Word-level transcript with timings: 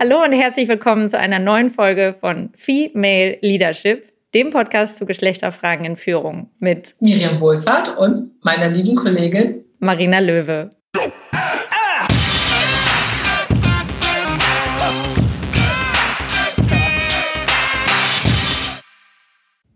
Hallo 0.00 0.22
und 0.22 0.30
herzlich 0.30 0.68
willkommen 0.68 1.08
zu 1.08 1.18
einer 1.18 1.40
neuen 1.40 1.72
Folge 1.72 2.14
von 2.20 2.52
Female 2.54 3.36
Leadership, 3.40 4.12
dem 4.32 4.50
Podcast 4.50 4.96
zu 4.96 5.06
Geschlechterfragen 5.06 5.84
in 5.84 5.96
Führung 5.96 6.50
mit 6.60 6.94
Miriam 7.00 7.40
Wohlfahrt 7.40 7.98
und 7.98 8.30
meiner 8.44 8.68
lieben 8.68 8.94
Kollegin 8.94 9.64
Marina 9.80 10.20
Löwe. 10.20 10.70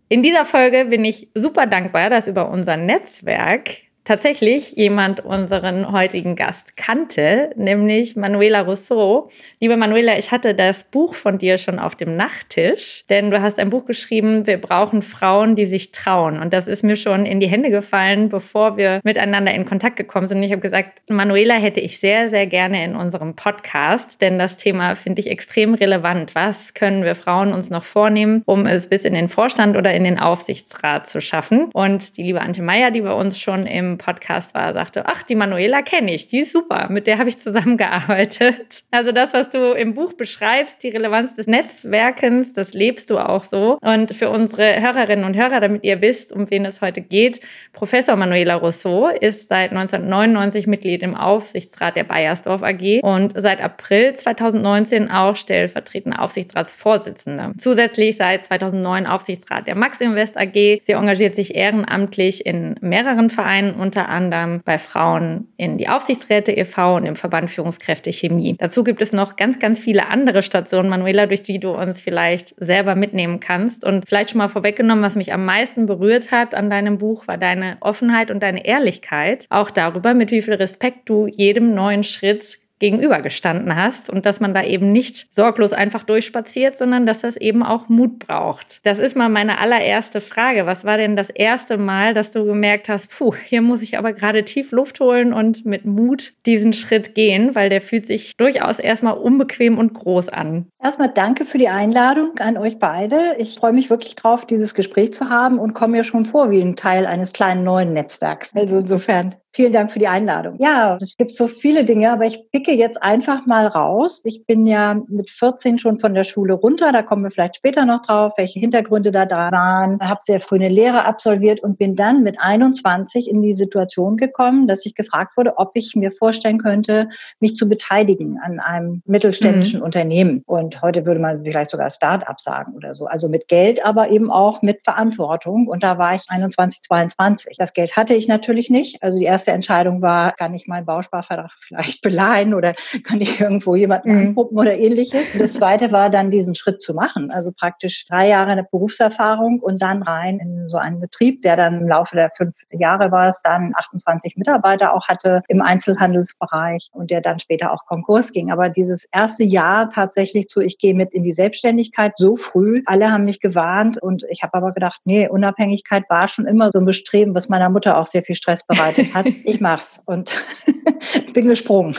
In 0.07 0.23
dieser 0.23 0.45
Folge 0.45 0.85
bin 0.85 1.03
ich 1.03 1.27
super 1.35 1.65
dankbar, 1.67 2.09
dass 2.09 2.29
über 2.29 2.49
unser 2.49 2.77
Netzwerk 2.77 3.71
tatsächlich 4.03 4.73
jemand 4.73 5.23
unseren 5.23 5.91
heutigen 5.91 6.35
Gast 6.35 6.75
kannte, 6.75 7.51
nämlich 7.55 8.15
Manuela 8.15 8.61
Rousseau. 8.61 9.29
Liebe 9.59 9.77
Manuela, 9.77 10.17
ich 10.17 10.31
hatte 10.31 10.53
das 10.53 10.83
Buch 10.83 11.15
von 11.15 11.37
dir 11.37 11.57
schon 11.57 11.79
auf 11.79 11.95
dem 11.95 12.17
Nachttisch, 12.17 13.05
denn 13.09 13.31
du 13.31 13.41
hast 13.41 13.59
ein 13.59 13.69
Buch 13.69 13.85
geschrieben, 13.85 14.45
wir 14.45 14.57
brauchen 14.57 15.01
Frauen, 15.01 15.55
die 15.55 15.65
sich 15.65 15.91
trauen. 15.91 16.39
Und 16.39 16.53
das 16.53 16.67
ist 16.67 16.83
mir 16.83 16.97
schon 16.97 17.25
in 17.25 17.39
die 17.39 17.47
Hände 17.47 17.69
gefallen, 17.69 18.29
bevor 18.29 18.75
wir 18.75 18.99
miteinander 19.03 19.53
in 19.53 19.65
Kontakt 19.65 19.95
gekommen 19.95 20.27
sind. 20.27 20.37
Und 20.37 20.43
ich 20.43 20.51
habe 20.51 20.61
gesagt, 20.61 21.01
Manuela 21.09 21.55
hätte 21.55 21.79
ich 21.79 21.99
sehr, 21.99 22.29
sehr 22.29 22.45
gerne 22.45 22.83
in 22.83 22.95
unserem 22.95 23.35
Podcast, 23.35 24.21
denn 24.21 24.37
das 24.37 24.57
Thema 24.57 24.95
finde 24.95 25.21
ich 25.21 25.29
extrem 25.29 25.75
relevant. 25.75 26.35
Was 26.35 26.73
können 26.73 27.03
wir 27.03 27.15
Frauen 27.15 27.53
uns 27.53 27.69
noch 27.69 27.85
vornehmen, 27.85 28.43
um 28.45 28.65
es 28.65 28.87
bis 28.87 29.05
in 29.05 29.13
den 29.13 29.29
Vorstand 29.29 29.77
oder 29.77 29.93
in 29.93 30.03
den 30.03 30.19
Aufsichtsrat 30.19 31.07
zu 31.07 31.21
schaffen? 31.21 31.69
Und 31.73 32.17
die 32.17 32.23
liebe 32.23 32.41
Ante 32.41 32.61
Meier, 32.61 32.91
die 32.91 33.01
bei 33.01 33.13
uns 33.13 33.39
schon 33.39 33.65
im 33.65 33.92
Podcast 33.97 34.53
war, 34.53 34.73
sagte, 34.73 35.05
ach, 35.05 35.23
die 35.23 35.35
Manuela 35.35 35.81
kenne 35.81 36.13
ich, 36.13 36.27
die 36.27 36.41
ist 36.41 36.51
super, 36.51 36.87
mit 36.89 37.07
der 37.07 37.17
habe 37.17 37.29
ich 37.29 37.39
zusammengearbeitet. 37.39 38.83
Also 38.91 39.11
das, 39.11 39.33
was 39.33 39.49
du 39.49 39.73
im 39.73 39.95
Buch 39.95 40.13
beschreibst, 40.13 40.83
die 40.83 40.89
Relevanz 40.89 41.33
des 41.33 41.47
Netzwerkens, 41.47 42.53
das 42.53 42.73
lebst 42.73 43.09
du 43.09 43.17
auch 43.17 43.43
so. 43.43 43.79
Und 43.81 44.13
für 44.13 44.29
unsere 44.29 44.81
Hörerinnen 44.81 45.25
und 45.25 45.35
Hörer, 45.35 45.59
damit 45.59 45.83
ihr 45.83 45.99
wisst, 46.01 46.31
um 46.31 46.49
wen 46.51 46.65
es 46.65 46.79
heute 46.79 47.01
geht, 47.01 47.41
Professor 47.73 48.15
Manuela 48.15 48.55
Rousseau 48.55 49.07
ist 49.07 49.49
seit 49.49 49.71
1999 49.71 50.67
Mitglied 50.67 51.01
im 51.01 51.15
Aufsichtsrat 51.15 51.95
der 51.95 52.03
Bayersdorf 52.03 52.61
AG 52.61 53.01
und 53.01 53.33
seit 53.35 53.61
April 53.61 54.15
2019 54.15 55.09
auch 55.09 55.35
stellvertretende 55.35 56.19
Aufsichtsratsvorsitzende. 56.19 57.53
Zusätzlich 57.57 58.17
seit 58.17 58.45
2009 58.45 59.07
Aufsichtsrat 59.07 59.67
der 59.67 59.75
Max 59.75 59.99
Invest 60.01 60.37
AG. 60.37 60.81
Sie 60.83 60.93
engagiert 60.93 61.35
sich 61.35 61.55
ehrenamtlich 61.55 62.45
in 62.45 62.75
mehreren 62.81 63.29
Vereinen 63.29 63.73
unter 63.83 64.09
anderem 64.09 64.61
bei 64.65 64.79
Frauen 64.79 65.49
in 65.57 65.77
die 65.77 65.87
Aufsichtsräte 65.87 66.51
e.V. 66.51 66.95
und 66.95 67.05
im 67.05 67.15
Verband 67.15 67.51
Führungskräfte 67.51 68.11
Chemie. 68.11 68.55
Dazu 68.57 68.83
gibt 68.83 69.01
es 69.01 69.13
noch 69.13 69.35
ganz, 69.35 69.59
ganz 69.59 69.79
viele 69.79 70.07
andere 70.07 70.41
Stationen, 70.41 70.89
Manuela, 70.89 71.27
durch 71.27 71.43
die 71.43 71.59
du 71.59 71.71
uns 71.71 72.01
vielleicht 72.01 72.55
selber 72.57 72.95
mitnehmen 72.95 73.39
kannst. 73.39 73.85
Und 73.85 74.07
vielleicht 74.07 74.31
schon 74.31 74.39
mal 74.39 74.49
vorweggenommen, 74.49 75.03
was 75.03 75.15
mich 75.15 75.33
am 75.33 75.45
meisten 75.45 75.85
berührt 75.85 76.31
hat 76.31 76.55
an 76.55 76.69
deinem 76.69 76.97
Buch, 76.97 77.27
war 77.27 77.37
deine 77.37 77.77
Offenheit 77.81 78.31
und 78.31 78.41
deine 78.41 78.65
Ehrlichkeit. 78.65 79.45
Auch 79.49 79.69
darüber, 79.69 80.13
mit 80.13 80.31
wie 80.31 80.41
viel 80.41 80.55
Respekt 80.55 81.09
du 81.09 81.27
jedem 81.27 81.75
neuen 81.75 82.03
Schritt 82.03 82.62
gegenübergestanden 82.83 83.77
hast 83.77 84.09
und 84.09 84.25
dass 84.25 84.41
man 84.41 84.53
da 84.53 84.61
eben 84.61 84.91
nicht 84.91 85.33
sorglos 85.33 85.71
einfach 85.71 86.03
durchspaziert, 86.03 86.77
sondern 86.77 87.05
dass 87.05 87.19
das 87.19 87.37
eben 87.37 87.63
auch 87.63 87.87
Mut 87.87 88.19
braucht. 88.19 88.81
Das 88.83 88.99
ist 88.99 89.15
mal 89.15 89.29
meine 89.29 89.57
allererste 89.59 90.19
Frage. 90.19 90.65
Was 90.65 90.83
war 90.83 90.97
denn 90.97 91.15
das 91.15 91.29
erste 91.29 91.77
Mal, 91.77 92.13
dass 92.13 92.31
du 92.31 92.43
gemerkt 92.43 92.89
hast, 92.89 93.09
puh, 93.09 93.33
hier 93.35 93.61
muss 93.61 93.81
ich 93.81 93.97
aber 93.97 94.11
gerade 94.11 94.43
tief 94.43 94.73
Luft 94.73 94.99
holen 94.99 95.31
und 95.31 95.65
mit 95.65 95.85
Mut 95.85 96.33
diesen 96.45 96.73
Schritt 96.73 97.15
gehen, 97.15 97.55
weil 97.55 97.69
der 97.69 97.79
fühlt 97.79 98.05
sich 98.05 98.35
durchaus 98.35 98.79
erstmal 98.79 99.13
unbequem 99.13 99.77
und 99.77 99.93
groß 99.93 100.27
an. 100.27 100.67
Erstmal 100.83 101.07
danke 101.07 101.45
für 101.45 101.59
die 101.59 101.69
Einladung 101.69 102.37
an 102.39 102.57
euch 102.57 102.79
beide. 102.79 103.35
Ich 103.37 103.55
freue 103.55 103.71
mich 103.71 103.89
wirklich 103.89 104.15
drauf, 104.15 104.43
dieses 104.45 104.75
Gespräch 104.75 105.13
zu 105.13 105.29
haben 105.29 105.57
und 105.57 105.73
komme 105.73 105.93
mir 105.93 106.03
schon 106.03 106.25
vor 106.25 106.51
wie 106.51 106.59
ein 106.59 106.75
Teil 106.75 107.05
eines 107.05 107.31
kleinen 107.31 107.63
neuen 107.63 107.93
Netzwerks. 107.93 108.53
Also 108.53 108.79
insofern 108.79 109.35
Vielen 109.55 109.71
Dank 109.71 109.91
für 109.91 109.99
die 109.99 110.07
Einladung. 110.07 110.55
Ja, 110.59 110.97
es 110.99 111.15
gibt 111.15 111.31
so 111.31 111.47
viele 111.47 111.85
Dinge, 111.85 112.11
aber 112.11 112.25
ich 112.25 112.49
picke 112.51 112.73
jetzt 112.73 113.01
einfach 113.03 113.45
mal 113.45 113.67
raus. 113.67 114.23
Ich 114.25 114.45
bin 114.47 114.65
ja 114.65 114.95
mit 115.07 115.29
14 115.29 115.77
schon 115.77 115.95
von 115.95 116.15
der 116.15 116.23
Schule 116.23 116.53
runter, 116.53 116.91
da 116.91 117.03
kommen 117.03 117.23
wir 117.23 117.29
vielleicht 117.29 117.57
später 117.57 117.85
noch 117.85 118.01
drauf, 118.01 118.33
welche 118.37 118.59
Hintergründe 118.59 119.11
da 119.11 119.27
da 119.27 119.51
waren. 119.51 119.99
Habe 119.99 120.21
sehr 120.23 120.39
früh 120.39 120.55
eine 120.55 120.69
Lehre 120.69 121.05
absolviert 121.05 121.61
und 121.61 121.77
bin 121.77 121.95
dann 121.95 122.23
mit 122.23 122.41
21 122.41 123.29
in 123.29 123.43
die 123.43 123.53
Situation 123.53 124.17
gekommen, 124.17 124.67
dass 124.67 124.87
ich 124.87 124.95
gefragt 124.95 125.37
wurde, 125.37 125.55
ob 125.57 125.71
ich 125.75 125.95
mir 125.95 126.11
vorstellen 126.11 126.57
könnte, 126.57 127.07
mich 127.39 127.55
zu 127.55 127.69
beteiligen 127.69 128.39
an 128.43 128.59
einem 128.59 129.03
mittelständischen 129.05 129.81
mhm. 129.81 129.85
Unternehmen. 129.85 130.43
Und 130.47 130.81
heute 130.81 131.05
würde 131.05 131.19
man 131.19 131.43
vielleicht 131.43 131.69
sogar 131.69 131.91
Start-up 131.91 132.41
sagen 132.41 132.73
oder 132.73 132.95
so. 132.95 133.05
Also 133.05 133.29
mit 133.29 133.47
Geld, 133.49 133.85
aber 133.85 134.09
eben 134.09 134.31
auch 134.31 134.63
mit 134.63 134.83
Verantwortung. 134.83 135.67
Und 135.67 135.83
da 135.83 135.99
war 135.99 136.15
ich 136.15 136.23
21, 136.27 136.81
22. 136.81 137.57
Das 137.57 137.73
Geld 137.73 137.95
hatte 137.95 138.15
ich 138.15 138.27
natürlich 138.27 138.71
nicht. 138.71 139.03
Also 139.03 139.19
die 139.19 139.25
erste 139.25 139.42
erste 139.43 139.51
Entscheidung 139.51 140.01
war, 140.01 140.31
kann 140.33 140.53
ich 140.53 140.67
meinen 140.67 140.85
Bausparvertrag 140.85 141.51
vielleicht 141.67 142.01
beleihen 142.01 142.53
oder 142.53 142.73
kann 143.03 143.19
ich 143.19 143.41
irgendwo 143.41 143.75
jemanden 143.75 144.11
mhm. 144.11 144.27
angucken 144.27 144.57
oder 144.57 144.77
ähnliches. 144.77 145.33
Und 145.33 145.41
das 145.41 145.53
zweite 145.53 145.91
war 145.91 146.09
dann 146.09 146.31
diesen 146.31 146.55
Schritt 146.55 146.81
zu 146.81 146.93
machen. 146.93 147.29
Also 147.29 147.51
praktisch 147.51 148.05
drei 148.07 148.29
Jahre 148.29 148.51
eine 148.51 148.63
Berufserfahrung 148.63 149.59
und 149.59 149.81
dann 149.81 150.01
rein 150.01 150.39
in 150.39 150.69
so 150.69 150.77
einen 150.77 151.01
Betrieb, 151.01 151.41
der 151.41 151.57
dann 151.57 151.81
im 151.81 151.87
Laufe 151.87 152.15
der 152.15 152.29
fünf 152.31 152.55
Jahre 152.71 153.11
war 153.11 153.27
es 153.27 153.41
dann 153.41 153.73
28 153.75 154.37
Mitarbeiter 154.37 154.93
auch 154.93 155.07
hatte 155.07 155.41
im 155.49 155.61
Einzelhandelsbereich 155.61 156.89
und 156.93 157.11
der 157.11 157.19
dann 157.19 157.39
später 157.39 157.73
auch 157.73 157.85
Konkurs 157.85 158.31
ging. 158.31 158.51
Aber 158.51 158.69
dieses 158.69 159.05
erste 159.11 159.43
Jahr 159.43 159.89
tatsächlich 159.89 160.47
zu, 160.47 160.61
ich 160.61 160.77
gehe 160.77 160.93
mit 160.93 161.13
in 161.13 161.23
die 161.23 161.33
Selbstständigkeit 161.33 162.13
so 162.15 162.35
früh. 162.37 162.81
Alle 162.85 163.11
haben 163.11 163.25
mich 163.25 163.41
gewarnt 163.41 164.01
und 164.01 164.23
ich 164.29 164.43
habe 164.43 164.53
aber 164.53 164.71
gedacht, 164.71 165.01
nee, 165.03 165.27
Unabhängigkeit 165.27 166.03
war 166.09 166.29
schon 166.29 166.45
immer 166.45 166.69
so 166.71 166.79
ein 166.79 166.85
Bestreben, 166.85 167.35
was 167.35 167.49
meiner 167.49 167.69
Mutter 167.69 167.97
auch 167.97 168.05
sehr 168.05 168.23
viel 168.23 168.35
Stress 168.35 168.65
bereitet 168.65 169.13
hat 169.13 169.25
ich 169.45 169.59
mach's 169.59 170.01
und 170.05 170.43
bin 171.33 171.47
gesprungen, 171.47 171.97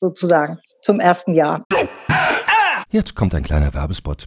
sozusagen, 0.00 0.58
zum 0.80 1.00
ersten 1.00 1.34
Jahr. 1.34 1.62
Jetzt 2.90 3.14
kommt 3.14 3.34
ein 3.34 3.42
kleiner 3.42 3.72
Werbespot. 3.74 4.26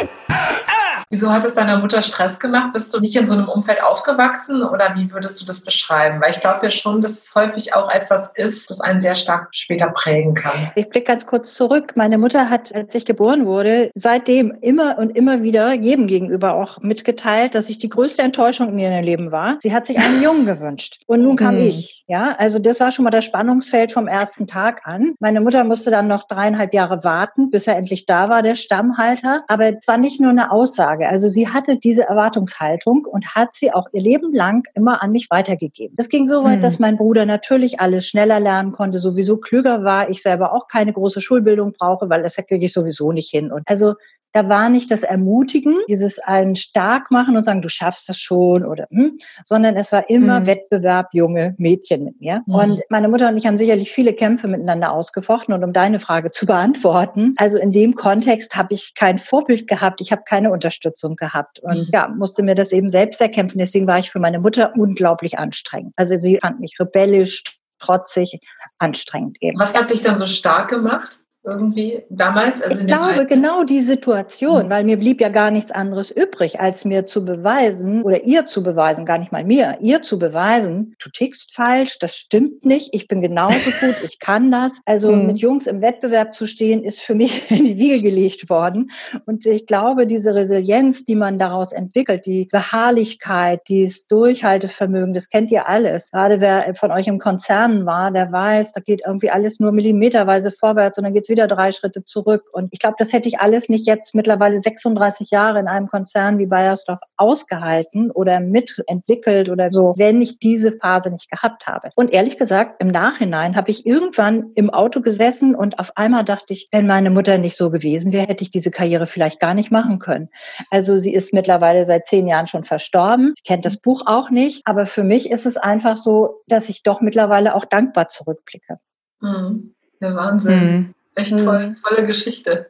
Wieso 1.11 1.29
hat 1.29 1.43
es 1.43 1.55
deiner 1.55 1.77
Mutter 1.77 2.01
Stress 2.01 2.39
gemacht? 2.39 2.71
Bist 2.71 2.93
du 2.93 3.01
nicht 3.01 3.17
in 3.17 3.27
so 3.27 3.33
einem 3.33 3.49
Umfeld 3.49 3.83
aufgewachsen 3.83 4.63
oder 4.63 4.95
wie 4.95 5.11
würdest 5.11 5.41
du 5.41 5.45
das 5.45 5.59
beschreiben? 5.59 6.21
Weil 6.21 6.31
ich 6.31 6.39
glaube 6.39 6.59
ja 6.63 6.69
schon, 6.69 7.01
dass 7.01 7.11
es 7.17 7.35
häufig 7.35 7.75
auch 7.75 7.91
etwas 7.91 8.31
ist, 8.35 8.69
das 8.69 8.79
einen 8.79 9.01
sehr 9.01 9.15
stark 9.15 9.49
später 9.51 9.91
prägen 9.91 10.35
kann. 10.35 10.71
Ich 10.75 10.87
blicke 10.87 11.07
ganz 11.07 11.25
kurz 11.25 11.53
zurück. 11.53 11.97
Meine 11.97 12.17
Mutter 12.17 12.49
hat, 12.49 12.73
als 12.73 12.95
ich 12.95 13.03
geboren 13.03 13.45
wurde, 13.45 13.91
seitdem 13.93 14.57
immer 14.61 14.97
und 14.99 15.09
immer 15.09 15.43
wieder 15.43 15.73
jedem 15.73 16.07
gegenüber 16.07 16.53
auch 16.53 16.79
mitgeteilt, 16.79 17.55
dass 17.55 17.69
ich 17.69 17.77
die 17.77 17.89
größte 17.89 18.21
Enttäuschung 18.21 18.69
in 18.69 18.79
ihrem 18.79 19.03
Leben 19.03 19.33
war. 19.33 19.57
Sie 19.61 19.73
hat 19.73 19.87
sich 19.87 19.99
einen 19.99 20.23
Jungen 20.23 20.45
gewünscht. 20.45 21.01
Und 21.07 21.23
nun 21.23 21.35
kam 21.35 21.57
hm. 21.57 21.67
ich. 21.67 22.05
Ja, 22.07 22.35
also 22.37 22.57
das 22.57 22.79
war 22.79 22.91
schon 22.91 23.03
mal 23.03 23.11
das 23.11 23.25
Spannungsfeld 23.25 23.91
vom 23.91 24.07
ersten 24.07 24.47
Tag 24.47 24.81
an. 24.85 25.15
Meine 25.19 25.41
Mutter 25.41 25.65
musste 25.65 25.91
dann 25.91 26.07
noch 26.07 26.25
dreieinhalb 26.25 26.73
Jahre 26.73 27.03
warten, 27.03 27.49
bis 27.49 27.67
er 27.67 27.75
endlich 27.75 28.05
da 28.05 28.29
war, 28.29 28.41
der 28.43 28.55
Stammhalter. 28.55 29.43
Aber 29.49 29.77
es 29.77 29.87
war 29.89 29.97
nicht 29.97 30.21
nur 30.21 30.31
eine 30.31 30.51
Aussage. 30.51 31.00
Also 31.09 31.29
sie 31.29 31.47
hatte 31.47 31.77
diese 31.77 32.03
Erwartungshaltung 32.03 33.05
und 33.05 33.35
hat 33.35 33.53
sie 33.53 33.73
auch 33.73 33.87
ihr 33.93 34.01
Leben 34.01 34.33
lang 34.33 34.67
immer 34.75 35.01
an 35.01 35.11
mich 35.11 35.29
weitergegeben. 35.29 35.95
Das 35.95 36.09
ging 36.09 36.27
so 36.27 36.43
weit, 36.43 36.55
hm. 36.55 36.61
dass 36.61 36.79
mein 36.79 36.97
Bruder 36.97 37.25
natürlich 37.25 37.79
alles 37.79 38.07
schneller 38.07 38.39
lernen 38.39 38.71
konnte, 38.71 38.97
sowieso 38.97 39.37
klüger 39.37 39.83
war. 39.83 40.09
Ich 40.09 40.21
selber 40.21 40.53
auch 40.53 40.67
keine 40.67 40.93
große 40.93 41.21
Schulbildung 41.21 41.73
brauche, 41.73 42.09
weil 42.09 42.23
das 42.23 42.35
kriege 42.35 42.65
ich 42.65 42.73
sowieso 42.73 43.11
nicht 43.11 43.29
hin. 43.29 43.51
Und 43.51 43.63
also 43.67 43.93
da 44.33 44.47
war 44.47 44.69
nicht 44.69 44.91
das 44.91 45.03
Ermutigen, 45.03 45.77
dieses 45.89 46.19
einen 46.19 46.55
stark 46.55 47.11
machen 47.11 47.35
und 47.35 47.43
sagen, 47.43 47.61
du 47.61 47.69
schaffst 47.69 48.07
das 48.09 48.19
schon 48.19 48.65
oder, 48.65 48.87
hm, 48.89 49.19
sondern 49.43 49.75
es 49.75 49.91
war 49.91 50.09
immer 50.09 50.41
mhm. 50.41 50.47
Wettbewerb 50.47 51.09
junge 51.13 51.55
Mädchen 51.57 52.05
mit 52.05 52.19
mir. 52.19 52.41
Mhm. 52.45 52.55
Und 52.55 52.81
meine 52.89 53.09
Mutter 53.09 53.29
und 53.29 53.37
ich 53.37 53.45
haben 53.45 53.57
sicherlich 53.57 53.91
viele 53.91 54.13
Kämpfe 54.13 54.47
miteinander 54.47 54.91
ausgefochten. 54.93 55.53
Und 55.53 55.63
um 55.63 55.73
deine 55.73 55.99
Frage 55.99 56.31
zu 56.31 56.45
beantworten, 56.45 57.35
also 57.37 57.57
in 57.57 57.71
dem 57.71 57.95
Kontext 57.95 58.55
habe 58.55 58.73
ich 58.73 58.93
kein 58.95 59.17
Vorbild 59.17 59.67
gehabt, 59.67 60.01
ich 60.01 60.11
habe 60.11 60.23
keine 60.25 60.51
Unterstützung 60.51 61.15
gehabt 61.15 61.59
und 61.59 61.77
mhm. 61.77 61.89
ja, 61.91 62.07
musste 62.07 62.43
mir 62.43 62.55
das 62.55 62.71
eben 62.71 62.89
selbst 62.89 63.21
erkämpfen. 63.21 63.59
Deswegen 63.59 63.87
war 63.87 63.99
ich 63.99 64.11
für 64.11 64.19
meine 64.19 64.39
Mutter 64.39 64.73
unglaublich 64.77 65.39
anstrengend. 65.39 65.93
Also 65.95 66.17
sie 66.17 66.39
fand 66.41 66.59
mich 66.59 66.77
rebellisch, 66.79 67.43
trotzig, 67.79 68.39
anstrengend 68.77 69.37
eben. 69.41 69.59
Was 69.59 69.75
hat 69.75 69.91
dich 69.91 70.01
dann 70.01 70.15
so 70.15 70.25
stark 70.25 70.69
gemacht? 70.69 71.19
Irgendwie 71.43 72.03
damals? 72.09 72.61
Also 72.61 72.79
ich 72.79 72.87
glaube, 72.87 73.25
genau 73.25 73.63
die 73.63 73.81
Situation, 73.81 74.67
mhm. 74.67 74.69
weil 74.69 74.83
mir 74.83 74.97
blieb 74.97 75.21
ja 75.21 75.29
gar 75.29 75.49
nichts 75.49 75.71
anderes 75.71 76.11
übrig, 76.11 76.59
als 76.59 76.85
mir 76.85 77.07
zu 77.07 77.25
beweisen 77.25 78.03
oder 78.03 78.23
ihr 78.23 78.45
zu 78.45 78.61
beweisen, 78.61 79.05
gar 79.05 79.17
nicht 79.17 79.31
mal 79.31 79.43
mir, 79.43 79.77
ihr 79.81 80.03
zu 80.03 80.19
beweisen, 80.19 80.95
du 81.03 81.09
tickst 81.09 81.53
falsch, 81.55 81.97
das 81.97 82.15
stimmt 82.15 82.63
nicht, 82.63 82.89
ich 82.93 83.07
bin 83.07 83.21
genauso 83.21 83.71
gut, 83.79 83.95
ich 84.03 84.19
kann 84.19 84.51
das. 84.51 84.81
Also 84.85 85.11
mhm. 85.11 85.27
mit 85.27 85.39
Jungs 85.39 85.65
im 85.65 85.81
Wettbewerb 85.81 86.35
zu 86.35 86.45
stehen, 86.45 86.83
ist 86.83 87.01
für 87.01 87.15
mich 87.15 87.49
in 87.51 87.65
die 87.65 87.77
Wiege 87.77 88.01
gelegt 88.01 88.49
worden. 88.49 88.91
Und 89.25 89.45
ich 89.47 89.65
glaube, 89.65 90.05
diese 90.05 90.35
Resilienz, 90.35 91.05
die 91.05 91.15
man 91.15 91.39
daraus 91.39 91.71
entwickelt, 91.71 92.27
die 92.27 92.45
Beharrlichkeit, 92.51 93.61
dieses 93.67 94.05
Durchhaltevermögen, 94.07 95.15
das 95.15 95.29
kennt 95.29 95.49
ihr 95.49 95.67
alles. 95.67 96.11
Gerade 96.11 96.39
wer 96.39 96.75
von 96.75 96.91
euch 96.91 97.07
im 97.07 97.17
Konzern 97.17 97.87
war, 97.87 98.11
der 98.11 98.31
weiß, 98.31 98.73
da 98.73 98.81
geht 98.81 99.01
irgendwie 99.05 99.31
alles 99.31 99.59
nur 99.59 99.71
millimeterweise 99.71 100.51
vorwärts 100.51 100.99
und 100.99 101.05
dann 101.05 101.13
geht's 101.13 101.30
wieder 101.31 101.47
drei 101.47 101.71
Schritte 101.71 102.05
zurück. 102.05 102.49
Und 102.53 102.69
ich 102.71 102.77
glaube, 102.77 102.97
das 102.99 103.11
hätte 103.11 103.27
ich 103.27 103.39
alles 103.39 103.69
nicht 103.69 103.87
jetzt 103.87 104.13
mittlerweile 104.13 104.59
36 104.59 105.31
Jahre 105.31 105.59
in 105.59 105.67
einem 105.67 105.87
Konzern 105.87 106.37
wie 106.37 106.45
Bayersdorf 106.45 106.99
ausgehalten 107.17 108.11
oder 108.11 108.39
mitentwickelt 108.39 109.49
oder 109.49 109.71
so, 109.71 109.93
wenn 109.97 110.21
ich 110.21 110.37
diese 110.37 110.73
Phase 110.73 111.09
nicht 111.09 111.31
gehabt 111.31 111.65
habe. 111.65 111.89
Und 111.95 112.13
ehrlich 112.13 112.37
gesagt, 112.37 112.79
im 112.79 112.89
Nachhinein 112.89 113.55
habe 113.55 113.71
ich 113.71 113.85
irgendwann 113.85 114.51
im 114.53 114.69
Auto 114.69 115.01
gesessen 115.01 115.55
und 115.55 115.79
auf 115.79 115.97
einmal 115.97 116.23
dachte 116.23 116.53
ich, 116.53 116.67
wenn 116.71 116.85
meine 116.85 117.09
Mutter 117.09 117.39
nicht 117.39 117.57
so 117.57 117.71
gewesen 117.71 118.11
wäre, 118.11 118.27
hätte 118.27 118.43
ich 118.43 118.51
diese 118.51 118.69
Karriere 118.69 119.07
vielleicht 119.07 119.39
gar 119.39 119.55
nicht 119.55 119.71
machen 119.71 119.97
können. 119.97 120.29
Also 120.69 120.97
sie 120.97 121.13
ist 121.13 121.33
mittlerweile 121.33 121.85
seit 121.85 122.05
zehn 122.05 122.27
Jahren 122.27 122.47
schon 122.47 122.63
verstorben. 122.63 123.33
Sie 123.35 123.43
kennt 123.43 123.65
das 123.65 123.77
Buch 123.77 124.03
auch 124.05 124.29
nicht. 124.29 124.61
Aber 124.65 124.85
für 124.85 125.03
mich 125.03 125.31
ist 125.31 125.45
es 125.45 125.57
einfach 125.57 125.97
so, 125.97 126.41
dass 126.47 126.69
ich 126.69 126.83
doch 126.83 127.01
mittlerweile 127.01 127.55
auch 127.55 127.65
dankbar 127.65 128.07
zurückblicke. 128.07 128.79
Mhm. 129.21 129.75
Der 130.01 130.15
Wahnsinn. 130.15 130.59
Mhm. 130.59 130.93
Echt 131.15 131.37
toll, 131.37 131.63
hm. 131.63 131.75
tolle 131.87 132.07
Geschichte. 132.07 132.67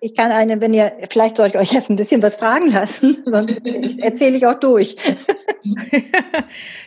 Ich 0.00 0.14
kann 0.14 0.32
eine, 0.32 0.60
wenn 0.60 0.74
ihr, 0.74 0.92
vielleicht 1.10 1.36
soll 1.36 1.46
ich 1.46 1.56
euch 1.56 1.72
jetzt 1.72 1.88
ein 1.88 1.96
bisschen 1.96 2.22
was 2.22 2.36
fragen 2.36 2.72
lassen, 2.72 3.22
sonst 3.26 3.64
erzähle 4.00 4.36
ich 4.36 4.46
auch 4.46 4.58
durch. 4.58 4.96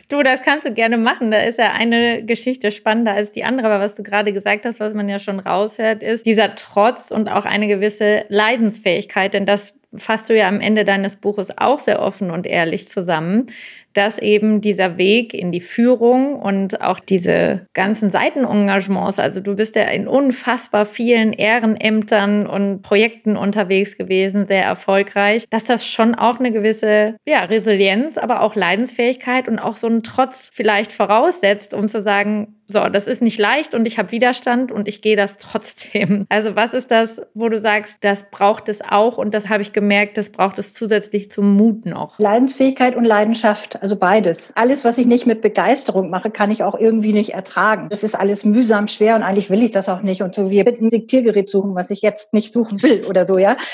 du, 0.08 0.22
das 0.22 0.42
kannst 0.42 0.66
du 0.66 0.72
gerne 0.72 0.98
machen. 0.98 1.30
Da 1.30 1.40
ist 1.40 1.58
ja 1.58 1.72
eine 1.72 2.24
Geschichte 2.24 2.70
spannender 2.70 3.14
als 3.14 3.32
die 3.32 3.42
andere. 3.42 3.68
Aber 3.68 3.82
was 3.82 3.94
du 3.94 4.02
gerade 4.02 4.32
gesagt 4.32 4.66
hast, 4.66 4.80
was 4.80 4.94
man 4.94 5.08
ja 5.08 5.18
schon 5.18 5.40
raushört, 5.40 6.02
ist 6.02 6.26
dieser 6.26 6.54
Trotz 6.54 7.10
und 7.10 7.28
auch 7.28 7.46
eine 7.46 7.68
gewisse 7.68 8.24
Leidensfähigkeit. 8.28 9.34
Denn 9.34 9.46
das 9.46 9.74
fasst 9.96 10.28
du 10.28 10.36
ja 10.36 10.46
am 10.46 10.60
Ende 10.60 10.84
deines 10.84 11.16
Buches 11.16 11.56
auch 11.56 11.80
sehr 11.80 12.00
offen 12.00 12.30
und 12.30 12.46
ehrlich 12.46 12.88
zusammen 12.88 13.50
dass 13.98 14.18
eben 14.18 14.60
dieser 14.60 14.96
Weg 14.96 15.34
in 15.34 15.50
die 15.50 15.60
Führung 15.60 16.36
und 16.36 16.80
auch 16.80 17.00
diese 17.00 17.66
ganzen 17.74 18.10
Seitenengagements, 18.10 19.18
also 19.18 19.40
du 19.40 19.56
bist 19.56 19.74
ja 19.74 19.82
in 19.82 20.06
unfassbar 20.06 20.86
vielen 20.86 21.32
Ehrenämtern 21.32 22.46
und 22.46 22.82
Projekten 22.82 23.36
unterwegs 23.36 23.98
gewesen, 23.98 24.46
sehr 24.46 24.62
erfolgreich, 24.62 25.46
dass 25.50 25.64
das 25.64 25.84
schon 25.84 26.14
auch 26.14 26.38
eine 26.38 26.52
gewisse 26.52 27.16
ja, 27.26 27.40
Resilienz, 27.40 28.18
aber 28.18 28.42
auch 28.42 28.54
Leidensfähigkeit 28.54 29.48
und 29.48 29.58
auch 29.58 29.76
so 29.76 29.88
einen 29.88 30.04
Trotz 30.04 30.48
vielleicht 30.54 30.92
voraussetzt, 30.92 31.74
um 31.74 31.88
zu 31.88 32.00
sagen, 32.00 32.54
so, 32.70 32.86
das 32.90 33.06
ist 33.06 33.22
nicht 33.22 33.38
leicht 33.38 33.74
und 33.74 33.86
ich 33.86 33.98
habe 33.98 34.12
Widerstand 34.12 34.70
und 34.70 34.88
ich 34.88 35.00
gehe 35.00 35.16
das 35.16 35.36
trotzdem. 35.38 36.26
Also 36.38 36.54
was 36.54 36.74
ist 36.74 36.90
das, 36.90 37.22
wo 37.34 37.48
du 37.48 37.58
sagst, 37.58 37.96
das 38.02 38.30
braucht 38.30 38.68
es 38.68 38.82
auch 38.82 39.16
und 39.16 39.32
das 39.32 39.48
habe 39.48 39.62
ich 39.62 39.72
gemerkt, 39.72 40.18
das 40.18 40.30
braucht 40.30 40.58
es 40.58 40.74
zusätzlich 40.74 41.30
zum 41.30 41.56
Mut 41.56 41.86
noch? 41.86 42.18
Leidensfähigkeit 42.18 42.94
und 42.94 43.04
Leidenschaft, 43.04 43.80
also 43.82 43.87
beides. 43.96 44.52
Alles, 44.54 44.84
was 44.84 44.98
ich 44.98 45.06
nicht 45.06 45.26
mit 45.26 45.40
Begeisterung 45.40 46.10
mache, 46.10 46.30
kann 46.30 46.50
ich 46.50 46.62
auch 46.62 46.78
irgendwie 46.78 47.12
nicht 47.12 47.34
ertragen. 47.34 47.88
Das 47.90 48.02
ist 48.02 48.14
alles 48.14 48.44
mühsam, 48.44 48.88
schwer 48.88 49.16
und 49.16 49.22
eigentlich 49.22 49.50
will 49.50 49.62
ich 49.62 49.70
das 49.70 49.88
auch 49.88 50.02
nicht 50.02 50.22
und 50.22 50.34
so 50.34 50.50
wir 50.50 50.66
ein 50.66 50.90
Diktiergerät 50.90 51.48
suchen, 51.48 51.74
was 51.74 51.90
ich 51.90 52.02
jetzt 52.02 52.32
nicht 52.32 52.52
suchen 52.52 52.82
will 52.82 53.04
oder 53.06 53.26
so, 53.26 53.38
ja. 53.38 53.56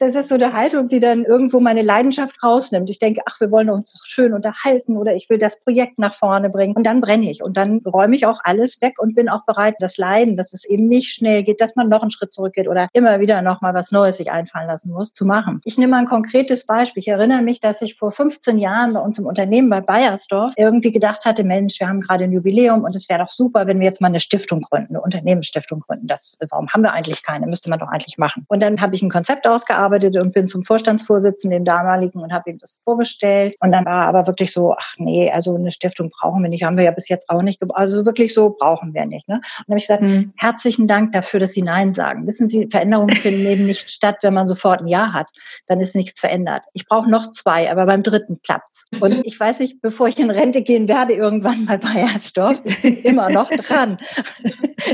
Das 0.00 0.16
ist 0.16 0.28
so 0.28 0.34
eine 0.34 0.52
Haltung, 0.52 0.88
die 0.88 0.98
dann 0.98 1.24
irgendwo 1.24 1.60
meine 1.60 1.82
Leidenschaft 1.82 2.42
rausnimmt. 2.42 2.90
Ich 2.90 2.98
denke, 2.98 3.22
ach, 3.26 3.40
wir 3.40 3.52
wollen 3.52 3.70
uns 3.70 4.02
schön 4.04 4.32
unterhalten 4.32 4.96
oder 4.96 5.14
ich 5.14 5.30
will 5.30 5.38
das 5.38 5.60
Projekt 5.60 5.98
nach 5.98 6.14
vorne 6.14 6.50
bringen 6.50 6.74
und 6.74 6.84
dann 6.84 7.00
brenne 7.00 7.30
ich 7.30 7.42
und 7.42 7.56
dann 7.56 7.80
räume 7.86 8.16
ich 8.16 8.26
auch 8.26 8.40
alles 8.42 8.80
weg 8.80 8.94
und 8.98 9.14
bin 9.14 9.28
auch 9.28 9.44
bereit, 9.44 9.76
das 9.78 9.96
Leiden, 9.96 10.36
dass 10.36 10.52
es 10.52 10.68
eben 10.68 10.88
nicht 10.88 11.12
schnell 11.12 11.42
geht, 11.42 11.60
dass 11.60 11.76
man 11.76 11.88
noch 11.88 12.02
einen 12.02 12.10
Schritt 12.10 12.34
zurückgeht 12.34 12.68
oder 12.68 12.88
immer 12.92 13.20
wieder 13.20 13.40
noch 13.42 13.60
mal 13.60 13.74
was 13.74 13.92
Neues 13.92 14.16
sich 14.16 14.30
einfallen 14.30 14.66
lassen 14.66 14.90
muss, 14.90 15.12
zu 15.12 15.24
machen. 15.24 15.60
Ich 15.64 15.78
nehme 15.78 15.92
mal 15.92 15.98
ein 15.98 16.06
konkretes 16.06 16.66
Beispiel. 16.66 17.00
Ich 17.00 17.08
erinnere 17.08 17.42
mich, 17.42 17.60
dass 17.60 17.82
ich 17.82 17.96
vor 17.96 18.10
15 18.10 18.58
Jahren 18.58 18.96
uns 19.04 19.18
im 19.18 19.26
Unternehmen 19.26 19.68
bei 19.68 19.80
Bayersdorf 19.80 20.54
irgendwie 20.56 20.92
gedacht 20.92 21.24
hatte, 21.24 21.44
Mensch, 21.44 21.78
wir 21.80 21.88
haben 21.88 22.00
gerade 22.00 22.24
ein 22.24 22.32
Jubiläum 22.32 22.84
und 22.84 22.94
es 22.94 23.08
wäre 23.08 23.20
doch 23.20 23.30
super, 23.30 23.66
wenn 23.66 23.78
wir 23.78 23.86
jetzt 23.86 24.00
mal 24.00 24.08
eine 24.08 24.20
Stiftung 24.20 24.62
gründen, 24.62 24.94
eine 24.94 25.00
Unternehmensstiftung 25.00 25.80
gründen. 25.80 26.06
Das, 26.06 26.36
warum 26.50 26.68
haben 26.68 26.82
wir 26.82 26.92
eigentlich 26.92 27.22
keine? 27.22 27.46
Müsste 27.46 27.70
man 27.70 27.78
doch 27.78 27.88
eigentlich 27.88 28.18
machen. 28.18 28.44
Und 28.48 28.62
dann 28.62 28.80
habe 28.80 28.94
ich 28.94 29.02
ein 29.02 29.10
Konzept 29.10 29.46
ausgearbeitet 29.46 30.16
und 30.16 30.32
bin 30.32 30.48
zum 30.48 30.62
Vorstandsvorsitzenden, 30.62 31.54
dem 31.54 31.64
damaligen, 31.64 32.20
und 32.20 32.32
habe 32.32 32.50
ihm 32.50 32.58
das 32.58 32.80
vorgestellt. 32.84 33.56
Und 33.60 33.72
dann 33.72 33.84
war 33.84 34.06
aber 34.06 34.26
wirklich 34.26 34.52
so, 34.52 34.74
ach 34.78 34.94
nee, 34.98 35.30
also 35.30 35.54
eine 35.54 35.70
Stiftung 35.70 36.10
brauchen 36.10 36.42
wir 36.42 36.48
nicht, 36.48 36.64
haben 36.64 36.76
wir 36.76 36.84
ja 36.84 36.90
bis 36.90 37.08
jetzt 37.08 37.28
auch 37.30 37.42
nicht 37.42 37.60
gebraucht. 37.60 37.78
Also 37.78 38.04
wirklich 38.04 38.34
so 38.34 38.50
brauchen 38.50 38.94
wir 38.94 39.06
nicht. 39.06 39.28
Ne? 39.28 39.36
Und 39.36 39.42
dann 39.68 39.74
habe 39.74 39.78
ich 39.78 39.86
gesagt, 39.86 40.02
mhm. 40.02 40.32
herzlichen 40.36 40.86
Dank 40.88 41.12
dafür, 41.12 41.40
dass 41.40 41.52
Sie 41.52 41.62
Nein 41.62 41.92
sagen. 41.92 42.26
Wissen 42.26 42.48
Sie, 42.48 42.66
Veränderungen 42.70 43.16
finden 43.16 43.46
eben 43.46 43.66
nicht 43.66 43.90
statt, 43.90 44.16
wenn 44.22 44.34
man 44.34 44.46
sofort 44.46 44.80
ein 44.80 44.88
Ja 44.88 45.12
hat. 45.12 45.28
Dann 45.66 45.80
ist 45.80 45.94
nichts 45.94 46.20
verändert. 46.20 46.64
Ich 46.72 46.86
brauche 46.86 47.10
noch 47.10 47.30
zwei, 47.30 47.70
aber 47.70 47.86
beim 47.86 48.02
dritten 48.02 48.40
klappt's. 48.42 48.86
Und 49.00 49.24
ich 49.24 49.38
weiß 49.38 49.60
nicht, 49.60 49.80
bevor 49.80 50.08
ich 50.08 50.18
in 50.18 50.30
Rente 50.30 50.62
gehen 50.62 50.88
werde, 50.88 51.14
irgendwann 51.14 51.64
mal 51.64 51.78
bei 51.78 52.00
Ersdorf, 52.12 52.60
immer 52.82 53.30
noch 53.30 53.50
dran. 53.50 53.96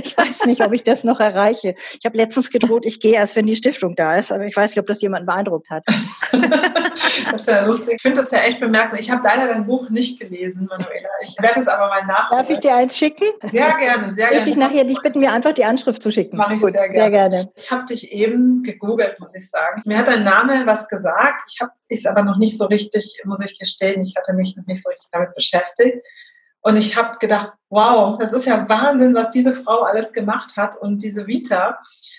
Ich 0.03 0.17
weiß 0.17 0.47
nicht, 0.47 0.65
ob 0.65 0.73
ich 0.73 0.85
das 0.85 1.03
noch 1.03 1.19
erreiche. 1.19 1.75
Ich 1.99 2.05
habe 2.05 2.17
letztens 2.17 2.51
gedroht, 2.51 2.87
ich 2.87 3.01
gehe 3.01 3.15
erst, 3.15 3.35
wenn 3.35 3.47
die 3.47 3.57
Stiftung 3.57 3.97
da 3.97 4.15
ist, 4.15 4.31
aber 4.31 4.45
ich 4.45 4.57
weiß 4.57 4.71
nicht, 4.71 4.79
ob 4.79 4.87
das 4.87 5.01
jemand 5.03 5.27
beeindruckt 5.27 5.69
hat. 5.69 5.83
das 7.33 7.41
ist 7.41 7.49
ja 7.49 7.65
lustig. 7.65 7.95
Ich 7.97 8.03
finde 8.03 8.21
das 8.21 8.31
ja 8.31 8.39
echt 8.39 8.61
bemerkenswert. 8.61 9.01
Ich 9.01 9.11
habe 9.11 9.23
leider 9.25 9.53
dein 9.53 9.67
Buch 9.67 9.91
nicht 9.91 10.21
gelesen, 10.21 10.67
Manuela. 10.67 11.09
Ich 11.23 11.37
werde 11.41 11.61
es 11.61 11.69
aber 11.69 11.89
mal 11.89 12.07
nach. 12.07 12.31
Darf 12.31 12.49
ich 12.51 12.59
dir 12.59 12.77
eins 12.77 12.97
schicken? 12.97 13.25
Sehr 13.51 13.75
gerne, 13.77 14.15
sehr 14.15 14.29
gerne. 14.29 14.49
Ich 14.49 14.57
nachher 14.57 14.85
dich 14.85 15.01
bitten, 15.01 15.21
mir 15.21 15.33
einfach 15.33 15.53
die 15.53 15.65
Anschrift 15.65 16.03
zu 16.03 16.11
schicken. 16.11 16.37
Mache 16.37 16.55
ich 16.55 16.61
Gut, 16.61 16.73
sehr, 16.73 16.89
gerne. 16.89 17.01
sehr 17.01 17.11
gerne. 17.11 17.53
Ich 17.57 17.71
habe 17.71 17.85
dich 17.87 18.13
eben 18.13 18.63
gegoogelt, 18.63 19.19
muss 19.19 19.35
ich 19.35 19.49
sagen. 19.49 19.83
Mir 19.87 19.99
hat 19.99 20.09
dein 20.09 20.25
Name 20.25 20.63
was 20.67 20.87
gesagt. 20.89 21.43
Ich 21.53 21.61
habe 21.61 21.73
es 21.89 22.07
aber 22.07 22.23
noch 22.23 22.39
nicht 22.39 22.57
so 22.57 22.67
richtig, 22.67 23.21
muss 23.25 23.45
ich 23.45 23.59
gestehen, 23.59 23.90
ich 23.99 24.15
hatte 24.17 24.35
mich 24.35 24.57
noch 24.57 24.67
nicht 24.67 24.83
so 24.83 24.89
richtig 24.89 25.09
damit 25.13 25.35
beschäftigt. 25.35 26.05
Und 26.63 26.77
ich 26.77 26.97
habe 26.97 27.17
gedacht, 27.19 27.53
wow, 27.71 28.19
das 28.19 28.33
ist 28.33 28.45
ja 28.47 28.69
Wahnsinn, 28.69 29.15
was 29.15 29.31
diese 29.31 29.55
Frau 29.55 29.81
alles 29.81 30.13
gemacht 30.13 30.57
hat 30.57 30.77
und 30.77 31.03
diese 31.03 31.27
Vita. 31.27 31.79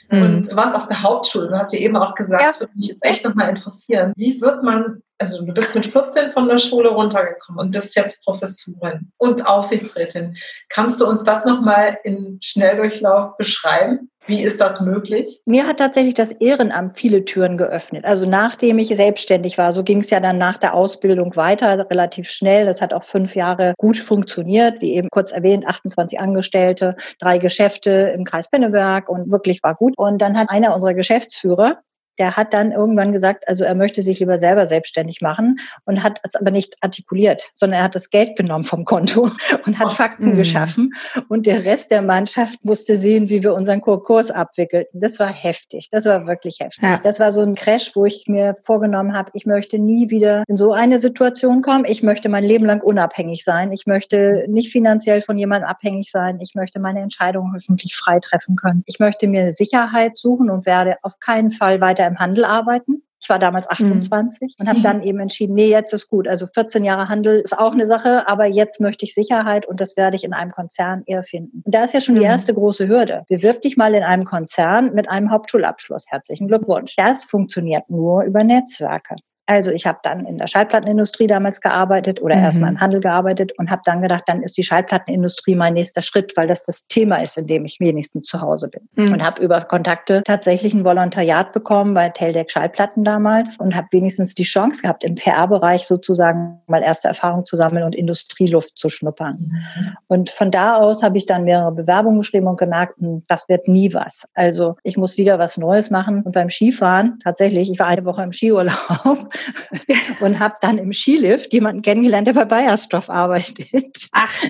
Mhm. 0.09 0.21
Und 0.23 0.51
du 0.51 0.55
warst 0.55 0.75
auf 0.75 0.87
der 0.87 1.03
Hauptschule, 1.03 1.47
du 1.47 1.57
hast 1.57 1.73
ja 1.73 1.79
eben 1.79 1.95
auch 1.95 2.15
gesagt, 2.15 2.41
ja. 2.41 2.47
das 2.47 2.59
würde 2.59 2.73
mich 2.75 2.87
jetzt 2.87 3.05
echt 3.05 3.23
nochmal 3.23 3.49
interessieren. 3.49 4.13
Wie 4.15 4.41
wird 4.41 4.63
man 4.63 5.03
also 5.21 5.45
du 5.45 5.53
bist 5.53 5.73
mit 5.75 5.91
14 5.91 6.31
von 6.31 6.47
der 6.47 6.57
Schule 6.57 6.89
runtergekommen 6.89 7.59
und 7.59 7.71
bist 7.71 7.95
jetzt 7.95 8.23
Professorin 8.23 9.11
und 9.17 9.47
Aufsichtsrätin. 9.47 10.35
Kannst 10.69 10.99
du 10.99 11.05
uns 11.05 11.23
das 11.23 11.45
nochmal 11.45 11.97
in 12.03 12.39
Schnelldurchlauf 12.41 13.37
beschreiben? 13.37 14.09
Wie 14.27 14.43
ist 14.43 14.61
das 14.61 14.79
möglich? 14.79 15.41
Mir 15.45 15.65
hat 15.65 15.77
tatsächlich 15.77 16.13
das 16.13 16.31
Ehrenamt 16.31 16.95
viele 16.95 17.25
Türen 17.25 17.57
geöffnet. 17.57 18.05
Also 18.05 18.29
nachdem 18.29 18.77
ich 18.77 18.89
selbstständig 18.89 19.57
war, 19.57 19.71
so 19.71 19.83
ging 19.83 19.99
es 19.99 20.11
ja 20.11 20.19
dann 20.19 20.37
nach 20.37 20.57
der 20.57 20.75
Ausbildung 20.75 21.35
weiter, 21.35 21.89
relativ 21.89 22.29
schnell. 22.29 22.65
Das 22.65 22.81
hat 22.81 22.93
auch 22.93 23.03
fünf 23.03 23.35
Jahre 23.35 23.73
gut 23.77 23.97
funktioniert, 23.97 24.79
wie 24.81 24.93
eben 24.93 25.09
kurz 25.09 25.31
erwähnt, 25.31 25.65
28 25.65 26.19
Angestellte, 26.19 26.95
drei 27.19 27.39
Geschäfte 27.39 28.13
im 28.15 28.23
Kreis 28.23 28.49
Penneberg 28.49 29.09
und 29.09 29.31
wirklich 29.31 29.63
war 29.63 29.73
gut. 29.75 29.97
Und 29.97 30.21
dann 30.21 30.37
hat 30.37 30.49
einer 30.49 30.73
unserer 30.73 30.93
Geschäftsführer, 30.93 31.79
der 32.21 32.37
hat 32.37 32.53
dann 32.53 32.71
irgendwann 32.71 33.13
gesagt, 33.13 33.47
also 33.47 33.63
er 33.63 33.73
möchte 33.73 34.03
sich 34.03 34.19
lieber 34.19 34.37
selber 34.37 34.67
selbstständig 34.67 35.21
machen 35.21 35.59
und 35.85 36.03
hat 36.03 36.19
es 36.21 36.35
aber 36.35 36.51
nicht 36.51 36.75
artikuliert, 36.81 37.49
sondern 37.51 37.79
er 37.79 37.85
hat 37.85 37.95
das 37.95 38.11
Geld 38.11 38.35
genommen 38.35 38.63
vom 38.63 38.85
Konto 38.85 39.31
und 39.65 39.79
hat 39.79 39.87
oh, 39.87 39.89
Fakten 39.89 40.29
mh. 40.29 40.35
geschaffen. 40.35 40.93
Und 41.29 41.47
der 41.47 41.65
Rest 41.65 41.89
der 41.89 42.03
Mannschaft 42.03 42.63
musste 42.63 42.95
sehen, 42.95 43.29
wie 43.29 43.41
wir 43.41 43.55
unseren 43.55 43.81
Kurs 43.81 44.29
abwickelten. 44.29 45.01
Das 45.01 45.19
war 45.19 45.29
heftig. 45.33 45.89
Das 45.89 46.05
war 46.05 46.27
wirklich 46.27 46.59
heftig. 46.59 46.83
Ja. 46.83 46.99
Das 46.99 47.19
war 47.19 47.31
so 47.31 47.41
ein 47.41 47.55
Crash, 47.55 47.95
wo 47.95 48.05
ich 48.05 48.25
mir 48.27 48.53
vorgenommen 48.63 49.17
habe, 49.17 49.31
ich 49.33 49.47
möchte 49.47 49.79
nie 49.79 50.11
wieder 50.11 50.43
in 50.47 50.57
so 50.57 50.73
eine 50.73 50.99
Situation 50.99 51.63
kommen. 51.63 51.85
Ich 51.85 52.03
möchte 52.03 52.29
mein 52.29 52.43
Leben 52.43 52.65
lang 52.65 52.83
unabhängig 52.83 53.43
sein. 53.43 53.71
Ich 53.71 53.87
möchte 53.87 54.45
nicht 54.47 54.71
finanziell 54.71 55.21
von 55.21 55.39
jemandem 55.39 55.67
abhängig 55.67 56.11
sein. 56.11 56.37
Ich 56.39 56.53
möchte 56.53 56.79
meine 56.79 56.99
Entscheidungen 56.99 57.51
hoffentlich 57.55 57.95
frei 57.95 58.19
treffen 58.19 58.57
können. 58.57 58.83
Ich 58.85 58.99
möchte 58.99 59.27
mir 59.27 59.51
Sicherheit 59.51 60.19
suchen 60.19 60.51
und 60.51 60.67
werde 60.67 60.97
auf 61.01 61.19
keinen 61.19 61.49
Fall 61.49 61.81
weiter 61.81 62.01
weiter 62.01 62.11
im 62.12 62.20
Handel 62.20 62.46
arbeiten. 62.46 63.03
Ich 63.22 63.30
war 63.30 63.38
damals 63.38 63.70
28 63.70 64.56
mhm. 64.58 64.63
und 64.63 64.70
habe 64.70 64.82
dann 64.82 65.03
eben 65.03 65.20
entschieden, 65.20 65.53
nee, 65.53 65.70
jetzt 65.70 65.94
ist 65.94 66.10
gut. 66.10 66.27
Also 66.27 66.48
14 66.48 66.84
Jahre 66.84 67.08
Handel 67.08 67.39
ist 67.39 67.58
auch 67.58 67.74
eine 67.74 67.86
Sache, 67.86 68.27
aber 68.27 68.48
jetzt 68.48 68.82
möchte 68.82 69.06
ich 69.06 69.13
Sicherheit 69.13 69.68
und 69.68 69.80
das 69.80 69.96
werde 69.96 70.15
ich 70.15 70.24
in 70.24 70.34
einem 70.34 70.51
Konzern 70.51 71.03
eher 71.06 71.24
finden. 71.24 71.62
Und 71.63 71.75
da 71.75 71.84
ist 71.84 71.94
ja 71.94 72.01
schon 72.01 72.15
mhm. 72.15 72.20
die 72.20 72.25
erste 72.25 72.53
große 72.53 72.88
Hürde. 72.88 73.24
Bewirb 73.30 73.62
dich 73.62 73.77
mal 73.77 73.94
in 73.94 74.03
einem 74.03 74.25
Konzern 74.25 74.94
mit 74.94 75.08
einem 75.08 75.30
Hauptschulabschluss. 75.30 76.06
Herzlichen 76.08 76.48
Glückwunsch. 76.48 76.96
Das 76.96 77.24
funktioniert 77.24 77.89
nur 77.89 78.24
über 78.24 78.44
Netzwerke. 78.44 79.15
Also 79.48 79.71
ich 79.71 79.86
habe 79.86 80.00
dann 80.03 80.25
in 80.25 80.38
der 80.38 80.48
Schallplattenindustrie 80.48 81.27
damals 81.27 81.62
gearbeitet 81.62 82.21
oder 82.21 82.36
mhm. 82.36 82.43
erstmal 82.43 82.69
im 82.71 82.79
Handel 82.79 83.01
gearbeitet 83.01 83.51
und 83.57 83.69
habe 83.69 83.81
dann 83.86 84.01
gedacht, 84.01 84.24
dann 84.27 84.43
ist 84.43 84.57
die 84.57 84.63
Schallplattenindustrie 84.63 85.55
mein 85.55 85.74
nächster 85.74 86.01
Schritt, 86.01 86.33
weil 86.38 86.48
das 86.48 86.65
das 86.65 86.88
Thema 86.88 87.17
ist, 87.17 87.38
in 87.38 87.48
dem 87.48 87.65
ich 87.65 87.79
wenigstens 87.79 88.27
zu 88.27 88.39
Hause 88.39 88.69
bin. 88.69 88.88
Mhm. 88.95 89.13
Und 89.13 89.24
habe 89.24 89.41
über 89.41 89.62
Kontakte 89.62 90.24
tatsächlich 90.25 90.74
ein 90.74 90.86
Volontariat 90.86 91.51
bekommen 91.51 91.93
bei 91.93 92.10
Teldeck 92.10 92.51
Schallplatten 92.51 93.03
damals 93.03 93.57
und 93.57 93.75
habe 93.75 93.88
wenigstens 93.91 94.36
die 94.36 94.43
Chance 94.43 94.83
gehabt, 94.83 95.03
im 95.03 95.15
PR-Bereich 95.15 95.86
sozusagen 95.86 96.62
mal 96.67 96.81
erste 96.81 97.10
Erfahrung 97.10 97.45
zu 97.45 97.55
sammeln 97.55 97.83
und 97.83 97.95
Industrieluft 97.95 98.77
zu 98.77 98.89
schnuppern. 98.89 99.51
Mhm. 99.51 99.98
Und 100.07 100.29
von 100.29 100.51
da 100.51 100.77
aus 100.77 101.03
habe 101.03 101.17
ich 101.17 101.25
dann 101.25 101.43
mehrere 101.43 101.71
Bewerbungen 101.71 102.19
geschrieben 102.19 102.48
und 102.48 102.57
gemerkt, 102.57 102.98
hm, 103.00 103.24
das 103.27 103.50
wird 103.50 103.67
nie 103.67 103.93
was. 103.93 104.27
Also 104.33 104.75
ich 104.83 104.98
muss 104.98 105.17
wieder 105.17 105.39
was 105.39 105.57
Neues 105.57 105.89
machen. 105.89 106.21
Und 106.21 106.31
beim 106.31 106.50
Skifahren 106.50 107.19
tatsächlich, 107.24 107.69
ich 107.69 107.79
war 107.79 107.88
eine 107.88 108.05
Woche 108.05 108.24
im 108.24 108.31
Skiurlaub 108.31 109.31
und 110.19 110.39
habe 110.39 110.55
dann 110.62 110.77
im 110.77 110.91
Skilift 110.91 111.53
jemanden 111.53 111.81
kennengelernt, 111.81 112.27
der 112.27 112.33
bei 112.33 112.45
Bayersdorf 112.45 113.10
arbeitet. 113.10 114.10
Ach. 114.12 114.43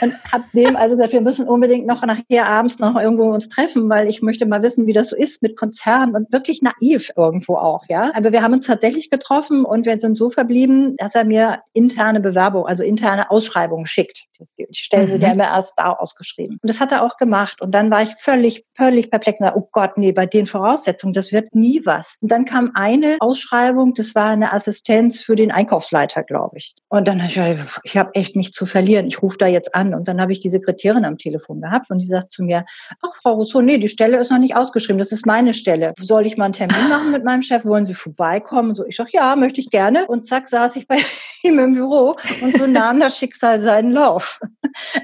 Und 0.00 0.14
habe 0.32 0.44
dem 0.54 0.76
also 0.76 0.96
gesagt, 0.96 1.12
wir 1.12 1.20
müssen 1.20 1.46
unbedingt 1.48 1.86
noch 1.86 2.04
nachher 2.04 2.48
abends 2.48 2.78
noch 2.78 2.96
irgendwo 2.96 3.24
uns 3.24 3.48
treffen, 3.48 3.88
weil 3.88 4.08
ich 4.08 4.22
möchte 4.22 4.46
mal 4.46 4.62
wissen, 4.62 4.86
wie 4.86 4.92
das 4.92 5.08
so 5.08 5.16
ist 5.16 5.42
mit 5.42 5.56
Konzernen 5.56 6.14
und 6.14 6.32
wirklich 6.32 6.62
naiv 6.62 7.10
irgendwo 7.16 7.54
auch, 7.54 7.84
ja. 7.88 8.10
Aber 8.14 8.32
wir 8.32 8.42
haben 8.42 8.54
uns 8.54 8.66
tatsächlich 8.66 9.10
getroffen 9.10 9.64
und 9.64 9.86
wir 9.86 9.98
sind 9.98 10.16
so 10.16 10.30
verblieben, 10.30 10.96
dass 10.96 11.14
er 11.14 11.24
mir 11.24 11.60
interne 11.72 12.20
Bewerbung, 12.20 12.66
also 12.66 12.82
interne 12.82 13.30
Ausschreibungen 13.30 13.86
schickt. 13.86 14.26
Die 14.58 14.66
Stellen 14.72 15.06
mhm. 15.06 15.12
sind 15.12 15.22
ja 15.22 15.32
immer 15.32 15.44
erst 15.44 15.78
da 15.78 15.92
ausgeschrieben. 15.92 16.58
Und 16.60 16.68
das 16.68 16.80
hat 16.80 16.92
er 16.92 17.02
auch 17.02 17.16
gemacht. 17.16 17.60
Und 17.60 17.72
dann 17.72 17.90
war 17.90 18.02
ich 18.02 18.10
völlig, 18.14 18.64
völlig 18.76 19.10
perplex 19.10 19.40
und 19.40 19.46
sagte, 19.46 19.60
oh 19.60 19.68
Gott, 19.72 19.96
nee, 19.96 20.12
bei 20.12 20.26
den 20.26 20.46
Voraussetzungen, 20.46 21.12
das 21.12 21.32
wird 21.32 21.54
nie 21.54 21.82
was. 21.84 22.18
Und 22.20 22.30
dann 22.30 22.44
kam 22.44 22.72
eine 22.74 23.16
Ausschreibung, 23.20 23.81
das 23.90 24.14
war 24.14 24.30
eine 24.30 24.52
Assistenz 24.52 25.20
für 25.22 25.34
den 25.34 25.50
Einkaufsleiter, 25.50 26.22
glaube 26.22 26.58
ich. 26.58 26.74
Und 26.88 27.08
dann 27.08 27.20
habe 27.20 27.28
ich 27.28 27.34
gesagt, 27.34 27.80
ich 27.84 27.96
habe 27.96 28.14
echt 28.14 28.36
nichts 28.36 28.56
zu 28.56 28.66
verlieren. 28.66 29.06
Ich 29.08 29.22
rufe 29.22 29.38
da 29.38 29.46
jetzt 29.46 29.74
an. 29.74 29.94
Und 29.94 30.08
dann 30.08 30.20
habe 30.20 30.32
ich 30.32 30.40
die 30.40 30.50
Sekretärin 30.50 31.04
am 31.04 31.18
Telefon 31.18 31.60
gehabt 31.60 31.90
und 31.90 31.98
die 31.98 32.06
sagt 32.06 32.30
zu 32.30 32.42
mir, 32.42 32.64
ach, 33.02 33.14
Frau 33.22 33.34
Rousseau, 33.34 33.60
nee, 33.60 33.78
die 33.78 33.88
Stelle 33.88 34.18
ist 34.18 34.30
noch 34.30 34.38
nicht 34.38 34.56
ausgeschrieben. 34.56 34.98
Das 34.98 35.12
ist 35.12 35.26
meine 35.26 35.54
Stelle. 35.54 35.92
Soll 35.98 36.26
ich 36.26 36.36
mal 36.36 36.46
einen 36.46 36.54
Termin 36.54 36.88
machen 36.88 37.10
mit 37.10 37.24
meinem 37.24 37.42
Chef? 37.42 37.64
Wollen 37.64 37.84
Sie 37.84 37.94
vorbeikommen? 37.94 38.74
So, 38.74 38.86
ich 38.86 38.96
sage, 38.96 39.10
ja, 39.12 39.36
möchte 39.36 39.60
ich 39.60 39.70
gerne. 39.70 40.06
Und 40.06 40.26
zack, 40.26 40.48
saß 40.48 40.76
ich 40.76 40.86
bei 40.86 40.96
ihm 41.42 41.58
im 41.58 41.74
Büro 41.74 42.16
und 42.40 42.56
so 42.56 42.66
nahm 42.66 43.00
das 43.00 43.18
Schicksal 43.18 43.60
seinen 43.60 43.90
Lauf. 43.90 44.40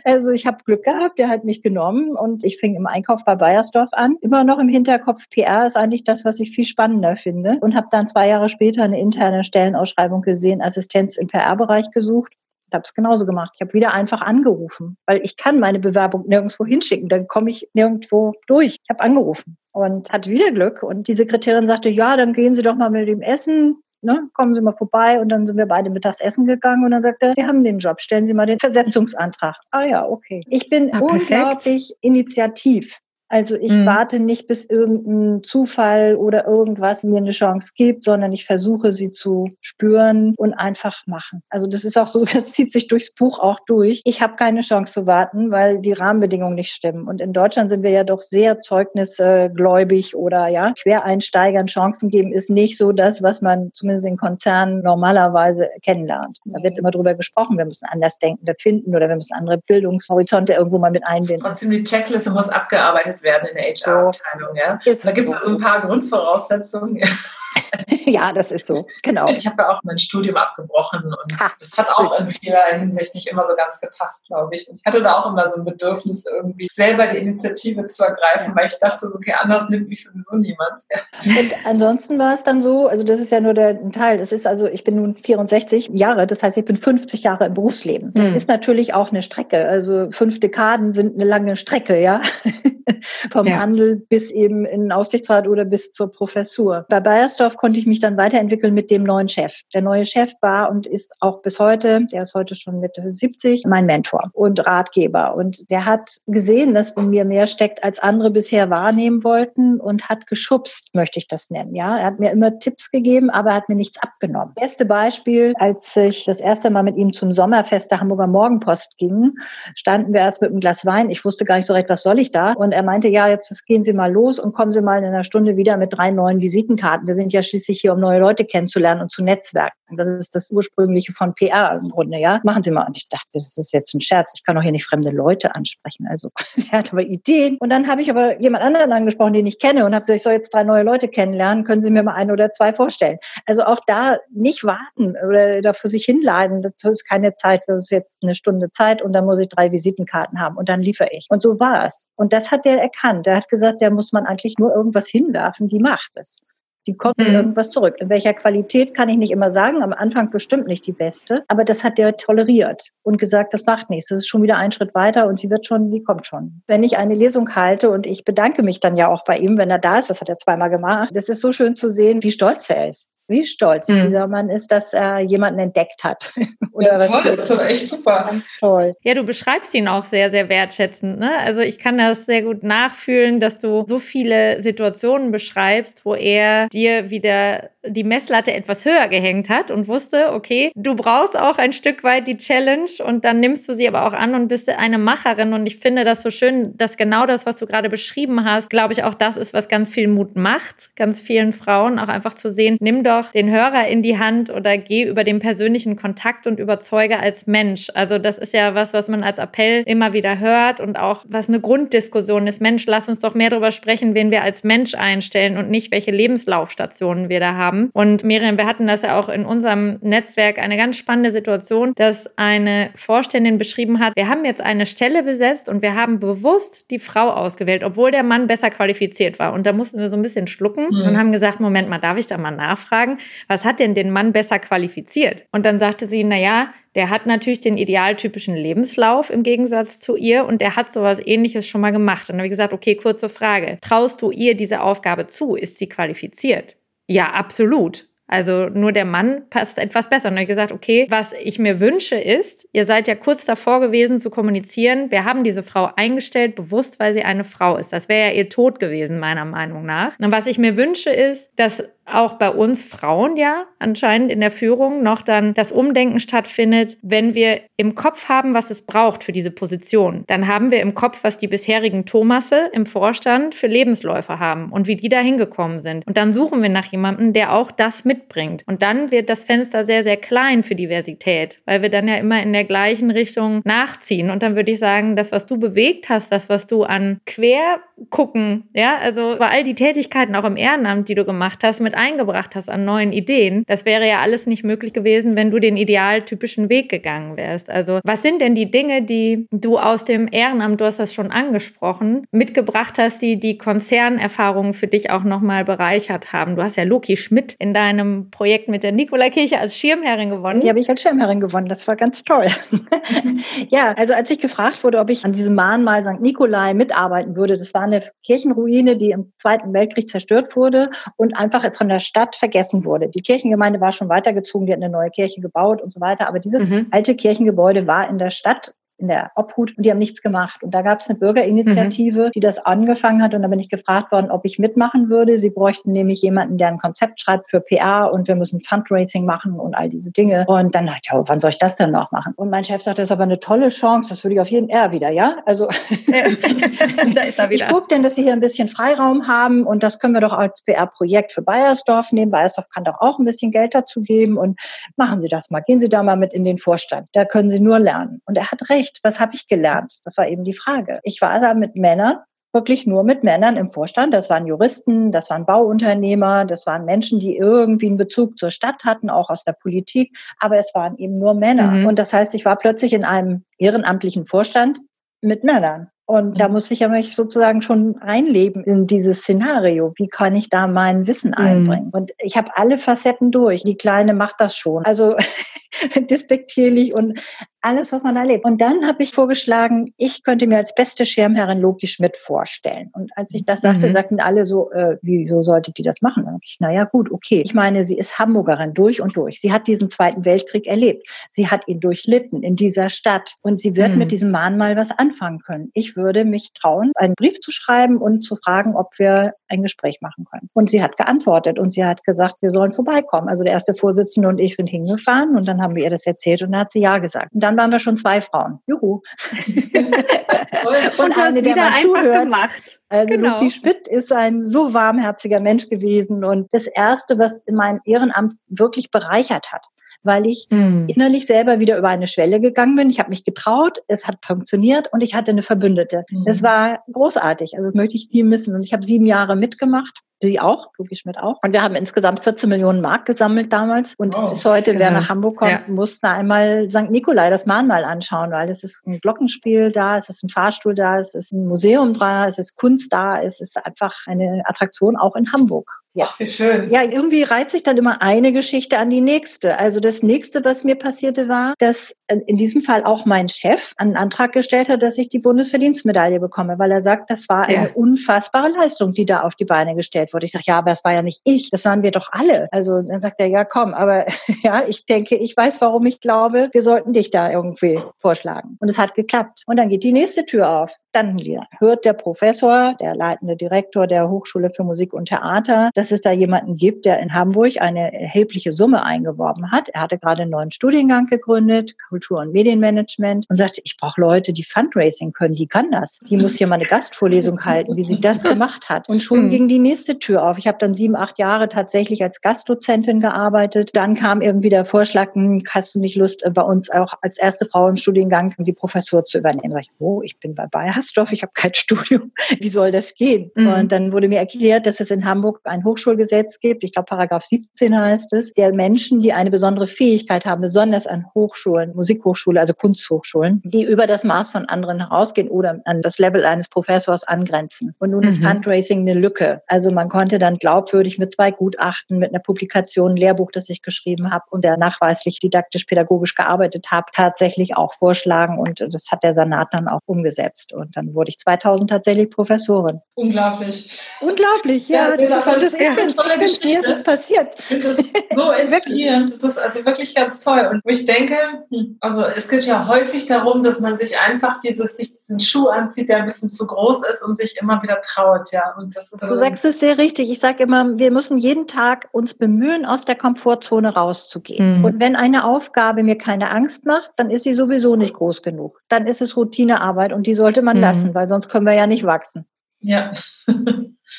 Also 0.04 0.30
ich 0.30 0.47
habe 0.47 0.64
Glück 0.64 0.85
gehabt, 0.85 1.18
der 1.18 1.28
hat 1.28 1.44
mich 1.44 1.61
genommen 1.61 2.16
und 2.16 2.42
ich 2.42 2.56
fing 2.56 2.75
im 2.75 2.87
Einkauf 2.87 3.25
bei 3.26 3.35
Bayersdorf 3.37 3.90
an. 3.92 4.16
Immer 4.23 4.42
noch 4.42 4.58
im 4.58 4.68
Hinterkopf, 4.68 5.28
PR 5.28 5.66
ist 5.66 5.76
eigentlich 5.76 6.04
das, 6.04 6.25
was 6.25 6.40
ich 6.40 6.52
viel 6.52 6.64
spannender 6.64 7.16
finde 7.16 7.58
und 7.61 7.75
habe 7.75 7.88
dann 7.90 8.08
zwei 8.08 8.28
Jahre 8.28 8.49
später 8.49 8.68
eine 8.77 9.01
interne 9.01 9.45
Stellenausschreibung 9.45 10.23
gesehen, 10.23 10.61
Assistenz 10.61 11.17
im 11.17 11.29
PR-Bereich 11.29 11.91
gesucht. 11.91 12.33
Ich 12.67 12.75
habe 12.75 12.83
es 12.85 12.93
genauso 12.93 13.25
gemacht. 13.25 13.53
Ich 13.55 13.63
habe 13.63 13.73
wieder 13.73 13.95
einfach 13.95 14.21
angerufen, 14.21 14.99
weil 15.07 15.21
ich 15.25 15.37
kann 15.37 15.59
meine 15.59 15.79
Bewerbung 15.79 16.25
nirgendwo 16.27 16.67
hinschicken, 16.67 17.09
dann 17.09 17.27
komme 17.27 17.51
ich 17.51 17.67
nirgendwo 17.73 18.35
durch. 18.47 18.77
Ich 18.83 18.91
habe 18.91 19.01
angerufen 19.01 19.57
und 19.73 20.11
hatte 20.11 20.31
wieder 20.31 20.51
Glück. 20.51 20.83
Und 20.83 21.09
die 21.09 21.15
Sekretärin 21.15 21.67
sagte, 21.67 21.89
ja, 21.89 22.17
dann 22.19 22.35
gehen 22.35 22.53
Sie 22.53 22.63
doch 22.63 22.75
mal 22.75 22.91
mit 22.91 23.09
dem 23.09 23.23
Essen 23.23 23.83
ne, 24.03 24.29
kommen 24.35 24.55
Sie 24.55 24.61
mal 24.61 24.73
vorbei 24.73 25.21
und 25.21 25.29
dann 25.29 25.47
sind 25.47 25.57
wir 25.57 25.67
beide 25.67 25.91
mittags 25.91 26.21
essen 26.21 26.47
gegangen 26.47 26.85
und 26.85 26.91
dann 26.91 27.03
sagte 27.03 27.27
er, 27.27 27.37
wir 27.37 27.47
haben 27.47 27.65
den 27.65 27.79
Job, 27.79 28.01
stellen 28.01 28.27
Sie 28.27 28.35
mal 28.35 28.47
den 28.47 28.59
Versetzungsantrag. 28.59 29.57
Ah 29.71 29.85
ja, 29.85 30.07
okay. 30.07 30.43
Ich 30.49 30.69
bin 30.69 30.93
ah, 30.95 31.01
unglaublich 31.01 31.95
initiativ. 32.01 32.99
Also 33.28 33.56
ich 33.56 33.73
mhm. 33.73 33.87
warte 33.87 34.20
nicht, 34.20 34.47
bis 34.47 34.64
irgendein 34.64 35.42
Zufall 35.42 36.16
oder 36.16 36.47
irgendwas 36.47 37.04
mir 37.04 37.18
eine 37.18 37.30
Chance 37.30 37.73
gibt, 37.76 38.04
sondern 38.04 38.32
ich 38.32 38.47
versuche 38.47 38.92
sie 38.92 39.11
zu 39.11 39.49
spüren 39.61 40.35
und 40.37 40.54
einfach 40.54 41.06
machen. 41.06 41.42
Also 41.50 41.66
das 41.66 41.85
ist 41.85 41.99
auch 41.99 42.06
so, 42.06 42.25
das 42.32 42.52
zieht 42.52 42.73
sich 42.73 42.88
durchs 42.88 43.14
Buch 43.14 43.38
auch 43.38 43.61
durch. 43.66 44.00
Ich 44.04 44.23
habe 44.23 44.37
keine 44.37 44.61
Chance 44.61 44.92
zu 44.92 45.06
warten, 45.06 45.50
weil 45.50 45.78
die 45.80 45.92
Rahmenbedingungen 45.92 46.54
nicht 46.54 46.73
stimmen. 46.73 47.06
Und 47.06 47.20
in 47.20 47.32
Deutschland 47.32 47.70
sind 47.70 47.82
wir 47.82 47.90
ja 47.90 48.04
doch 48.04 48.23
sehr 48.23 48.61
zeugnisgläubig 48.61 50.16
oder 50.16 50.49
ja, 50.49 50.73
Quereinsteigern 50.82 51.66
Chancen 51.66 52.08
geben 52.08 52.32
ist 52.32 52.50
nicht 52.50 52.78
so 52.78 52.92
das, 52.92 53.23
was 53.23 53.42
man 53.42 53.70
zumindest 53.75 54.06
in 54.06 54.16
Konzernen 54.16 54.82
normalerweise 54.82 55.68
kennenlernt. 55.82 56.38
Da 56.44 56.62
wird 56.62 56.78
immer 56.78 56.90
drüber 56.90 57.14
gesprochen, 57.14 57.58
wir 57.58 57.64
müssen 57.64 57.87
anders 57.90 58.18
denken, 58.18 58.47
finden 58.58 58.97
oder 58.97 59.08
wir 59.08 59.16
müssen 59.16 59.35
andere 59.35 59.58
Bildungshorizonte 59.58 60.54
irgendwo 60.54 60.78
mal 60.78 60.90
mit 60.90 61.06
einbinden. 61.06 61.44
Trotzdem 61.44 61.70
die 61.70 61.85
Checkliste 61.85 62.30
muss 62.30 62.49
abgearbeitet 62.49 62.78
gearbeitet 62.78 63.18
werden 63.23 63.49
in 63.49 63.55
der 63.55 63.65
HR-Abteilung. 63.65 64.57
Ja? 64.57 64.79
Da 64.85 65.13
gibt 65.13 65.29
es 65.29 65.35
also 65.35 65.49
ein 65.49 65.59
paar 65.59 65.81
Grundvoraussetzungen. 65.83 67.03
ja, 68.07 68.33
das 68.33 68.53
ist 68.53 68.67
so, 68.67 68.87
genau. 69.03 69.29
Ich 69.29 69.47
habe 69.47 69.62
ja 69.62 69.71
auch 69.71 69.81
mein 69.83 69.99
Studium 69.99 70.37
abgebrochen 70.37 71.05
und 71.05 71.41
ha, 71.41 71.50
das 71.59 71.77
hat 71.77 71.88
auch 71.91 72.19
in 72.19 72.29
vieler 72.29 72.65
Hinsicht 72.71 73.15
nicht 73.15 73.29
immer 73.29 73.47
so 73.49 73.55
ganz 73.57 73.81
gepasst, 73.81 74.27
glaube 74.27 74.57
ich. 74.57 74.69
Und 74.69 74.77
ich 74.77 74.85
hatte 74.85 75.03
da 75.03 75.21
auch 75.21 75.31
immer 75.31 75.47
so 75.47 75.57
ein 75.57 75.65
Bedürfnis, 75.65 76.25
irgendwie 76.27 76.69
selber 76.71 77.07
die 77.07 77.19
Initiative 77.19 77.85
zu 77.85 78.05
ergreifen, 78.05 78.55
weil 78.57 78.69
ich 78.69 78.79
dachte, 78.79 79.09
so, 79.09 79.17
okay, 79.17 79.35
anders 79.41 79.69
nimmt 79.69 79.88
mich 79.88 80.05
sowieso 80.05 80.37
niemand. 80.37 80.83
Ja. 80.91 81.41
Und 81.41 81.55
ansonsten 81.65 82.19
war 82.19 82.35
es 82.35 82.45
dann 82.45 82.62
so, 82.62 82.87
also 82.88 83.05
das 83.05 83.19
ist 83.19 83.33
ja 83.33 83.41
nur 83.41 83.55
der 83.55 83.91
Teil, 83.91 84.19
das 84.19 84.33
ist 84.33 84.47
also, 84.47 84.67
ich 84.67 84.85
bin 84.85 84.97
nun 84.97 85.17
64 85.17 85.91
Jahre, 85.93 86.27
das 86.27 86.43
heißt, 86.43 86.57
ich 86.57 86.65
bin 86.65 86.77
50 86.77 87.23
Jahre 87.23 87.47
im 87.47 87.55
Berufsleben. 87.55 88.12
Das 88.15 88.29
hm. 88.29 88.35
ist 88.35 88.49
natürlich 88.49 88.95
auch 88.95 89.11
eine 89.11 89.23
Strecke, 89.23 89.67
also 89.69 90.11
fünf 90.11 90.41
Dekaden 90.41 90.93
sind 90.93 91.15
eine 91.15 91.25
lange 91.25 91.57
Strecke, 91.57 92.00
ja. 92.00 92.21
Vom 93.31 93.47
ja. 93.47 93.59
Handel 93.59 93.97
bis 93.97 94.31
eben 94.31 94.65
in 94.65 94.83
den 94.83 94.93
Aufsichtsrat 94.93 95.47
oder 95.47 95.65
bis 95.65 95.93
zur 95.93 96.11
Professur. 96.11 96.87
Bei 96.88 97.00
Bayersdorf 97.00 97.48
konnte 97.57 97.78
ich 97.78 97.87
mich 97.87 98.00
dann 98.00 98.17
weiterentwickeln 98.17 98.75
mit 98.75 98.90
dem 98.90 99.05
neuen 99.05 99.28
Chef. 99.28 99.61
Der 99.75 99.83
neue 99.83 100.05
Chef 100.05 100.33
war 100.40 100.71
und 100.71 100.87
ist 100.87 101.14
auch 101.21 101.43
bis 101.43 101.59
heute, 101.59 102.05
der 102.12 102.23
ist 102.23 102.35
heute 102.35 102.55
schon 102.55 102.81
Mitte 102.81 103.11
70, 103.11 103.64
mein 103.67 103.87
Mentor 103.87 104.31
und 104.33 104.64
Ratgeber. 104.67 105.35
Und 105.35 105.71
der 105.71 105.85
hat 105.85 106.11
gesehen, 106.26 106.75
dass 106.75 106.93
in 106.93 107.11
mir 107.11 107.25
mehr 107.25 107.47
steckt, 107.47 107.83
als 107.85 107.99
andere 107.99 108.31
bisher 108.31 108.71
wahrnehmen 108.71 109.25
wollten 109.25 109.81
und 109.81 110.09
hat 110.09 110.26
geschubst, 110.26 110.90
möchte 110.95 111.19
ich 111.19 111.28
das 111.28 111.50
nennen. 111.50 111.75
Ja, 111.75 111.97
er 111.97 112.07
hat 112.07 112.19
mir 112.19 112.31
immer 112.31 112.59
Tipps 112.59 112.90
gegeben, 112.90 113.31
aber 113.31 113.50
er 113.50 113.57
hat 113.57 113.69
mir 113.69 113.75
nichts 113.75 114.00
abgenommen. 114.02 114.55
Beste 114.55 114.85
Beispiel, 114.85 115.52
als 115.59 115.97
ich 115.97 116.25
das 116.25 116.40
erste 116.40 116.71
Mal 116.71 116.83
mit 116.83 116.97
ihm 116.97 117.12
zum 117.12 117.33
Sommerfest 117.33 117.90
der 117.90 118.00
Hamburger 118.00 118.26
Morgenpost 118.26 118.97
ging, 118.99 119.33
standen 119.75 120.12
wir 120.12 120.21
erst 120.21 120.43
mit 120.43 120.50
einem 120.50 120.61
Glas 120.61 120.85
Wein. 120.85 121.11
Ich 121.11 121.25
wusste 121.25 121.45
gar 121.45 121.57
nicht 121.57 121.67
so 121.67 121.75
recht, 121.75 121.88
was 121.88 122.02
soll 122.02 122.19
ich 122.19 122.33
da? 122.33 122.52
Und 122.52 122.73
er 122.73 122.83
meinte, 122.83 123.09
ja, 123.09 123.28
jetzt 123.28 123.67
gehen 123.67 123.83
Sie 123.83 123.93
mal 123.93 124.12
los 124.12 124.38
und 124.38 124.52
kommen 124.52 124.73
Sie 124.73 124.81
mal 124.81 124.99
in 124.99 125.05
einer 125.05 125.25
Stunde 125.25 125.57
wieder 125.57 125.76
mit 125.76 125.93
drei 125.93 126.11
neuen 126.11 126.40
Visitenkarten. 126.40 127.07
Wir 127.07 127.14
sind 127.14 127.33
ja 127.33 127.38
schließlich 127.42 127.80
hier, 127.80 127.92
um 127.92 128.00
neue 128.00 128.21
Leute 128.21 128.45
kennenzulernen 128.45 129.00
und 129.00 129.11
zu 129.11 129.23
netzwerken. 129.23 129.97
Das 129.97 130.09
ist 130.09 130.35
das 130.35 130.50
ursprüngliche 130.50 131.12
von 131.12 131.35
PR 131.35 131.78
im 131.83 131.88
Grunde, 131.88 132.18
ja. 132.18 132.40
Machen 132.45 132.62
Sie 132.62 132.71
mal. 132.71 132.87
Und 132.87 132.97
ich 132.97 133.09
dachte, 133.09 133.26
das 133.33 133.57
ist 133.57 133.73
jetzt 133.73 133.95
ein 133.95 134.00
Scherz. 134.00 134.33
Ich 134.37 134.45
kann 134.45 134.57
doch 134.57 134.62
hier 134.62 134.73
nicht 134.73 134.85
fremde 134.85 135.11
Leute 135.11 135.54
ansprechen. 135.54 136.07
Also 136.11 136.30
er 136.71 136.78
hat 136.78 136.92
aber 136.92 137.02
Ideen. 137.02 137.57
Und 137.61 137.71
dann 137.71 137.88
habe 137.88 138.02
ich 138.02 138.11
aber 138.11 138.40
jemand 138.40 138.64
anderen 138.64 138.92
angesprochen, 138.92 139.33
den 139.33 139.47
ich 139.47 139.59
kenne 139.59 139.87
und 139.87 139.95
habe 139.95 140.04
gesagt, 140.04 140.16
ich 140.16 140.23
soll 140.23 140.33
jetzt 140.35 140.52
drei 140.52 140.64
neue 140.64 140.83
Leute 140.83 141.09
kennenlernen. 141.09 141.64
Können 141.64 141.80
Sie 141.80 141.90
mir 141.90 142.02
mal 142.02 142.14
ein 142.14 142.30
oder 142.30 142.50
zwei 142.50 142.73
vorstellen? 142.73 143.18
Also 143.47 143.62
auch 143.62 143.80
da 143.87 144.18
nicht 144.30 144.64
warten 144.64 145.14
oder 145.26 145.62
da 145.62 145.73
für 145.73 145.88
sich 145.88 146.04
hinladen. 146.04 146.62
Das 146.62 146.92
ist 146.92 147.09
keine 147.09 147.35
Zeit. 147.37 147.62
Das 147.66 147.85
ist 147.85 147.90
jetzt 147.90 148.18
eine 148.23 148.35
Stunde 148.35 148.71
Zeit 148.71 149.00
und 149.02 149.12
dann 149.12 149.25
muss 149.25 149.38
ich 149.38 149.49
drei 149.49 149.73
Visitenkarten 149.73 150.40
haben 150.40 150.57
und 150.57 150.68
dann 150.68 150.80
liefere 150.80 151.09
ich. 151.12 151.26
Und 151.30 151.42
so 151.42 151.59
war 151.59 151.87
es. 151.87 152.07
Und 152.16 152.33
das 152.33 152.50
hat 152.50 152.64
der 152.64 152.80
erkannt. 152.80 153.26
Der 153.26 153.37
hat 153.37 153.49
gesagt, 153.49 153.80
der 153.80 153.90
muss 153.90 154.12
man 154.12 154.26
eigentlich 154.26 154.57
nur 154.59 154.75
irgendwas 154.75 155.09
hinwerfen, 155.09 155.68
die 155.68 155.78
macht 155.78 156.12
es. 156.14 156.42
Die 156.88 156.97
kommt 156.97 157.18
mhm. 157.18 157.26
irgendwas 157.26 157.71
zurück. 157.71 157.97
In 157.99 158.09
welcher 158.09 158.33
Qualität 158.33 158.95
kann 158.95 159.11
ich 159.11 159.18
nicht 159.18 159.30
immer 159.30 159.50
sagen. 159.50 159.83
Am 159.83 159.92
Anfang 159.92 160.30
bestimmt 160.30 160.66
nicht 160.66 160.87
die 160.87 160.92
beste. 160.92 161.45
Aber 161.47 161.62
das 161.62 161.85
hat 161.85 161.99
der 161.99 162.16
toleriert 162.16 162.88
und 163.02 163.18
gesagt, 163.18 163.52
das 163.52 163.66
macht 163.66 163.90
nichts. 163.90 164.09
Das 164.09 164.21
ist 164.21 164.28
schon 164.28 164.42
wieder 164.42 164.57
ein 164.57 164.73
Schritt 164.73 164.95
weiter 164.95 165.26
und 165.26 165.38
sie 165.38 165.50
wird 165.50 165.66
schon, 165.66 165.87
sie 165.90 166.02
kommt 166.02 166.25
schon. 166.25 166.62
Wenn 166.66 166.83
ich 166.83 166.97
eine 166.97 167.12
Lesung 167.12 167.54
halte 167.54 167.90
und 167.90 168.07
ich 168.07 168.25
bedanke 168.25 168.62
mich 168.62 168.80
dann 168.80 168.97
ja 168.97 169.09
auch 169.09 169.23
bei 169.25 169.37
ihm, 169.37 169.59
wenn 169.59 169.68
er 169.68 169.78
da 169.78 169.99
ist, 169.99 170.09
das 170.09 170.23
hat 170.23 170.30
er 170.30 170.38
zweimal 170.38 170.71
gemacht. 170.71 171.11
Das 171.12 171.28
ist 171.28 171.42
so 171.42 171.52
schön 171.52 171.75
zu 171.75 171.90
sehen, 171.90 172.23
wie 172.23 172.30
stolz 172.30 172.71
er 172.71 172.88
ist 172.88 173.12
wie 173.28 173.44
stolz 173.44 173.88
mhm. 173.88 174.06
dieser 174.06 174.26
Mann 174.26 174.49
ist, 174.49 174.73
dass 174.73 174.92
er 174.92 175.20
jemanden 175.20 175.61
entdeckt 175.61 176.02
hat. 176.02 176.32
Oder 176.73 176.99
ja, 176.99 177.06
toll, 177.06 177.37
das 177.37 177.50
ist 177.50 177.58
echt 177.70 177.87
super. 177.88 178.25
Ganz 178.26 178.50
toll. 178.58 178.92
Ja, 179.02 179.14
du 179.14 179.25
beschreibst 179.25 179.75
ihn 179.75 179.88
auch 179.88 180.04
sehr, 180.04 180.30
sehr 180.30 180.49
wertschätzend. 180.49 181.18
Ne? 181.18 181.37
Also 181.38 181.61
ich 181.61 181.78
kann 181.78 181.99
das 181.99 182.26
sehr 182.26 182.42
gut 182.42 182.62
nachfühlen, 182.62 183.40
dass 183.40 183.58
du 183.58 183.85
so 183.87 183.99
viele 183.99 184.62
Situationen 184.62 185.30
beschreibst, 185.30 186.04
wo 186.04 186.14
er 186.14 186.68
dir 186.68 187.11
wieder 187.11 187.70
die 187.88 188.04
Messlatte 188.04 188.52
etwas 188.52 188.85
höher 188.85 189.09
gehängt 189.09 189.49
hat 189.49 189.71
und 189.71 189.88
wusste, 189.88 190.33
okay, 190.33 190.71
du 190.75 190.95
brauchst 190.95 191.37
auch 191.37 191.59
ein 191.59 191.73
Stück 191.73 192.04
weit 192.04 192.26
die 192.26 192.37
Challenge 192.37 192.90
und 193.04 193.25
dann 193.25 193.40
nimmst 193.40 193.68
du 193.68 193.75
sie 193.75 193.88
aber 193.88 194.07
auch 194.07 194.12
an 194.12 194.35
und 194.35 194.49
bist 194.49 194.68
eine 194.68 194.99
Macherin. 194.99 195.52
Und 195.52 195.66
ich 195.66 195.78
finde 195.78 196.04
das 196.04 196.23
so 196.23 196.30
schön, 196.30 196.76
dass 196.76 196.97
genau 196.97 197.26
das, 197.26 197.47
was 197.47 197.57
du 197.57 197.66
gerade 197.66 197.88
beschrieben 197.88 198.45
hast, 198.45 198.71
glaube 198.71 198.92
ich, 198.92 199.04
auch 199.04 199.14
das 199.14 199.37
ist, 199.37 199.54
was 199.54 199.68
ganz 199.68 199.90
viel 199.90 200.09
Mut 200.09 200.37
macht, 200.37 200.95
ganz 200.97 201.21
vielen 201.21 201.52
Frauen 201.52 201.99
auch 201.99 202.09
einfach 202.09 202.35
zu 202.35 202.52
sehen, 202.52 202.76
nimm 202.80 203.04
doch 203.04 203.33
den 203.33 203.50
Hörer 203.50 203.87
in 203.88 204.02
die 204.02 204.18
Hand 204.18 204.50
oder 204.50 204.76
geh 204.76 205.04
über 205.04 205.25
den 205.25 205.38
persönlichen 205.38 205.97
Kontakt 205.97 206.47
und 206.47 206.59
überzeuge 206.59 207.18
als 207.18 207.47
Mensch. 207.47 207.88
Also 207.95 208.18
das 208.18 208.38
ist 208.38 208.52
ja 208.52 208.75
was, 208.75 208.92
was 208.92 209.09
man 209.09 209.23
als 209.23 209.38
Appell 209.38 209.83
immer 209.87 210.12
wieder 210.12 210.38
hört 210.38 210.80
und 210.80 210.99
auch 210.99 211.25
was 211.28 211.49
eine 211.49 211.61
Grunddiskussion 211.61 212.47
ist. 212.47 212.61
Mensch, 212.61 212.87
lass 212.87 213.09
uns 213.09 213.21
doch 213.21 213.35
mehr 213.35 213.50
darüber 213.50 213.71
sprechen, 213.71 214.14
wen 214.14 214.30
wir 214.30 214.42
als 214.42 214.64
Mensch 214.64 214.95
einstellen 214.95 215.57
und 215.57 215.71
nicht, 215.71 215.90
welche 215.92 216.11
Lebenslaufstationen 216.11 217.28
wir 217.28 217.40
da 217.40 217.54
haben 217.54 217.77
haben. 217.78 217.90
Und 217.92 218.25
Miriam, 218.25 218.56
wir 218.56 218.66
hatten 218.66 218.87
das 218.87 219.02
ja 219.02 219.18
auch 219.18 219.28
in 219.28 219.44
unserem 219.44 219.99
Netzwerk 220.00 220.58
eine 220.58 220.76
ganz 220.76 220.97
spannende 220.97 221.32
Situation, 221.32 221.92
dass 221.97 222.28
eine 222.37 222.90
Vorständin 222.97 223.58
beschrieben 223.58 223.99
hat, 224.00 224.14
wir 224.16 224.28
haben 224.28 224.44
jetzt 224.44 224.61
eine 224.61 224.87
Stelle 224.87 225.23
besetzt 225.23 225.68
und 225.68 225.82
wir 225.82 225.94
haben 225.94 226.20
bewusst 226.20 226.90
die 226.90 226.99
Frau 226.99 227.30
ausgewählt, 227.30 227.82
obwohl 227.85 228.11
der 228.11 228.23
Mann 228.23 228.47
besser 228.47 228.70
qualifiziert 228.70 229.38
war. 229.38 229.52
Und 229.52 229.66
da 229.66 229.73
mussten 229.73 229.99
wir 229.99 230.11
so 230.11 230.16
ein 230.16 230.23
bisschen 230.23 230.47
schlucken 230.47 230.88
mhm. 230.90 231.02
und 231.02 231.18
haben 231.18 231.32
gesagt, 231.32 231.61
Moment 231.61 231.88
mal, 231.88 231.99
darf 231.99 232.18
ich 232.18 232.26
da 232.26 232.38
mal 232.38 232.50
nachfragen? 232.50 233.18
Was 233.49 233.64
hat 233.64 233.80
denn 233.80 233.94
den 233.94 234.11
Mann 234.11 234.32
besser 234.32 234.58
qualifiziert? 234.58 235.44
Und 235.52 235.64
dann 235.64 235.78
sagte 235.78 236.08
sie, 236.08 236.25
na 236.25 236.38
ja, 236.38 236.68
der 236.94 237.11
hat 237.11 237.26
natürlich 237.26 237.61
den 237.61 237.78
idealtypischen 237.78 238.56
Lebenslauf 238.56 239.30
im 239.30 239.42
Gegensatz 239.44 240.00
zu 240.00 240.16
ihr 240.16 240.47
und 240.47 240.61
der 240.61 240.75
hat 240.75 240.92
sowas 240.92 241.20
ähnliches 241.25 241.66
schon 241.66 241.80
mal 241.80 241.92
gemacht. 241.92 242.23
Und 242.23 242.35
dann 242.35 242.38
habe 242.38 242.47
ich 242.47 242.52
gesagt, 242.52 242.73
okay, 242.73 242.97
kurze 242.97 243.28
Frage. 243.28 243.78
Traust 243.80 244.20
du 244.23 244.30
ihr 244.30 244.56
diese 244.56 244.80
Aufgabe 244.82 245.26
zu? 245.26 245.54
Ist 245.54 245.78
sie 245.78 245.88
qualifiziert? 245.88 246.76
Ja, 247.09 247.33
absolut. 247.33 248.07
Also 248.31 248.69
nur 248.69 248.93
der 248.93 249.07
Mann 249.07 249.45
passt 249.49 249.79
etwas 249.79 250.11
besser. 250.11 250.29
Und 250.29 250.35
dann 250.35 250.43
ich 250.43 250.49
gesagt, 250.49 250.71
okay, 250.71 251.07
was 251.09 251.33
ich 251.33 251.59
mir 251.59 251.81
wünsche 251.81 252.17
ist, 252.17 252.69
ihr 252.73 252.85
seid 252.85 253.09
ja 253.09 253.15
kurz 253.15 253.47
davor 253.47 253.81
gewesen 253.81 254.21
zu 254.21 254.29
kommunizieren, 254.29 255.11
wir 255.11 255.25
haben 255.25 255.45
diese 255.45 255.62
Frau 255.62 255.91
eingestellt, 255.97 256.55
bewusst, 256.55 257.00
weil 257.00 257.15
sie 257.15 257.23
eine 257.23 257.45
Frau 257.45 257.79
ist. 257.79 257.91
Das 257.91 258.11
wäre 258.11 258.29
ja 258.29 258.35
ihr 258.37 258.50
Tod 258.50 258.81
gewesen, 258.81 259.19
meiner 259.19 259.47
Meinung 259.47 259.87
nach. 259.87 260.19
Und 260.19 260.31
was 260.31 260.47
ich 260.47 260.59
mir 260.59 260.77
wünsche 260.77 261.09
ist, 261.09 261.50
dass 261.57 261.83
auch 262.12 262.35
bei 262.35 262.50
uns 262.50 262.85
Frauen 262.85 263.37
ja 263.37 263.65
anscheinend 263.79 264.31
in 264.31 264.41
der 264.41 264.50
Führung 264.50 265.03
noch 265.03 265.23
dann 265.23 265.55
das 265.55 265.73
Umdenken 265.73 266.21
stattfindet, 266.21 266.97
wenn 267.03 267.35
wir 267.35 267.61
im 267.77 267.95
Kopf 267.95 268.29
haben, 268.29 268.55
was 268.55 268.71
es 268.71 268.83
braucht 268.83 269.25
für 269.25 269.33
diese 269.33 269.50
Position. 269.50 270.25
Dann 270.27 270.49
haben 270.49 270.71
wir 270.71 270.81
im 270.81 270.95
Kopf, 270.95 271.19
was 271.23 271.38
die 271.38 271.49
bisherigen 271.49 272.07
Thomasse 272.07 272.71
im 272.73 272.87
Vorstand 272.87 273.55
für 273.55 273.67
Lebensläufe 273.67 274.38
haben 274.38 274.71
und 274.71 274.87
wie 274.87 274.97
die 274.97 275.09
da 275.09 275.21
hingekommen 275.21 275.81
sind. 275.81 276.07
Und 276.07 276.17
dann 276.17 276.33
suchen 276.33 276.62
wir 276.62 276.69
nach 276.69 276.87
jemandem, 276.87 277.33
der 277.33 277.55
auch 277.55 277.71
das 277.71 278.05
mitbringt. 278.05 278.62
Und 278.67 278.83
dann 278.83 279.11
wird 279.11 279.29
das 279.29 279.45
Fenster 279.45 279.85
sehr, 279.85 280.03
sehr 280.03 280.17
klein 280.17 280.62
für 280.62 280.75
Diversität, 280.75 281.59
weil 281.67 281.83
wir 281.83 281.88
dann 281.88 282.09
ja 282.09 282.17
immer 282.17 282.43
in 282.43 282.53
der 282.53 282.65
gleichen 282.65 283.11
Richtung 283.11 283.61
nachziehen. 283.65 284.31
Und 284.31 284.43
dann 284.43 284.57
würde 284.57 284.73
ich 284.73 284.79
sagen, 284.79 285.17
das, 285.17 285.33
was 285.33 285.47
du 285.47 285.59
bewegt 285.59 286.09
hast, 286.09 286.33
das, 286.33 286.49
was 286.49 286.67
du 286.67 286.83
an 286.83 287.21
Quergucken, 287.27 288.69
ja, 288.75 288.97
also 288.99 289.37
bei 289.38 289.49
all 289.49 289.65
die 289.65 289.75
Tätigkeiten 289.75 290.35
auch 290.35 290.45
im 290.45 290.57
Ehrenamt, 290.57 291.09
die 291.09 291.15
du 291.15 291.25
gemacht 291.25 291.61
hast, 291.62 291.81
mit 291.81 291.95
eingebracht 291.99 292.55
hast 292.55 292.71
an 292.71 292.85
neuen 292.85 293.12
Ideen, 293.12 293.64
das 293.67 293.85
wäre 293.85 294.09
ja 294.09 294.21
alles 294.21 294.47
nicht 294.47 294.64
möglich 294.64 294.93
gewesen, 294.93 295.37
wenn 295.37 295.50
du 295.50 295.59
den 295.59 295.76
idealtypischen 295.76 296.71
Weg 296.71 296.88
gegangen 296.88 297.37
wärst. 297.37 297.69
Also 297.69 298.00
was 298.05 298.23
sind 298.23 298.40
denn 298.40 298.55
die 298.55 298.71
Dinge, 298.71 299.02
die 299.02 299.47
du 299.50 299.78
aus 299.78 300.05
dem 300.05 300.28
Ehrenamt, 300.31 300.81
du 300.81 300.85
hast 300.85 300.99
das 300.99 301.12
schon 301.12 301.31
angesprochen, 301.31 302.26
mitgebracht 302.31 302.99
hast, 302.99 303.21
die 303.21 303.38
die 303.38 303.59
Konzernerfahrungen 303.59 304.75
für 304.75 304.87
dich 304.87 305.11
auch 305.11 305.25
nochmal 305.25 305.65
bereichert 305.65 306.32
haben? 306.32 306.56
Du 306.56 306.63
hast 306.63 306.76
ja 306.76 306.84
Loki 306.84 307.17
Schmidt 307.17 307.54
in 307.58 307.75
deinem 307.75 308.30
Projekt 308.30 308.69
mit 308.69 308.82
der 308.82 308.93
Nikolaikirche 308.93 309.58
als 309.58 309.76
Schirmherrin 309.76 310.30
gewonnen. 310.30 310.63
Ja, 310.63 310.71
habe 310.71 310.80
ich 310.80 310.89
als 310.89 311.02
Schirmherrin 311.02 311.41
gewonnen. 311.41 311.69
Das 311.69 311.87
war 311.89 311.97
ganz 311.97 312.25
toll. 312.25 312.47
ja, 313.69 313.93
also 313.95 314.15
als 314.15 314.30
ich 314.30 314.39
gefragt 314.39 314.84
wurde, 314.84 314.99
ob 314.99 315.11
ich 315.11 315.25
an 315.25 315.32
diesem 315.32 315.54
Mahnmal 315.54 316.02
St. 316.02 316.21
Nikolai 316.21 316.75
mitarbeiten 316.75 317.37
würde, 317.37 317.56
das 317.56 317.75
war 317.75 317.82
eine 317.82 318.02
Kirchenruine, 318.25 318.97
die 318.97 319.11
im 319.11 319.32
Zweiten 319.39 319.73
Weltkrieg 319.73 320.08
zerstört 320.08 320.54
wurde 320.56 320.91
und 321.17 321.37
einfach 321.37 321.65
von 321.75 321.88
von 321.89 321.95
der 321.95 322.01
Stadt 322.01 322.37
vergessen 322.37 322.85
wurde. 322.85 323.09
Die 323.09 323.23
Kirchengemeinde 323.23 323.81
war 323.81 323.93
schon 323.93 324.11
weitergezogen, 324.11 324.67
die 324.67 324.73
hat 324.75 324.83
eine 324.83 324.91
neue 324.91 325.09
Kirche 325.09 325.41
gebaut 325.41 325.81
und 325.81 325.91
so 325.91 326.03
weiter. 326.03 326.29
Aber 326.29 326.39
dieses 326.39 326.69
mhm. 326.69 326.89
alte 326.91 327.17
Kirchengebäude 327.17 327.87
war 327.87 328.11
in 328.11 328.19
der 328.19 328.29
Stadt 328.29 328.75
in 328.99 329.08
der 329.08 329.30
Obhut 329.37 329.76
und 329.76 329.84
die 329.84 329.91
haben 329.91 329.99
nichts 329.99 330.23
gemacht. 330.23 330.63
Und 330.63 330.73
da 330.73 330.82
gab 330.82 330.99
es 330.99 331.08
eine 331.08 331.19
Bürgerinitiative, 331.19 332.26
mhm. 332.26 332.30
die 332.32 332.41
das 332.41 332.58
angefangen 332.58 333.23
hat 333.23 333.34
und 333.34 333.43
da 333.43 333.49
bin 333.49 333.61
ich 333.61 333.69
gefragt 333.69 334.13
worden, 334.13 334.30
ob 334.30 334.45
ich 334.45 334.58
mitmachen 334.58 335.08
würde. 335.08 335.39
Sie 335.39 335.50
bräuchten 335.50 335.93
nämlich 335.93 336.21
jemanden, 336.23 336.58
der 336.58 336.69
ein 336.69 336.78
Konzept 336.78 337.21
schreibt 337.21 337.49
für 337.49 337.61
PR 337.61 338.13
und 338.13 338.28
wir 338.28 338.34
müssen 338.34 338.61
Fundraising 338.61 339.25
machen 339.25 339.58
und 339.58 339.76
all 339.76 339.89
diese 339.89 340.13
Dinge. 340.13 340.45
Und 340.49 340.75
dann 340.75 340.87
dachte 340.87 341.00
ich, 341.04 341.11
ja, 341.13 341.23
wann 341.26 341.39
soll 341.41 341.50
ich 341.50 341.58
das 341.58 341.76
denn 341.76 341.93
noch 341.93 342.11
machen? 342.11 342.34
Und 342.37 342.50
mein 342.50 342.65
Chef 342.65 342.82
sagte, 342.82 343.02
das 343.02 343.08
ist 343.08 343.13
aber 343.13 343.23
eine 343.23 343.39
tolle 343.39 343.69
Chance, 343.69 344.11
das 344.11 344.25
würde 344.25 344.34
ich 344.34 344.41
auf 344.41 344.49
jeden 344.49 344.69
Fall 344.69 344.93
wieder, 344.93 345.11
ja? 345.11 345.37
Also 345.47 345.67
da 347.15 347.23
ist 347.23 347.39
er 347.39 347.50
wieder. 347.50 347.65
ich 347.65 347.67
gucke 347.67 347.87
denn, 347.91 348.02
dass 348.02 348.17
Sie 348.17 348.23
hier 348.23 348.32
ein 348.32 348.41
bisschen 348.41 348.69
Freiraum 348.69 349.28
haben 349.28 349.65
und 349.65 349.82
das 349.82 350.00
können 350.00 350.15
wir 350.15 350.21
doch 350.21 350.32
als 350.32 350.63
PR-Projekt 350.63 351.32
für 351.32 351.43
Bayersdorf 351.43 352.13
nehmen. 352.13 352.32
Bayersdorf 352.32 352.69
kann 352.71 352.84
doch 352.84 353.00
auch 353.00 353.19
ein 353.19 353.25
bisschen 353.25 353.52
Geld 353.52 353.75
dazu 353.75 354.00
geben 354.00 354.37
und 354.37 354.58
machen 354.97 355.21
Sie 355.21 355.28
das 355.28 355.50
mal. 355.50 355.61
Gehen 355.61 355.80
Sie 355.80 355.89
da 355.89 356.02
mal 356.02 356.17
mit 356.17 356.32
in 356.32 356.45
den 356.45 356.58
Vorstand. 356.58 357.08
Da 357.13 357.25
können 357.25 357.49
Sie 357.49 357.61
nur 357.61 357.78
lernen. 357.78 358.21
Und 358.26 358.37
er 358.37 358.50
hat 358.50 358.69
recht 358.71 358.88
nicht? 358.89 359.05
Was 359.05 359.21
habe 359.21 359.33
ich 359.35 359.49
gelernt? 359.49 359.99
Das 360.05 360.17
war 360.17 360.29
eben 360.29 360.45
die 360.45 360.53
Frage. 360.53 361.01
Ich 361.03 361.21
war 361.21 361.39
da 361.41 361.55
mit 361.55 361.77
Männern, 361.77 362.19
wirklich 362.53 362.87
nur 362.87 363.05
mit 363.05 363.23
Männern 363.25 363.57
im 363.57 363.71
Vorstand. 363.71 364.15
Das 364.15 364.31
waren 364.31 364.47
Juristen, 364.47 365.13
das 365.13 365.31
waren 365.31 365.45
Bauunternehmer, 365.45 366.45
das 366.45 366.67
waren 366.67 366.85
Menschen, 366.85 367.21
die 367.21 367.37
irgendwie 367.37 367.87
einen 367.87 367.97
Bezug 367.97 368.39
zur 368.39 368.51
Stadt 368.51 368.85
hatten, 368.85 369.11
auch 369.11 369.31
aus 369.31 369.45
der 369.45 369.53
Politik. 369.53 370.17
Aber 370.39 370.57
es 370.57 370.75
waren 370.75 370.97
eben 370.97 371.19
nur 371.19 371.35
Männer. 371.35 371.71
Mhm. 371.71 371.87
Und 371.87 371.99
das 371.99 372.13
heißt, 372.13 372.35
ich 372.35 372.45
war 372.45 372.57
plötzlich 372.57 372.93
in 372.93 373.05
einem 373.05 373.45
ehrenamtlichen 373.59 374.25
Vorstand 374.25 374.81
mit 375.21 375.45
Männern. 375.45 375.91
Und 376.08 376.30
mhm. 376.30 376.34
da 376.36 376.49
muss 376.49 376.71
ich 376.71 376.80
ja 376.80 376.88
mich 376.88 377.14
sozusagen 377.14 377.60
schon 377.60 377.99
einleben 378.00 378.64
in 378.64 378.86
dieses 378.86 379.18
Szenario. 379.18 379.92
Wie 379.97 380.08
kann 380.08 380.34
ich 380.36 380.49
da 380.49 380.66
mein 380.66 381.06
Wissen 381.06 381.32
mhm. 381.32 381.44
einbringen? 381.44 381.90
Und 381.92 382.12
ich 382.18 382.38
habe 382.38 382.56
alle 382.56 382.78
Facetten 382.78 383.30
durch. 383.30 383.62
Die 383.62 383.76
Kleine 383.76 384.14
macht 384.14 384.36
das 384.38 384.56
schon. 384.56 384.86
Also 384.86 385.16
despektierlich 386.10 386.94
und 386.94 387.21
alles, 387.60 387.92
was 387.92 388.04
man 388.04 388.16
erlebt. 388.16 388.44
Und 388.44 388.60
dann 388.60 388.86
habe 388.86 389.02
ich 389.02 389.12
vorgeschlagen, 389.12 389.92
ich 389.97 390.23
könnte 390.23 390.47
mir 390.47 390.56
als 390.56 390.75
beste 390.75 391.04
Schirmherrin 391.04 391.60
Loki 391.60 391.86
Schmidt 391.86 392.16
vorstellen. 392.16 392.90
Und 392.94 393.10
als 393.16 393.34
ich 393.34 393.44
das 393.44 393.60
sagte, 393.60 393.88
mhm. 393.88 393.92
sagten 393.92 394.21
alle 394.21 394.44
so, 394.44 394.71
äh, 394.71 394.97
wieso 395.02 395.42
solltet 395.42 395.76
die 395.76 395.82
das 395.82 396.00
machen? 396.00 396.25
Dann 396.25 396.34
habe 396.34 396.44
ich, 396.44 396.56
naja, 396.60 396.84
gut, 396.84 397.10
okay. 397.10 397.42
Ich 397.44 397.52
meine, 397.52 397.84
sie 397.84 397.99
ist 397.99 398.18
Hamburgerin 398.18 398.75
durch 398.75 399.02
und 399.02 399.16
durch. 399.16 399.40
Sie 399.40 399.52
hat 399.52 399.66
diesen 399.66 399.90
Zweiten 399.90 400.25
Weltkrieg 400.25 400.66
erlebt. 400.66 401.06
Sie 401.30 401.49
hat 401.49 401.66
ihn 401.66 401.80
durchlitten 401.80 402.42
in 402.42 402.56
dieser 402.56 402.90
Stadt. 402.90 403.34
Und 403.42 403.60
sie 403.60 403.76
wird 403.76 403.92
mhm. 403.92 403.99
mit 403.99 404.12
diesem 404.12 404.30
Mahnmal 404.30 404.76
was 404.76 404.97
anfangen 404.97 405.40
können. 405.40 405.71
Ich 405.75 405.97
würde 405.99 406.25
mich 406.25 406.52
trauen, 406.52 406.93
einen 406.95 407.15
Brief 407.15 407.41
zu 407.41 407.50
schreiben 407.50 407.99
und 407.99 408.23
zu 408.23 408.34
fragen, 408.37 408.75
ob 408.75 408.99
wir 408.99 409.34
ein 409.49 409.63
Gespräch 409.63 409.99
machen 410.00 410.25
können. 410.30 410.49
Und 410.54 410.71
sie 410.71 410.82
hat 410.82 410.97
geantwortet 410.97 411.58
und 411.58 411.71
sie 411.71 411.84
hat 411.84 412.04
gesagt, 412.04 412.37
wir 412.41 412.50
sollen 412.50 412.73
vorbeikommen. 412.73 413.28
Also 413.28 413.45
der 413.45 413.52
erste 413.52 413.75
Vorsitzende 413.75 414.28
und 414.28 414.39
ich 414.39 414.56
sind 414.56 414.69
hingefahren 414.69 415.37
und 415.37 415.47
dann 415.47 415.61
haben 415.61 415.75
wir 415.75 415.84
ihr 415.84 415.91
das 415.91 416.06
erzählt 416.06 416.43
und 416.43 416.52
dann 416.52 416.63
hat 416.63 416.71
sie 416.71 416.80
ja 416.80 416.99
gesagt. 416.99 417.32
Und 417.34 417.43
dann 417.43 417.58
waren 417.58 417.71
wir 417.71 417.78
schon 417.78 417.97
zwei 417.97 418.21
Frauen. 418.21 418.61
Juhu. 418.67 419.00
und, 419.75 420.99
und 420.99 421.19
eine, 421.19 421.43
der 421.43 421.56
mal 421.56 421.75
zuhört. 421.76 422.25
Gemacht. 422.25 422.80
Also 422.89 423.06
genau. 423.06 423.34
Luki 423.34 423.50
Schmidt 423.50 423.89
ist 423.89 424.13
ein 424.13 424.43
so 424.43 424.73
warmherziger 424.73 425.41
Mensch 425.41 425.69
gewesen 425.69 426.25
und 426.25 426.49
das 426.52 426.67
erste, 426.67 427.19
was 427.19 427.43
mein 427.50 427.80
Ehrenamt 427.84 428.34
wirklich 428.49 428.91
bereichert 428.91 429.52
hat 429.52 429.67
weil 430.08 430.26
ich 430.26 430.49
mm. 430.50 430.86
innerlich 430.88 431.26
selber 431.26 431.60
wieder 431.60 431.78
über 431.78 431.88
eine 431.88 432.08
Schwelle 432.08 432.40
gegangen 432.40 432.75
bin. 432.75 432.90
Ich 432.90 432.99
habe 432.99 433.10
mich 433.10 433.25
getraut, 433.25 433.78
es 433.86 434.08
hat 434.08 434.16
funktioniert 434.26 434.92
und 434.92 435.02
ich 435.02 435.14
hatte 435.14 435.30
eine 435.30 435.42
Verbündete. 435.42 436.04
Mm. 436.10 436.25
Es 436.26 436.42
war 436.42 436.80
großartig, 436.92 437.52
also 437.56 437.68
das 437.68 437.75
möchte 437.75 437.94
ich 437.94 438.08
nie 438.10 438.25
missen. 438.25 438.56
Und 438.56 438.64
ich 438.64 438.73
habe 438.73 438.84
sieben 438.84 439.06
Jahre 439.06 439.36
mitgemacht 439.36 440.02
Sie 440.21 440.41
auch, 440.41 440.71
Luki 440.78 440.97
Schmidt 440.97 441.19
auch. 441.19 441.39
Und 441.43 441.52
wir 441.52 441.63
haben 441.63 441.75
insgesamt 441.75 442.21
14 442.21 442.49
Millionen 442.49 442.81
Mark 442.81 443.07
gesammelt 443.07 443.52
damals. 443.52 443.95
Und 443.97 444.17
oh, 444.17 444.19
es 444.33 444.39
ist 444.39 444.45
heute, 444.45 444.78
wer 444.78 444.91
nach 444.91 445.09
Hamburg 445.09 445.37
kommt, 445.37 445.50
ja. 445.50 445.63
muss 445.69 446.00
da 446.00 446.13
einmal 446.13 446.69
St. 446.69 446.91
Nikolai 446.91 447.31
das 447.31 447.47
Mahnmal 447.47 447.85
anschauen, 447.85 448.33
weil 448.33 448.50
es 448.50 448.65
ist 448.65 448.87
ein 448.87 448.99
Glockenspiel 449.00 449.71
da, 449.71 449.97
es 449.97 450.09
ist 450.09 450.25
ein 450.25 450.28
Fahrstuhl 450.28 450.75
da, 450.75 450.99
es 450.99 451.15
ist 451.15 451.33
ein 451.33 451.47
Museum 451.47 451.93
da, 451.93 452.26
es 452.26 452.39
ist 452.39 452.57
Kunst 452.57 452.93
da, 452.93 453.21
es 453.23 453.41
ist 453.41 453.57
einfach 453.65 453.95
eine 454.07 454.43
Attraktion 454.47 454.97
auch 454.97 455.15
in 455.15 455.31
Hamburg. 455.33 455.71
Ja. 455.99 456.07
Ach, 456.11 456.21
wie 456.21 456.28
schön. 456.31 456.69
Ja, 456.71 456.85
irgendwie 456.85 457.25
reizt 457.25 457.50
sich 457.50 457.65
dann 457.65 457.76
immer 457.76 458.00
eine 458.02 458.33
Geschichte 458.33 458.78
an 458.78 458.89
die 458.89 459.00
nächste. 459.00 459.59
Also 459.59 459.81
das 459.81 460.04
nächste, 460.04 460.45
was 460.45 460.63
mir 460.63 460.76
passierte, 460.76 461.28
war, 461.28 461.54
dass 461.59 461.93
in 462.07 462.37
diesem 462.37 462.63
Fall 462.63 462.85
auch 462.85 463.04
mein 463.04 463.28
Chef 463.28 463.73
einen 463.78 463.97
Antrag 463.97 464.33
gestellt 464.33 464.69
hat, 464.69 464.83
dass 464.83 464.97
ich 464.97 465.09
die 465.09 465.19
Bundesverdienstmedaille 465.19 466.21
bekomme, 466.21 466.57
weil 466.59 466.71
er 466.71 466.83
sagt, 466.83 467.11
das 467.11 467.28
war 467.28 467.47
eine 467.47 467.69
ja. 467.69 467.75
unfassbare 467.75 468.50
Leistung, 468.50 468.93
die 468.93 469.07
da 469.07 469.23
auf 469.23 469.35
die 469.35 469.45
Beine 469.45 469.75
gestellt 469.75 470.07
wurde. 470.12 470.26
Ich 470.26 470.32
sage, 470.32 470.44
ja, 470.47 470.58
aber 470.58 470.71
es 470.71 470.84
war 470.84 470.92
ja 470.92 471.02
nicht 471.02 471.21
ich, 471.25 471.50
das 471.50 471.64
waren 471.64 471.82
wir 471.82 471.90
doch 471.90 472.08
alle. 472.12 472.49
Also 472.52 472.82
dann 472.82 473.00
sagt 473.00 473.21
er, 473.21 473.26
ja, 473.26 473.44
komm, 473.44 473.75
aber 473.75 474.06
ja, 474.42 474.62
ich 474.66 474.86
denke, 474.86 475.16
ich 475.16 475.36
weiß, 475.36 475.60
warum 475.60 475.86
ich 475.86 476.00
glaube, 476.00 476.49
wir 476.52 476.62
sollten 476.62 476.92
dich 476.92 477.10
da 477.10 477.30
irgendwie 477.30 477.80
vorschlagen. 477.99 478.56
Und 478.60 478.68
es 478.68 478.78
hat 478.78 478.94
geklappt. 478.94 479.42
Und 479.47 479.58
dann 479.58 479.68
geht 479.68 479.84
die 479.84 479.92
nächste 479.92 480.25
Tür 480.25 480.49
auf. 480.49 480.73
Dann 480.92 481.18
hört 481.58 481.84
der 481.84 481.92
Professor, 481.92 482.75
der 482.80 482.94
leitende 482.94 483.36
Direktor 483.36 483.86
der 483.86 484.08
Hochschule 484.08 484.50
für 484.50 484.64
Musik 484.64 484.92
und 484.94 485.08
Theater, 485.08 485.71
dass 485.75 485.92
es 485.92 486.00
da 486.00 486.12
jemanden 486.12 486.56
gibt, 486.56 486.86
der 486.86 486.99
in 487.00 487.12
Hamburg 487.12 487.60
eine 487.60 487.92
erhebliche 487.92 488.52
Summe 488.52 488.82
eingeworben 488.82 489.52
hat. 489.52 489.68
Er 489.68 489.82
hatte 489.82 489.99
gerade 489.99 490.23
einen 490.23 490.30
neuen 490.30 490.50
Studiengang 490.50 491.06
gegründet, 491.06 491.75
Kultur- 491.88 492.21
und 492.21 492.32
Medienmanagement, 492.32 493.26
und 493.28 493.36
sagte, 493.36 493.60
ich 493.64 493.76
brauche 493.76 494.00
Leute, 494.00 494.32
die 494.32 494.42
Fundraising 494.42 495.12
können, 495.12 495.34
die 495.34 495.47
kann 495.47 495.71
das. 495.71 496.00
Die 496.08 496.16
muss 496.16 496.36
hier 496.36 496.47
mal 496.47 496.56
eine 496.56 496.66
Gastvorlesung 496.66 497.44
halten, 497.44 497.76
wie 497.76 497.82
sie 497.82 498.00
das 498.00 498.23
gemacht 498.25 498.68
hat. 498.68 498.88
Und 498.88 499.02
schon 499.02 499.26
mhm. 499.26 499.30
ging 499.30 499.49
die 499.49 499.58
nächste 499.58 499.98
Tür 499.99 500.25
auf. 500.25 500.39
Ich 500.39 500.47
habe 500.47 500.58
dann 500.58 500.75
sieben, 500.75 500.97
acht 500.97 501.19
Jahre 501.19 501.49
tatsächlich 501.49 502.02
als 502.02 502.21
Gastdozentin 502.21 503.00
gearbeitet. 503.00 503.71
Dann 503.75 503.95
kam 503.95 504.21
irgendwie 504.21 504.49
der 504.49 504.65
Vorschlag, 504.65 505.15
hm, 505.15 505.41
hast 505.49 505.75
du 505.75 505.80
nicht 505.80 505.97
Lust, 505.97 506.25
bei 506.32 506.43
uns 506.43 506.71
auch 506.71 506.95
als 507.02 507.19
erste 507.19 507.47
Frau 507.47 507.69
im 507.69 507.76
Studiengang 507.76 508.34
die 508.39 508.52
Professur 508.52 509.04
zu 509.04 509.19
übernehmen? 509.19 509.52
Sag 509.52 509.63
ich, 509.63 509.71
oh, 509.78 510.02
ich 510.02 510.19
bin 510.19 510.34
bei 510.34 510.47
Bayerstoff, 510.47 511.13
ich 511.13 511.23
habe 511.23 511.32
kein 511.34 511.54
Studium. 511.54 512.13
Wie 512.39 512.49
soll 512.49 512.73
das 512.73 512.95
gehen? 512.95 513.30
Mhm. 513.34 513.49
Und 513.49 513.73
dann 513.73 513.93
wurde 513.93 514.08
mir 514.08 514.19
erklärt, 514.19 514.67
dass 514.67 514.80
es 514.80 514.91
in 514.91 515.04
Hamburg 515.04 515.41
ein 515.45 515.65
Hochschulgesetz 515.65 516.41
gibt. 516.41 516.65
Ich 516.65 516.73
glaube, 516.73 516.87
Paragraph 516.87 517.25
17 517.25 517.78
heißt 517.78 518.13
es, 518.13 518.32
der 518.34 518.52
Menschen, 518.52 519.00
die 519.00 519.13
eine 519.13 519.30
besondere 519.30 519.67
Fähigkeit 519.67 520.25
haben, 520.25 520.41
besonders 520.41 520.87
an 520.87 521.06
Hochschulen, 521.15 521.75
Musikhochschule, 521.75 522.41
also 522.41 522.54
Kunsthochschulen, 522.54 523.43
die 523.45 523.65
über 523.65 523.87
das 523.87 524.04
Maß 524.04 524.30
von 524.30 524.47
anderen 524.47 524.78
herausgehen 524.78 525.28
oder 525.28 525.61
an 525.65 525.82
das 525.82 525.99
Level 525.99 526.25
eines 526.25 526.49
Professors 526.49 527.04
angrenzen. 527.04 527.75
Und 527.78 527.91
nun 527.91 528.00
mhm. 528.00 528.08
ist 528.08 528.25
Fundraising 528.25 528.80
eine 528.80 528.95
Lücke. 528.95 529.43
Also 529.47 529.71
man 529.71 529.88
konnte 529.89 530.19
dann 530.19 530.37
glaubwürdig 530.37 530.99
mit 530.99 531.13
zwei 531.13 531.31
Gutachten, 531.31 531.99
mit 531.99 532.11
einer 532.11 532.23
Publikation, 532.23 532.93
ein 532.93 532.97
Lehrbuch, 532.97 533.31
das 533.31 533.49
ich 533.49 533.63
geschrieben 533.63 534.11
habe 534.11 534.25
und 534.31 534.45
der 534.45 534.57
nachweislich 534.57 535.19
didaktisch-pädagogisch 535.21 536.15
gearbeitet 536.15 536.71
habe, 536.71 536.87
tatsächlich 536.95 537.57
auch 537.57 537.75
vorschlagen. 537.75 538.39
Und 538.39 538.61
das 538.61 538.91
hat 538.91 539.03
der 539.03 539.15
Senat 539.15 539.49
dann 539.53 539.69
auch 539.69 539.81
umgesetzt. 539.87 540.53
Und 540.53 540.77
dann 540.77 540.95
wurde 540.95 541.11
ich 541.11 541.19
2000 541.19 541.71
tatsächlich 541.71 542.11
Professorin. 542.11 542.81
Unglaublich. 542.95 543.79
Unglaublich, 544.01 544.69
ja. 544.69 544.91
ja 544.91 544.97
das, 544.97 545.11
das, 545.11 545.27
ist, 545.27 545.43
das, 545.43 545.53
ich 545.55 545.59
bin, 545.59 545.89
ich 545.89 546.41
bin, 546.41 546.51
mir 546.51 546.61
ist 546.61 546.69
es 546.69 546.83
passiert. 546.83 547.35
Das 547.51 547.77
so 548.15 548.31
inspirierend. 548.31 549.11
das 549.11 549.23
ist 549.23 549.39
also 549.39 549.65
wirklich 549.65 549.95
ganz 549.95 550.21
toll. 550.21 550.49
Und 550.51 550.63
ich 550.65 550.85
denke, 550.85 551.17
hm, 551.51 551.79
also 551.81 552.05
es 552.05 552.29
geht 552.29 552.47
ja 552.47 552.67
häufig 552.67 553.07
darum, 553.07 553.43
dass 553.43 553.61
man 553.61 553.79
sich 553.79 553.99
einfach 553.99 554.41
dieses, 554.41 554.77
sich 554.77 554.97
diesen 554.97 555.21
Schuh 555.21 555.49
anzieht, 555.49 555.89
der 555.89 555.99
ein 555.99 556.05
bisschen 556.05 556.31
zu 556.31 556.47
groß 556.47 556.87
ist 556.91 557.03
und 557.03 557.17
sich 557.17 557.37
immer 557.41 557.63
wieder 557.63 557.81
traut, 557.81 558.33
ja. 558.33 558.55
Und 558.57 558.77
das 558.77 558.93
ist 558.93 559.03
du 559.03 559.17
sagst 559.17 559.45
es 559.45 559.61
sehr 559.61 559.77
richtig. 559.78 560.10
Ich 560.10 560.19
sage 560.19 560.43
immer, 560.43 560.78
wir 560.78 560.91
müssen 560.91 561.19
jeden 561.19 561.47
Tag 561.47 561.88
uns 561.93 562.14
bemühen, 562.14 562.64
aus 562.64 562.84
der 562.84 562.97
Komfortzone 562.97 563.75
rauszugehen. 563.75 564.58
Mhm. 564.58 564.64
Und 564.64 564.80
wenn 564.80 564.97
eine 564.97 565.25
Aufgabe 565.25 565.82
mir 565.82 565.97
keine 565.97 566.30
Angst 566.30 566.67
macht, 566.67 566.91
dann 566.97 567.10
ist 567.10 567.23
sie 567.23 567.34
sowieso 567.34 567.76
nicht 567.76 567.95
groß 567.95 568.23
genug. 568.23 568.60
Dann 568.69 568.86
ist 568.86 569.00
es 569.00 569.17
Routinearbeit 569.17 569.93
und 569.93 570.06
die 570.06 570.14
sollte 570.14 570.43
man 570.43 570.56
mhm. 570.56 570.62
lassen, 570.62 570.95
weil 570.95 571.08
sonst 571.08 571.28
können 571.28 571.47
wir 571.47 571.54
ja 571.54 571.67
nicht 571.67 571.84
wachsen. 571.84 572.26
Ja. 572.60 572.93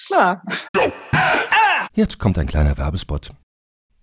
ja. 0.09 0.41
Jetzt 1.93 2.19
kommt 2.19 2.37
ein 2.37 2.47
kleiner 2.47 2.77
Werbespot. 2.77 3.31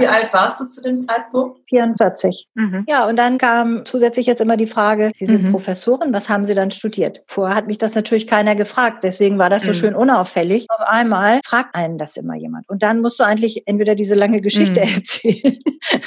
Wie 0.00 0.06
alt 0.06 0.32
warst 0.32 0.60
du 0.60 0.64
zu 0.66 0.80
dem 0.80 1.00
Zeitpunkt? 1.00 1.60
44. 1.68 2.48
Mhm. 2.54 2.84
Ja, 2.88 3.06
und 3.06 3.16
dann 3.16 3.38
kam 3.38 3.84
zusätzlich 3.84 4.26
jetzt 4.26 4.40
immer 4.40 4.56
die 4.56 4.66
Frage, 4.66 5.10
Sie 5.14 5.26
sind 5.26 5.44
mhm. 5.44 5.52
Professorin, 5.52 6.12
was 6.12 6.28
haben 6.28 6.44
Sie 6.44 6.54
dann 6.54 6.70
studiert? 6.70 7.22
Vorher 7.26 7.56
hat 7.56 7.66
mich 7.66 7.78
das 7.78 7.94
natürlich 7.94 8.26
keiner 8.26 8.54
gefragt, 8.54 9.04
deswegen 9.04 9.38
war 9.38 9.50
das 9.50 9.62
so 9.62 9.68
mhm. 9.68 9.74
schön 9.74 9.94
unauffällig. 9.94 10.66
Auf 10.68 10.80
einmal 10.80 11.40
fragt 11.44 11.74
einen 11.74 11.98
das 11.98 12.16
immer 12.16 12.34
jemand. 12.34 12.68
Und 12.68 12.82
dann 12.82 13.00
musst 13.00 13.20
du 13.20 13.24
eigentlich 13.24 13.66
entweder 13.66 13.94
diese 13.94 14.14
lange 14.14 14.40
Geschichte 14.40 14.80
mhm. 14.80 14.94
erzählen. 14.94 15.58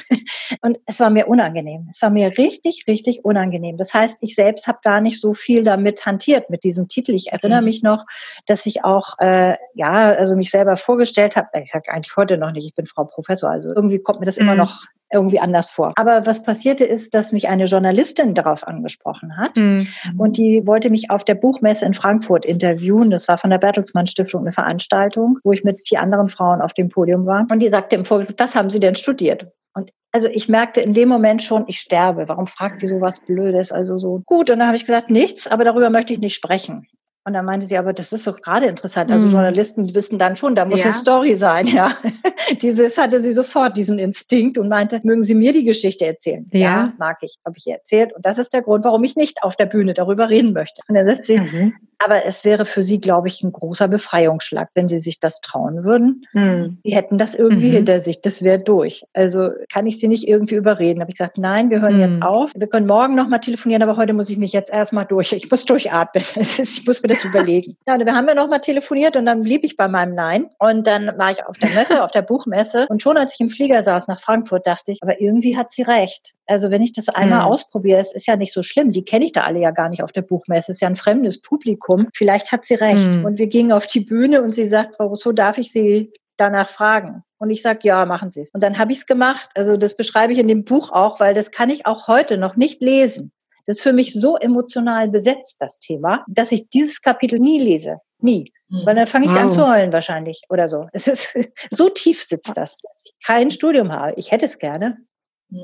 und 0.61 0.79
es 0.85 0.99
war 0.99 1.09
mir 1.09 1.27
unangenehm. 1.27 1.87
Es 1.89 2.01
war 2.01 2.09
mir 2.09 2.37
richtig, 2.37 2.85
richtig 2.87 3.23
unangenehm. 3.23 3.77
Das 3.77 3.93
heißt, 3.93 4.19
ich 4.21 4.35
selbst 4.35 4.67
habe 4.67 4.79
gar 4.83 5.01
nicht 5.01 5.21
so 5.21 5.33
viel 5.33 5.63
damit 5.63 6.05
hantiert, 6.05 6.49
mit 6.49 6.63
diesem 6.63 6.87
Titel. 6.87 7.13
Ich 7.13 7.31
erinnere 7.31 7.61
mhm. 7.61 7.65
mich 7.65 7.83
noch, 7.83 8.05
dass 8.47 8.65
ich 8.65 8.83
auch, 8.83 9.19
äh, 9.19 9.55
ja, 9.73 10.13
also 10.13 10.35
mich 10.35 10.49
selber 10.49 10.75
vorgestellt 10.77 11.35
habe. 11.35 11.47
Ich 11.61 11.71
sage 11.71 11.91
eigentlich 11.91 12.15
heute 12.15 12.37
noch 12.37 12.51
nicht, 12.51 12.67
ich 12.67 12.75
bin 12.75 12.85
Frau 12.85 13.05
Professor, 13.05 13.49
also 13.49 13.71
irgendwie 13.83 13.99
kommt 13.99 14.19
mir 14.19 14.25
das 14.25 14.37
mhm. 14.37 14.43
immer 14.43 14.55
noch 14.55 14.85
irgendwie 15.11 15.39
anders 15.39 15.69
vor. 15.69 15.93
Aber 15.95 16.25
was 16.25 16.41
passierte 16.41 16.85
ist, 16.85 17.13
dass 17.13 17.33
mich 17.33 17.47
eine 17.47 17.65
Journalistin 17.65 18.33
darauf 18.33 18.67
angesprochen 18.67 19.37
hat 19.37 19.57
mhm. 19.57 19.87
und 20.17 20.37
die 20.37 20.65
wollte 20.65 20.89
mich 20.89 21.11
auf 21.11 21.23
der 21.23 21.35
Buchmesse 21.35 21.85
in 21.85 21.93
Frankfurt 21.93 22.45
interviewen. 22.45 23.11
Das 23.11 23.27
war 23.27 23.37
von 23.37 23.51
der 23.51 23.59
Bertelsmann 23.59 24.07
Stiftung 24.07 24.41
eine 24.41 24.51
Veranstaltung, 24.51 25.37
wo 25.43 25.51
ich 25.51 25.63
mit 25.63 25.87
vier 25.87 26.01
anderen 26.01 26.27
Frauen 26.29 26.61
auf 26.61 26.73
dem 26.73 26.89
Podium 26.89 27.27
war. 27.27 27.45
Und 27.51 27.59
die 27.59 27.69
sagte 27.69 27.95
im 27.95 28.05
Vorgespräch, 28.05 28.37
was 28.39 28.55
haben 28.55 28.71
Sie 28.71 28.79
denn 28.79 28.95
studiert? 28.95 29.51
Und 29.75 29.91
also 30.11 30.27
ich 30.27 30.49
merkte 30.49 30.81
in 30.81 30.93
dem 30.93 31.09
Moment 31.09 31.43
schon, 31.43 31.65
ich 31.67 31.79
sterbe. 31.79 32.27
Warum 32.27 32.47
fragt 32.47 32.81
die 32.81 32.87
sowas 32.87 33.19
Blödes? 33.19 33.71
Also 33.71 33.99
so 33.99 34.23
gut. 34.25 34.49
Und 34.49 34.59
dann 34.59 34.67
habe 34.67 34.77
ich 34.77 34.85
gesagt, 34.85 35.09
nichts, 35.09 35.47
aber 35.47 35.63
darüber 35.63 35.89
möchte 35.89 36.13
ich 36.13 36.19
nicht 36.19 36.35
sprechen. 36.35 36.87
Und 37.25 37.33
dann 37.33 37.45
meinte 37.45 37.65
sie, 37.65 37.77
aber 37.77 37.93
das 37.93 38.11
ist 38.11 38.27
doch 38.27 38.41
gerade 38.41 38.65
interessant. 38.65 39.09
Also 39.09 39.25
mhm. 39.27 39.31
Journalisten 39.31 39.95
wissen 39.95 40.19
dann 40.19 40.35
schon, 40.35 40.55
da 40.55 40.65
muss 40.65 40.79
ja. 40.79 40.85
eine 40.85 40.93
Story 40.93 41.35
sein, 41.35 41.67
ja. 41.67 41.89
Dieses 42.61 42.97
hatte 42.97 43.21
sie 43.21 43.31
sofort, 43.31 43.77
diesen 43.77 43.97
Instinkt 43.97 44.57
und 44.57 44.67
meinte, 44.67 44.99
mögen 45.03 45.23
Sie 45.23 45.33
mir 45.33 45.53
die 45.53 45.63
Geschichte 45.63 46.05
erzählen? 46.05 46.45
Ja, 46.51 46.59
ja 46.59 46.93
mag 46.97 47.17
ich, 47.21 47.37
habe 47.45 47.55
ich 47.57 47.67
ihr 47.67 47.75
erzählt. 47.75 48.13
Und 48.13 48.25
das 48.25 48.37
ist 48.37 48.53
der 48.53 48.61
Grund, 48.61 48.83
warum 48.83 49.03
ich 49.05 49.15
nicht 49.15 49.41
auf 49.41 49.55
der 49.55 49.67
Bühne 49.67 49.93
darüber 49.93 50.29
reden 50.29 50.51
möchte. 50.51 50.81
Und 50.89 50.95
dann 50.95 51.07
sagt 51.07 51.23
sie, 51.23 51.39
mhm. 51.39 51.73
aber 51.99 52.25
es 52.25 52.43
wäre 52.43 52.65
für 52.65 52.83
sie, 52.83 52.99
glaube 52.99 53.29
ich, 53.29 53.41
ein 53.41 53.53
großer 53.53 53.87
Befreiungsschlag, 53.87 54.69
wenn 54.73 54.89
sie 54.89 54.99
sich 54.99 55.21
das 55.21 55.39
trauen 55.39 55.85
würden. 55.85 56.25
Mhm. 56.33 56.79
Sie 56.83 56.93
hätten 56.93 57.17
das 57.17 57.35
irgendwie 57.35 57.69
mhm. 57.69 57.75
hinter 57.75 58.01
sich, 58.01 58.21
das 58.21 58.41
wäre 58.41 58.59
durch. 58.59 59.05
Also 59.13 59.51
kann 59.71 59.85
ich 59.85 59.97
sie 59.97 60.09
nicht 60.09 60.27
irgendwie 60.27 60.55
überreden. 60.55 60.99
Habe 60.99 61.11
ich 61.11 61.17
gesagt, 61.17 61.37
nein, 61.37 61.69
wir 61.69 61.79
hören 61.79 62.01
jetzt 62.01 62.17
mhm. 62.17 62.23
auf. 62.23 62.51
Wir 62.53 62.67
können 62.67 62.87
morgen 62.87 63.15
nochmal 63.15 63.39
telefonieren, 63.39 63.81
aber 63.81 63.95
heute 63.95 64.11
muss 64.11 64.29
ich 64.29 64.37
mich 64.37 64.51
jetzt 64.51 64.73
erstmal 64.73 65.05
durch. 65.05 65.31
Ich 65.31 65.49
muss 65.49 65.63
durchatmen. 65.63 66.23
ich 66.35 66.85
muss 66.85 67.01
mir 67.01 67.12
das 67.13 67.23
überlegen. 67.25 67.77
Ja, 67.87 67.99
wir 67.99 68.15
haben 68.15 68.27
ja 68.27 68.35
noch 68.35 68.47
mal 68.47 68.59
telefoniert 68.59 69.17
und 69.17 69.25
dann 69.25 69.41
blieb 69.41 69.63
ich 69.63 69.75
bei 69.75 69.87
meinem 69.87 70.15
Nein. 70.15 70.49
Und 70.59 70.87
dann 70.87 71.17
war 71.17 71.31
ich 71.31 71.45
auf 71.45 71.57
der 71.57 71.69
Messe, 71.71 72.03
auf 72.03 72.11
der 72.11 72.21
Buchmesse. 72.21 72.87
Und 72.89 73.01
schon 73.01 73.17
als 73.17 73.33
ich 73.33 73.41
im 73.41 73.49
Flieger 73.49 73.83
saß 73.83 74.07
nach 74.07 74.19
Frankfurt, 74.19 74.65
dachte 74.65 74.91
ich, 74.91 74.99
aber 75.01 75.19
irgendwie 75.19 75.57
hat 75.57 75.71
sie 75.71 75.81
recht. 75.81 76.33
Also 76.45 76.71
wenn 76.71 76.81
ich 76.81 76.93
das 76.93 77.09
einmal 77.09 77.41
mhm. 77.41 77.51
ausprobiere, 77.51 77.99
es 77.99 78.13
ist 78.13 78.27
ja 78.27 78.35
nicht 78.35 78.53
so 78.53 78.61
schlimm. 78.61 78.91
Die 78.91 79.03
kenne 79.03 79.25
ich 79.25 79.31
da 79.33 79.41
alle 79.41 79.59
ja 79.59 79.71
gar 79.71 79.89
nicht 79.89 80.03
auf 80.03 80.11
der 80.11 80.21
Buchmesse. 80.21 80.71
Es 80.71 80.77
ist 80.77 80.81
ja 80.81 80.87
ein 80.87 80.95
fremdes 80.95 81.41
Publikum. 81.41 82.07
Vielleicht 82.13 82.51
hat 82.51 82.63
sie 82.63 82.75
recht. 82.75 83.17
Mhm. 83.17 83.25
Und 83.25 83.37
wir 83.37 83.47
gingen 83.47 83.71
auf 83.71 83.87
die 83.87 84.01
Bühne 84.01 84.41
und 84.41 84.51
sie 84.51 84.65
sagt, 84.65 84.95
Frau 84.95 85.07
Rousseau, 85.07 85.31
darf 85.31 85.57
ich 85.57 85.71
Sie 85.71 86.11
danach 86.37 86.69
fragen? 86.69 87.23
Und 87.37 87.49
ich 87.49 87.61
sage, 87.61 87.79
ja, 87.83 88.05
machen 88.05 88.29
Sie 88.29 88.41
es. 88.41 88.51
Und 88.51 88.61
dann 88.63 88.77
habe 88.79 88.91
ich 88.93 88.99
es 88.99 89.05
gemacht. 89.05 89.49
Also 89.55 89.77
das 89.77 89.95
beschreibe 89.97 90.33
ich 90.33 90.39
in 90.39 90.47
dem 90.47 90.63
Buch 90.63 90.91
auch, 90.91 91.19
weil 91.19 91.33
das 91.33 91.51
kann 91.51 91.69
ich 91.69 91.85
auch 91.85 92.07
heute 92.07 92.37
noch 92.37 92.55
nicht 92.55 92.81
lesen. 92.81 93.31
Das 93.65 93.77
ist 93.77 93.83
für 93.83 93.93
mich 93.93 94.13
so 94.13 94.37
emotional 94.37 95.07
besetzt, 95.09 95.57
das 95.59 95.79
Thema, 95.79 96.25
dass 96.27 96.51
ich 96.51 96.69
dieses 96.69 97.01
Kapitel 97.01 97.39
nie 97.39 97.59
lese. 97.59 97.97
Nie. 98.19 98.51
Mhm. 98.69 98.85
Weil 98.85 98.95
dann 98.95 99.07
fange 99.07 99.25
ich 99.25 99.31
wow. 99.31 99.39
an 99.39 99.51
zu 99.51 99.67
heulen 99.67 99.93
wahrscheinlich 99.93 100.41
oder 100.49 100.67
so. 100.67 100.87
Es 100.93 101.07
ist 101.07 101.37
so 101.69 101.89
tief 101.89 102.21
sitzt 102.21 102.57
das, 102.57 102.77
dass 102.77 103.01
ich 103.05 103.13
kein 103.25 103.51
Studium 103.51 103.91
habe. 103.91 104.13
Ich 104.17 104.31
hätte 104.31 104.45
es 104.45 104.59
gerne. 104.59 104.97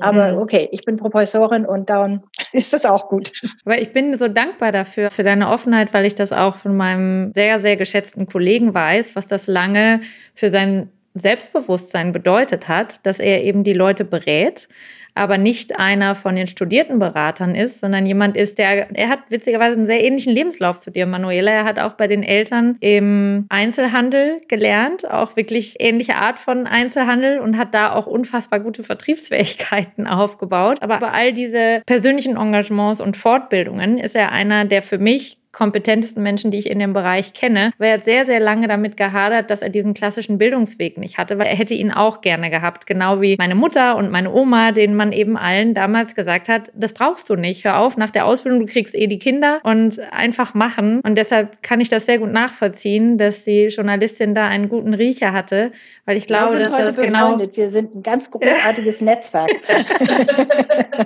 Aber 0.00 0.32
mhm. 0.32 0.38
okay, 0.38 0.68
ich 0.70 0.84
bin 0.84 0.96
Professorin 0.96 1.66
und 1.66 1.90
dann 1.90 2.22
ist 2.52 2.72
das 2.72 2.86
auch 2.86 3.08
gut. 3.08 3.32
Aber 3.64 3.80
ich 3.80 3.92
bin 3.92 4.16
so 4.18 4.28
dankbar 4.28 4.72
dafür, 4.72 5.10
für 5.10 5.24
deine 5.24 5.50
Offenheit, 5.50 5.92
weil 5.92 6.06
ich 6.06 6.14
das 6.14 6.32
auch 6.32 6.56
von 6.56 6.76
meinem 6.76 7.32
sehr, 7.34 7.58
sehr 7.58 7.76
geschätzten 7.76 8.26
Kollegen 8.26 8.72
weiß, 8.72 9.16
was 9.16 9.26
das 9.26 9.46
lange 9.46 10.02
für 10.34 10.50
sein 10.50 10.90
Selbstbewusstsein 11.14 12.12
bedeutet 12.12 12.68
hat, 12.68 13.04
dass 13.04 13.18
er 13.18 13.42
eben 13.42 13.64
die 13.64 13.72
Leute 13.72 14.04
berät 14.04 14.68
aber 15.14 15.38
nicht 15.38 15.78
einer 15.78 16.14
von 16.14 16.36
den 16.36 16.46
studierten 16.46 16.98
Beratern 16.98 17.54
ist, 17.54 17.80
sondern 17.80 18.06
jemand 18.06 18.36
ist, 18.36 18.58
der, 18.58 18.94
er 18.96 19.08
hat 19.08 19.20
witzigerweise 19.28 19.76
einen 19.76 19.86
sehr 19.86 20.04
ähnlichen 20.04 20.32
Lebenslauf 20.32 20.78
zu 20.78 20.90
dir, 20.90 21.06
Manuela. 21.06 21.50
Er 21.50 21.64
hat 21.64 21.78
auch 21.78 21.94
bei 21.94 22.06
den 22.06 22.22
Eltern 22.22 22.76
im 22.80 23.46
Einzelhandel 23.48 24.40
gelernt, 24.48 25.10
auch 25.10 25.36
wirklich 25.36 25.76
ähnliche 25.78 26.16
Art 26.16 26.38
von 26.38 26.66
Einzelhandel 26.66 27.40
und 27.40 27.56
hat 27.56 27.74
da 27.74 27.92
auch 27.92 28.06
unfassbar 28.06 28.60
gute 28.60 28.84
Vertriebsfähigkeiten 28.84 30.06
aufgebaut. 30.06 30.78
Aber 30.82 30.98
bei 30.98 31.10
all 31.10 31.32
diese 31.32 31.82
persönlichen 31.86 32.36
Engagements 32.36 33.00
und 33.00 33.16
Fortbildungen 33.16 33.98
ist 33.98 34.14
er 34.14 34.32
einer, 34.32 34.64
der 34.64 34.82
für 34.82 34.98
mich 34.98 35.39
kompetentesten 35.52 36.22
Menschen, 36.22 36.50
die 36.50 36.58
ich 36.58 36.70
in 36.70 36.78
dem 36.78 36.92
Bereich 36.92 37.32
kenne, 37.32 37.72
weil 37.78 37.88
er 37.88 37.94
hat 37.94 38.04
sehr, 38.04 38.24
sehr 38.24 38.40
lange 38.40 38.68
damit 38.68 38.96
gehadert, 38.96 39.50
dass 39.50 39.60
er 39.60 39.68
diesen 39.68 39.94
klassischen 39.94 40.38
Bildungsweg 40.38 40.96
nicht 40.96 41.18
hatte, 41.18 41.38
weil 41.38 41.46
er 41.46 41.56
hätte 41.56 41.74
ihn 41.74 41.90
auch 41.90 42.20
gerne 42.20 42.50
gehabt, 42.50 42.86
genau 42.86 43.20
wie 43.20 43.34
meine 43.36 43.54
Mutter 43.56 43.96
und 43.96 44.10
meine 44.10 44.32
Oma, 44.32 44.72
denen 44.72 44.94
man 44.94 45.12
eben 45.12 45.36
allen 45.36 45.74
damals 45.74 46.14
gesagt 46.14 46.48
hat, 46.48 46.70
das 46.74 46.92
brauchst 46.92 47.28
du 47.28 47.34
nicht, 47.34 47.64
hör 47.64 47.78
auf, 47.78 47.96
nach 47.96 48.10
der 48.10 48.26
Ausbildung, 48.26 48.60
du 48.60 48.66
kriegst 48.66 48.94
eh 48.94 49.06
die 49.08 49.18
Kinder 49.18 49.60
und 49.64 49.98
einfach 50.12 50.54
machen. 50.54 51.00
Und 51.00 51.16
deshalb 51.16 51.62
kann 51.62 51.80
ich 51.80 51.88
das 51.88 52.06
sehr 52.06 52.18
gut 52.18 52.32
nachvollziehen, 52.32 53.18
dass 53.18 53.42
die 53.44 53.66
Journalistin 53.66 54.34
da 54.34 54.46
einen 54.46 54.68
guten 54.68 54.94
Riecher 54.94 55.32
hatte, 55.32 55.72
weil 56.04 56.16
ich 56.16 56.26
glaube, 56.26 56.58
dass 56.58 56.70
das 56.70 56.96
genau. 56.96 57.38
Wir 57.38 57.68
sind 57.68 57.94
ein 57.94 58.02
ganz 58.02 58.30
großartiges 58.30 59.00
Netzwerk. 59.00 59.50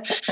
es 0.02 0.22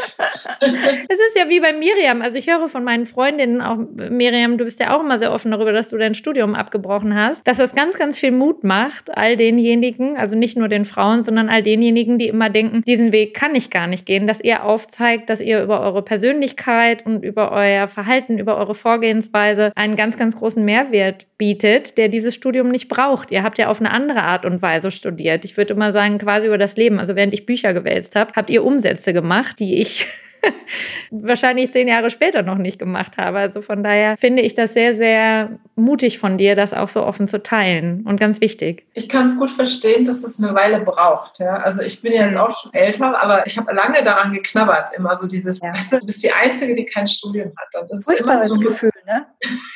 ist 0.61 1.37
ja 1.37 1.49
wie 1.49 1.61
bei 1.61 1.73
Miriam, 1.73 2.23
also 2.23 2.39
ich 2.39 2.47
höre 2.49 2.69
von 2.69 2.85
meinen 2.85 3.07
Freundinnen 3.07 3.61
auch 3.61 3.79
Miriam, 4.11 4.59
du 4.59 4.65
bist 4.65 4.81
ja 4.81 4.97
auch 4.97 5.01
immer 5.01 5.19
sehr 5.19 5.33
offen 5.33 5.51
darüber, 5.51 5.73
dass 5.73 5.89
du 5.89 5.99
dein 5.99 6.15
Studium 6.15 6.55
abgebrochen 6.55 7.15
hast, 7.15 7.47
dass 7.47 7.57
das 7.57 7.75
ganz, 7.75 7.97
ganz 7.97 8.19
viel 8.19 8.33
Mut 8.33 8.65
macht, 8.65 9.17
all 9.17 9.37
denjenigen, 9.37 10.17
also 10.17 10.37
nicht 10.37 10.57
nur 10.57 10.69
den 10.69 10.85
Frauen, 10.85 11.23
sondern 11.23 11.49
all 11.49 11.63
denjenigen, 11.63 12.19
die 12.19 12.29
immer 12.29 12.51
denken, 12.51 12.83
diesen 12.83 13.13
Weg 13.13 13.35
kann 13.35 13.55
ich 13.55 13.71
gar 13.71 13.87
nicht 13.87 14.07
gehen, 14.07 14.27
dass 14.27 14.41
ihr 14.41 14.65
aufzeigt, 14.65 15.31
dass 15.31 15.41
ihr 15.41 15.63
über 15.63 15.81
eure 15.81 16.03
Persönlichkeit 16.03 17.05
und 17.07 17.25
über 17.25 17.53
euer 17.53 17.89
Verhalten, 17.89 18.39
über 18.39 18.57
eure 18.57 18.75
Vorgehensweise 18.75 19.73
einen 19.75 19.97
ganz, 19.97 20.17
ganz 20.17 20.37
großen 20.37 20.65
Mehrwert 20.65 21.27
bietet, 21.39 21.99
der 21.99 22.09
dieses 22.09 22.35
Studium 22.35 22.71
nicht 22.71 22.89
braucht. 22.89 23.31
Ihr 23.31 23.43
habt 23.43 23.59
ja 23.59 23.69
auf 23.69 23.81
eine 23.81 23.91
andere 23.91 24.23
Art 24.23 24.45
und 24.45 24.63
Weise 24.63 24.91
studiert. 24.91 25.45
Ich 25.45 25.57
würde 25.57 25.75
immer 25.75 25.93
sagen, 25.93 26.19
quasi 26.19 26.47
über 26.47 26.59
das 26.59 26.77
Leben. 26.77 26.99
Also 26.99 27.17
während 27.17 27.35
ich 27.35 27.47
Bücher 27.47 27.75
gewälzt 27.75 28.17
habe, 28.17 28.33
habt 28.35 28.51
ihr 28.51 28.65
Umsätze 28.65 29.13
gemacht, 29.13 29.59
die 29.59 29.81
ich 29.81 30.07
wahrscheinlich 31.11 31.73
zehn 31.73 31.89
Jahre 31.89 32.11
später 32.11 32.43
noch 32.43 32.59
nicht 32.59 32.79
gemacht 32.79 33.17
habe. 33.17 33.39
Also 33.39 33.63
von 33.63 33.83
daher 33.83 34.17
finde 34.17 34.43
ich 34.43 34.55
das 34.55 34.75
sehr, 34.75 34.95
sehr 34.95 35.59
mutig 35.75 36.19
von 36.19 36.39
dir, 36.39 36.55
das 36.55 36.73
auch 36.73 36.89
so 36.89 37.03
offen 37.05 37.29
zu 37.29 37.43
teilen 37.43 38.05
und 38.07 38.19
ganz 38.19 38.41
wichtig. 38.41 38.87
Ich 38.95 39.09
kann 39.09 39.27
es 39.27 39.37
gut 39.37 39.51
verstehen, 39.51 40.05
dass 40.05 40.23
es 40.25 40.39
eine 40.39 40.55
Weile 40.55 40.81
braucht. 40.81 41.39
Ja? 41.39 41.57
Also 41.57 41.83
ich 41.83 42.01
bin 42.03 42.13
jetzt 42.13 42.37
auch 42.37 42.57
schon 42.61 42.73
älter, 42.75 43.21
aber 43.23 43.47
ich 43.47 43.57
habe 43.57 43.73
lange 43.75 44.03
daran 44.03 44.33
geknabbert, 44.33 44.91
immer 44.97 45.17
so 45.17 45.27
dieses, 45.27 45.61
ja. 45.61 45.71
weißt 45.71 45.93
du, 45.93 45.99
du 46.01 46.07
bist 46.07 46.23
die 46.23 46.31
Einzige, 46.31 46.75
die 46.75 46.85
kein 46.85 47.07
Studium 47.07 47.53
hat. 47.57 47.83
Und 47.83 47.91
das 47.91 48.01
ist 48.01 48.21
immer 48.21 48.49
so 48.49 48.55
ein 48.55 48.61
Gefühl, 48.61 48.92
ne? 49.07 49.27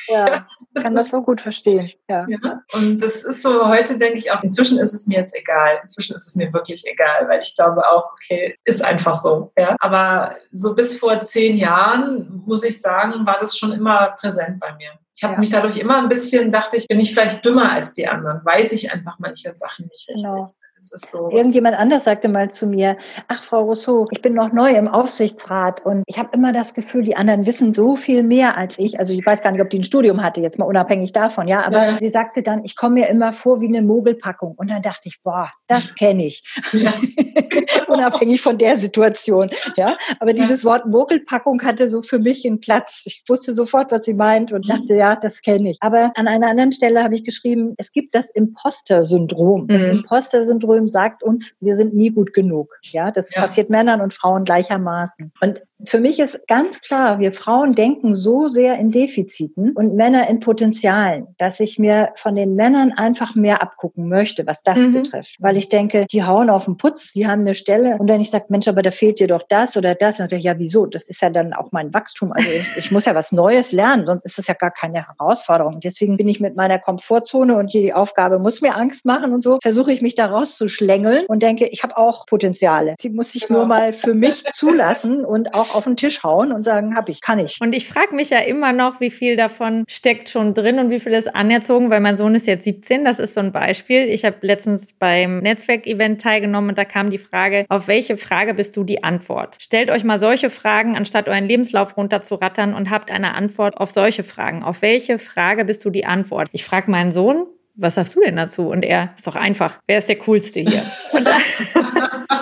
Ja, 0.07 0.47
ich 0.75 0.83
kann 0.83 0.95
das 0.95 1.09
so 1.09 1.21
gut 1.21 1.41
verstehen. 1.41 1.91
Ja. 2.07 2.25
ja. 2.27 2.61
Und 2.73 3.01
das 3.01 3.23
ist 3.23 3.41
so, 3.41 3.67
heute 3.67 3.97
denke 3.97 4.17
ich 4.17 4.31
auch, 4.31 4.43
inzwischen 4.43 4.79
ist 4.79 4.93
es 4.93 5.07
mir 5.07 5.19
jetzt 5.19 5.35
egal. 5.35 5.79
Inzwischen 5.81 6.15
ist 6.15 6.27
es 6.27 6.35
mir 6.35 6.51
wirklich 6.53 6.85
egal, 6.85 7.27
weil 7.27 7.41
ich 7.41 7.55
glaube 7.55 7.81
auch, 7.87 8.11
okay, 8.13 8.57
ist 8.65 8.83
einfach 8.83 9.15
so. 9.15 9.51
Ja? 9.57 9.75
Aber 9.79 10.35
so 10.51 10.73
bis 10.73 10.97
vor 10.97 11.21
zehn 11.21 11.57
Jahren, 11.57 12.43
muss 12.45 12.63
ich 12.63 12.79
sagen, 12.81 13.25
war 13.25 13.37
das 13.37 13.57
schon 13.57 13.71
immer 13.71 14.15
präsent 14.19 14.59
bei 14.59 14.73
mir. 14.75 14.91
Ich 15.15 15.23
habe 15.23 15.33
ja. 15.33 15.39
mich 15.39 15.49
dadurch 15.49 15.77
immer 15.77 15.97
ein 15.97 16.09
bisschen, 16.09 16.51
dachte 16.51 16.77
ich, 16.77 16.87
bin 16.87 16.99
ich 16.99 17.11
vielleicht 17.11 17.43
dümmer 17.43 17.71
als 17.71 17.91
die 17.91 18.07
anderen, 18.07 18.45
weiß 18.45 18.71
ich 18.71 18.91
einfach 18.91 19.17
manche 19.17 19.53
Sachen 19.55 19.85
nicht 19.85 20.07
richtig. 20.07 20.23
Genau. 20.23 20.53
So. 20.93 21.29
Irgendjemand 21.31 21.77
anders 21.77 22.05
sagte 22.05 22.27
mal 22.27 22.49
zu 22.49 22.67
mir, 22.67 22.97
ach 23.27 23.43
Frau 23.43 23.63
Rousseau, 23.63 24.07
ich 24.11 24.21
bin 24.21 24.33
noch 24.33 24.51
neu 24.51 24.71
im 24.71 24.87
Aufsichtsrat 24.87 25.85
und 25.85 26.03
ich 26.05 26.17
habe 26.17 26.29
immer 26.33 26.53
das 26.53 26.73
Gefühl, 26.73 27.03
die 27.03 27.15
anderen 27.15 27.45
wissen 27.45 27.71
so 27.71 27.95
viel 27.95 28.23
mehr 28.23 28.57
als 28.57 28.79
ich. 28.79 28.99
Also 28.99 29.13
ich 29.13 29.25
weiß 29.25 29.41
gar 29.41 29.51
nicht, 29.51 29.61
ob 29.61 29.69
die 29.69 29.79
ein 29.79 29.83
Studium 29.83 30.23
hatte, 30.23 30.41
jetzt 30.41 30.59
mal 30.59 30.65
unabhängig 30.65 31.13
davon, 31.13 31.47
ja. 31.47 31.63
Aber 31.63 31.85
ja. 31.85 31.97
sie 31.97 32.09
sagte 32.09 32.41
dann, 32.41 32.63
ich 32.63 32.75
komme 32.75 32.95
mir 32.95 33.09
immer 33.09 33.33
vor 33.33 33.61
wie 33.61 33.67
eine 33.67 33.81
Mogelpackung. 33.81 34.53
Und 34.55 34.71
dann 34.71 34.81
dachte 34.81 35.07
ich, 35.07 35.21
boah, 35.23 35.51
das 35.67 35.95
kenne 35.95 36.25
ich. 36.25 36.43
Ja. 36.71 36.93
unabhängig 37.87 38.41
von 38.41 38.57
der 38.57 38.77
Situation, 38.77 39.49
ja. 39.75 39.97
Aber 40.19 40.33
dieses 40.33 40.63
Wort 40.65 40.85
Mogelpackung 40.85 41.61
hatte 41.63 41.87
so 41.87 42.01
für 42.01 42.19
mich 42.19 42.45
einen 42.45 42.59
Platz. 42.59 43.03
Ich 43.05 43.23
wusste 43.27 43.53
sofort, 43.53 43.91
was 43.91 44.05
sie 44.05 44.13
meint 44.13 44.51
und 44.51 44.69
dachte, 44.69 44.95
ja, 44.95 45.15
das 45.15 45.41
kenne 45.41 45.71
ich. 45.71 45.77
Aber 45.81 46.11
an 46.15 46.27
einer 46.27 46.47
anderen 46.47 46.71
Stelle 46.71 47.03
habe 47.03 47.15
ich 47.15 47.23
geschrieben, 47.23 47.73
es 47.77 47.91
gibt 47.91 48.13
das 48.15 48.29
Imposter-Syndrom. 48.31 49.67
Das 49.67 49.83
mhm. 49.83 49.99
Imposter-Syndrom 49.99 50.76
Syndrom 50.77 50.85
sagt 50.85 51.23
uns, 51.23 51.55
wir 51.59 51.75
sind 51.75 51.93
nie 51.93 52.11
gut 52.11 52.33
genug. 52.33 52.77
Ja, 52.83 53.11
das 53.11 53.33
ja. 53.33 53.41
passiert 53.41 53.69
Männern 53.69 54.01
und 54.01 54.13
Frauen 54.13 54.43
gleichermaßen. 54.43 55.31
Und 55.41 55.61
für 55.85 55.99
mich 55.99 56.19
ist 56.19 56.47
ganz 56.47 56.81
klar, 56.81 57.19
wir 57.19 57.33
Frauen 57.33 57.73
denken 57.73 58.15
so 58.15 58.47
sehr 58.47 58.79
in 58.79 58.91
Defiziten 58.91 59.71
und 59.73 59.95
Männer 59.95 60.27
in 60.29 60.39
Potenzialen, 60.39 61.27
dass 61.37 61.59
ich 61.59 61.77
mir 61.77 62.09
von 62.15 62.35
den 62.35 62.55
Männern 62.55 62.91
einfach 62.93 63.35
mehr 63.35 63.61
abgucken 63.61 64.09
möchte, 64.09 64.47
was 64.47 64.63
das 64.63 64.79
mhm. 64.79 64.93
betrifft. 64.93 65.35
Weil 65.39 65.57
ich 65.57 65.69
denke, 65.69 66.05
die 66.11 66.23
hauen 66.23 66.49
auf 66.49 66.65
den 66.65 66.77
Putz, 66.77 67.13
die 67.13 67.27
haben 67.27 67.41
eine 67.41 67.53
Stelle 67.53 67.97
und 67.99 68.09
wenn 68.09 68.21
ich 68.21 68.31
sage, 68.31 68.45
Mensch, 68.49 68.67
aber 68.67 68.81
da 68.81 68.91
fehlt 68.91 69.19
dir 69.19 69.27
doch 69.27 69.43
das 69.47 69.77
oder 69.77 69.93
das, 69.95 70.17
dann 70.17 70.29
ich, 70.31 70.43
ja, 70.43 70.57
wieso? 70.57 70.85
Das 70.85 71.07
ist 71.07 71.21
ja 71.21 71.29
dann 71.29 71.53
auch 71.53 71.71
mein 71.71 71.93
Wachstum. 71.93 72.31
Also 72.31 72.49
ich, 72.49 72.67
ich 72.75 72.91
muss 72.91 73.05
ja 73.05 73.15
was 73.15 73.31
Neues 73.31 73.71
lernen, 73.71 74.05
sonst 74.05 74.25
ist 74.25 74.37
das 74.37 74.47
ja 74.47 74.53
gar 74.53 74.71
keine 74.71 75.05
Herausforderung. 75.07 75.79
Deswegen 75.79 76.17
bin 76.17 76.27
ich 76.27 76.39
mit 76.39 76.55
meiner 76.55 76.79
Komfortzone 76.79 77.55
und 77.55 77.73
die 77.73 77.93
Aufgabe 77.93 78.39
muss 78.39 78.61
mir 78.61 78.75
Angst 78.75 79.05
machen 79.05 79.33
und 79.33 79.41
so, 79.41 79.59
versuche 79.61 79.91
ich 79.91 80.01
mich 80.01 80.15
da 80.15 80.25
rauszuschlängeln 80.25 81.25
und 81.27 81.43
denke, 81.43 81.67
ich 81.67 81.83
habe 81.83 81.97
auch 81.97 82.25
Potenziale. 82.25 82.95
Die 83.01 83.09
muss 83.09 83.35
ich 83.35 83.47
genau. 83.47 83.59
nur 83.59 83.67
mal 83.67 83.93
für 83.93 84.13
mich 84.13 84.43
zulassen 84.53 85.23
und 85.23 85.53
auch 85.53 85.66
auch 85.69 85.75
auf 85.75 85.83
den 85.83 85.97
Tisch 85.97 86.23
hauen 86.23 86.51
und 86.51 86.63
sagen, 86.63 86.95
habe 86.95 87.11
ich, 87.11 87.21
kann 87.21 87.39
ich. 87.39 87.57
Und 87.61 87.73
ich 87.73 87.87
frage 87.87 88.15
mich 88.15 88.29
ja 88.29 88.39
immer 88.39 88.73
noch, 88.73 88.99
wie 88.99 89.11
viel 89.11 89.35
davon 89.35 89.83
steckt 89.87 90.29
schon 90.29 90.53
drin 90.53 90.79
und 90.79 90.89
wie 90.89 90.99
viel 90.99 91.13
ist 91.13 91.33
anerzogen, 91.35 91.89
weil 91.89 91.99
mein 91.99 92.17
Sohn 92.17 92.35
ist 92.35 92.47
jetzt 92.47 92.63
17, 92.63 93.05
das 93.05 93.19
ist 93.19 93.33
so 93.33 93.39
ein 93.39 93.51
Beispiel. 93.51 94.07
Ich 94.09 94.25
habe 94.25 94.37
letztens 94.41 94.93
beim 94.93 95.39
Netzwerkevent 95.39 96.21
teilgenommen 96.21 96.69
und 96.69 96.77
da 96.77 96.85
kam 96.85 97.11
die 97.11 97.17
Frage, 97.17 97.65
auf 97.69 97.87
welche 97.87 98.17
Frage 98.17 98.53
bist 98.53 98.75
du 98.77 98.83
die 98.83 99.03
Antwort? 99.03 99.57
Stellt 99.59 99.89
euch 99.89 100.03
mal 100.03 100.19
solche 100.19 100.49
Fragen, 100.49 100.95
anstatt 100.95 101.27
euren 101.27 101.47
Lebenslauf 101.47 101.97
runterzurattern 101.97 102.73
und 102.73 102.89
habt 102.89 103.11
eine 103.11 103.35
Antwort 103.35 103.77
auf 103.77 103.91
solche 103.91 104.23
Fragen. 104.23 104.63
Auf 104.63 104.81
welche 104.81 105.19
Frage 105.19 105.65
bist 105.65 105.85
du 105.85 105.89
die 105.89 106.05
Antwort? 106.05 106.49
Ich 106.51 106.65
frage 106.65 106.91
meinen 106.91 107.13
Sohn, 107.13 107.45
was 107.77 107.95
sagst 107.95 108.15
du 108.15 108.21
denn 108.21 108.35
dazu? 108.35 108.69
Und 108.69 108.83
er 108.83 109.13
ist 109.15 109.27
doch 109.27 109.35
einfach, 109.35 109.79
wer 109.87 109.99
ist 109.99 110.09
der 110.09 110.17
Coolste 110.17 110.61
hier? 110.61 110.81
Und, 111.11 111.27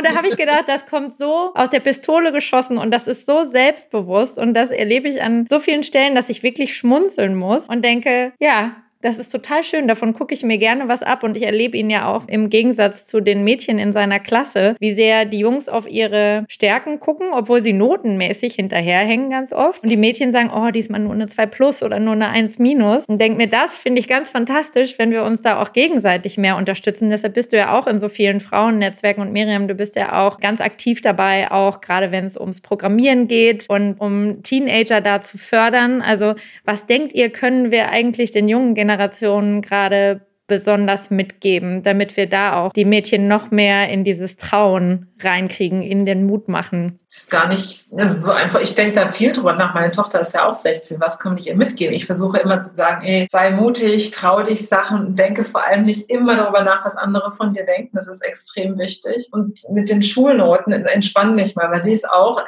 Und 0.00 0.06
da 0.06 0.16
habe 0.16 0.28
ich 0.28 0.36
gedacht, 0.38 0.66
das 0.66 0.86
kommt 0.86 1.12
so 1.12 1.52
aus 1.54 1.68
der 1.68 1.80
Pistole 1.80 2.32
geschossen 2.32 2.78
und 2.78 2.90
das 2.90 3.06
ist 3.06 3.26
so 3.26 3.44
selbstbewusst 3.44 4.38
und 4.38 4.54
das 4.54 4.70
erlebe 4.70 5.06
ich 5.08 5.20
an 5.20 5.46
so 5.46 5.60
vielen 5.60 5.82
Stellen, 5.82 6.14
dass 6.14 6.30
ich 6.30 6.42
wirklich 6.42 6.74
schmunzeln 6.74 7.34
muss 7.34 7.68
und 7.68 7.84
denke, 7.84 8.32
ja, 8.40 8.76
das 9.02 9.16
ist 9.16 9.30
total 9.30 9.64
schön. 9.64 9.88
Davon 9.88 10.14
gucke 10.14 10.34
ich 10.34 10.42
mir 10.42 10.58
gerne 10.58 10.88
was 10.88 11.02
ab 11.02 11.22
und 11.22 11.36
ich 11.36 11.42
erlebe 11.42 11.76
ihn 11.76 11.88
ja 11.88 12.06
auch 12.06 12.28
im 12.28 12.50
Gegensatz 12.50 13.06
zu 13.06 13.20
den 13.20 13.44
Mädchen 13.44 13.78
in 13.78 13.92
seiner 13.92 14.20
Klasse, 14.20 14.76
wie 14.78 14.92
sehr 14.92 15.24
die 15.24 15.38
Jungs 15.38 15.68
auf 15.68 15.90
ihre 15.90 16.44
Stärken 16.48 17.00
gucken, 17.00 17.28
obwohl 17.32 17.62
sie 17.62 17.72
notenmäßig 17.72 18.54
hinterherhängen 18.54 19.30
ganz 19.30 19.52
oft. 19.52 19.82
Und 19.82 19.88
die 19.88 19.96
Mädchen 19.96 20.32
sagen, 20.32 20.50
oh, 20.54 20.70
diesmal 20.70 21.00
nur 21.00 21.14
eine 21.14 21.28
2 21.28 21.46
plus 21.46 21.82
oder 21.82 21.98
nur 21.98 22.12
eine 22.12 22.28
1 22.28 22.58
minus. 22.58 23.04
Und 23.06 23.20
denke 23.20 23.38
mir, 23.38 23.48
das 23.48 23.78
finde 23.78 24.00
ich 24.00 24.08
ganz 24.08 24.30
fantastisch, 24.30 24.98
wenn 24.98 25.12
wir 25.12 25.24
uns 25.24 25.40
da 25.40 25.62
auch 25.62 25.72
gegenseitig 25.72 26.36
mehr 26.36 26.56
unterstützen. 26.56 27.08
Deshalb 27.08 27.34
bist 27.34 27.52
du 27.52 27.56
ja 27.56 27.78
auch 27.78 27.86
in 27.86 27.98
so 27.98 28.08
vielen 28.08 28.40
Frauennetzwerken 28.40 29.22
und 29.22 29.32
Miriam, 29.32 29.66
du 29.66 29.74
bist 29.74 29.96
ja 29.96 30.26
auch 30.26 30.40
ganz 30.40 30.60
aktiv 30.60 31.00
dabei, 31.00 31.50
auch 31.50 31.80
gerade 31.80 32.12
wenn 32.12 32.26
es 32.26 32.36
ums 32.36 32.60
Programmieren 32.60 33.28
geht 33.28 33.64
und 33.68 33.94
um 33.98 34.42
Teenager 34.42 35.00
da 35.00 35.22
zu 35.22 35.38
fördern. 35.38 36.02
Also 36.02 36.34
was 36.64 36.86
denkt 36.86 37.14
ihr, 37.14 37.30
können 37.30 37.70
wir 37.70 37.88
eigentlich 37.88 38.30
den 38.30 38.48
jungen 38.48 38.74
Generationen 38.74 38.89
Generationen 38.90 39.62
gerade 39.62 40.22
besonders 40.48 41.10
mitgeben, 41.10 41.84
damit 41.84 42.16
wir 42.16 42.28
da 42.28 42.60
auch 42.60 42.72
die 42.72 42.84
Mädchen 42.84 43.28
noch 43.28 43.52
mehr 43.52 43.88
in 43.88 44.02
dieses 44.02 44.36
Trauen 44.36 45.06
reinkriegen, 45.20 45.80
in 45.80 46.06
den 46.06 46.26
Mut 46.26 46.48
machen? 46.48 46.98
Das 47.06 47.18
ist 47.18 47.30
gar 47.30 47.46
nicht 47.46 47.86
das 47.92 48.10
ist 48.10 48.22
so 48.22 48.32
einfach. 48.32 48.60
Ich 48.60 48.74
denke 48.74 48.98
da 48.98 49.12
viel 49.12 49.30
drüber 49.30 49.52
nach. 49.52 49.74
Meine 49.74 49.92
Tochter 49.92 50.18
ist 50.20 50.34
ja 50.34 50.48
auch 50.48 50.54
16. 50.54 51.00
Was 51.00 51.20
kann 51.20 51.36
ich 51.36 51.46
ihr 51.46 51.54
mitgeben? 51.54 51.94
Ich 51.94 52.06
versuche 52.06 52.38
immer 52.38 52.60
zu 52.60 52.74
sagen, 52.74 53.06
ey, 53.06 53.26
sei 53.30 53.52
mutig, 53.52 54.10
trau 54.10 54.42
dich 54.42 54.66
Sachen 54.66 55.06
und 55.06 55.18
denke 55.20 55.44
vor 55.44 55.64
allem 55.64 55.84
nicht 55.84 56.10
immer 56.10 56.34
darüber 56.34 56.64
nach, 56.64 56.84
was 56.84 56.96
andere 56.96 57.30
von 57.30 57.52
dir 57.52 57.64
denken. 57.64 57.90
Das 57.94 58.08
ist 58.08 58.26
extrem 58.26 58.76
wichtig. 58.76 59.28
Und 59.30 59.60
mit 59.70 59.88
den 59.88 60.02
Schulnoten 60.02 60.72
entspann 60.72 61.36
dich 61.36 61.54
mal, 61.54 61.70
weil 61.70 61.80
sie 61.80 61.92
ist 61.92 62.10
auch 62.10 62.42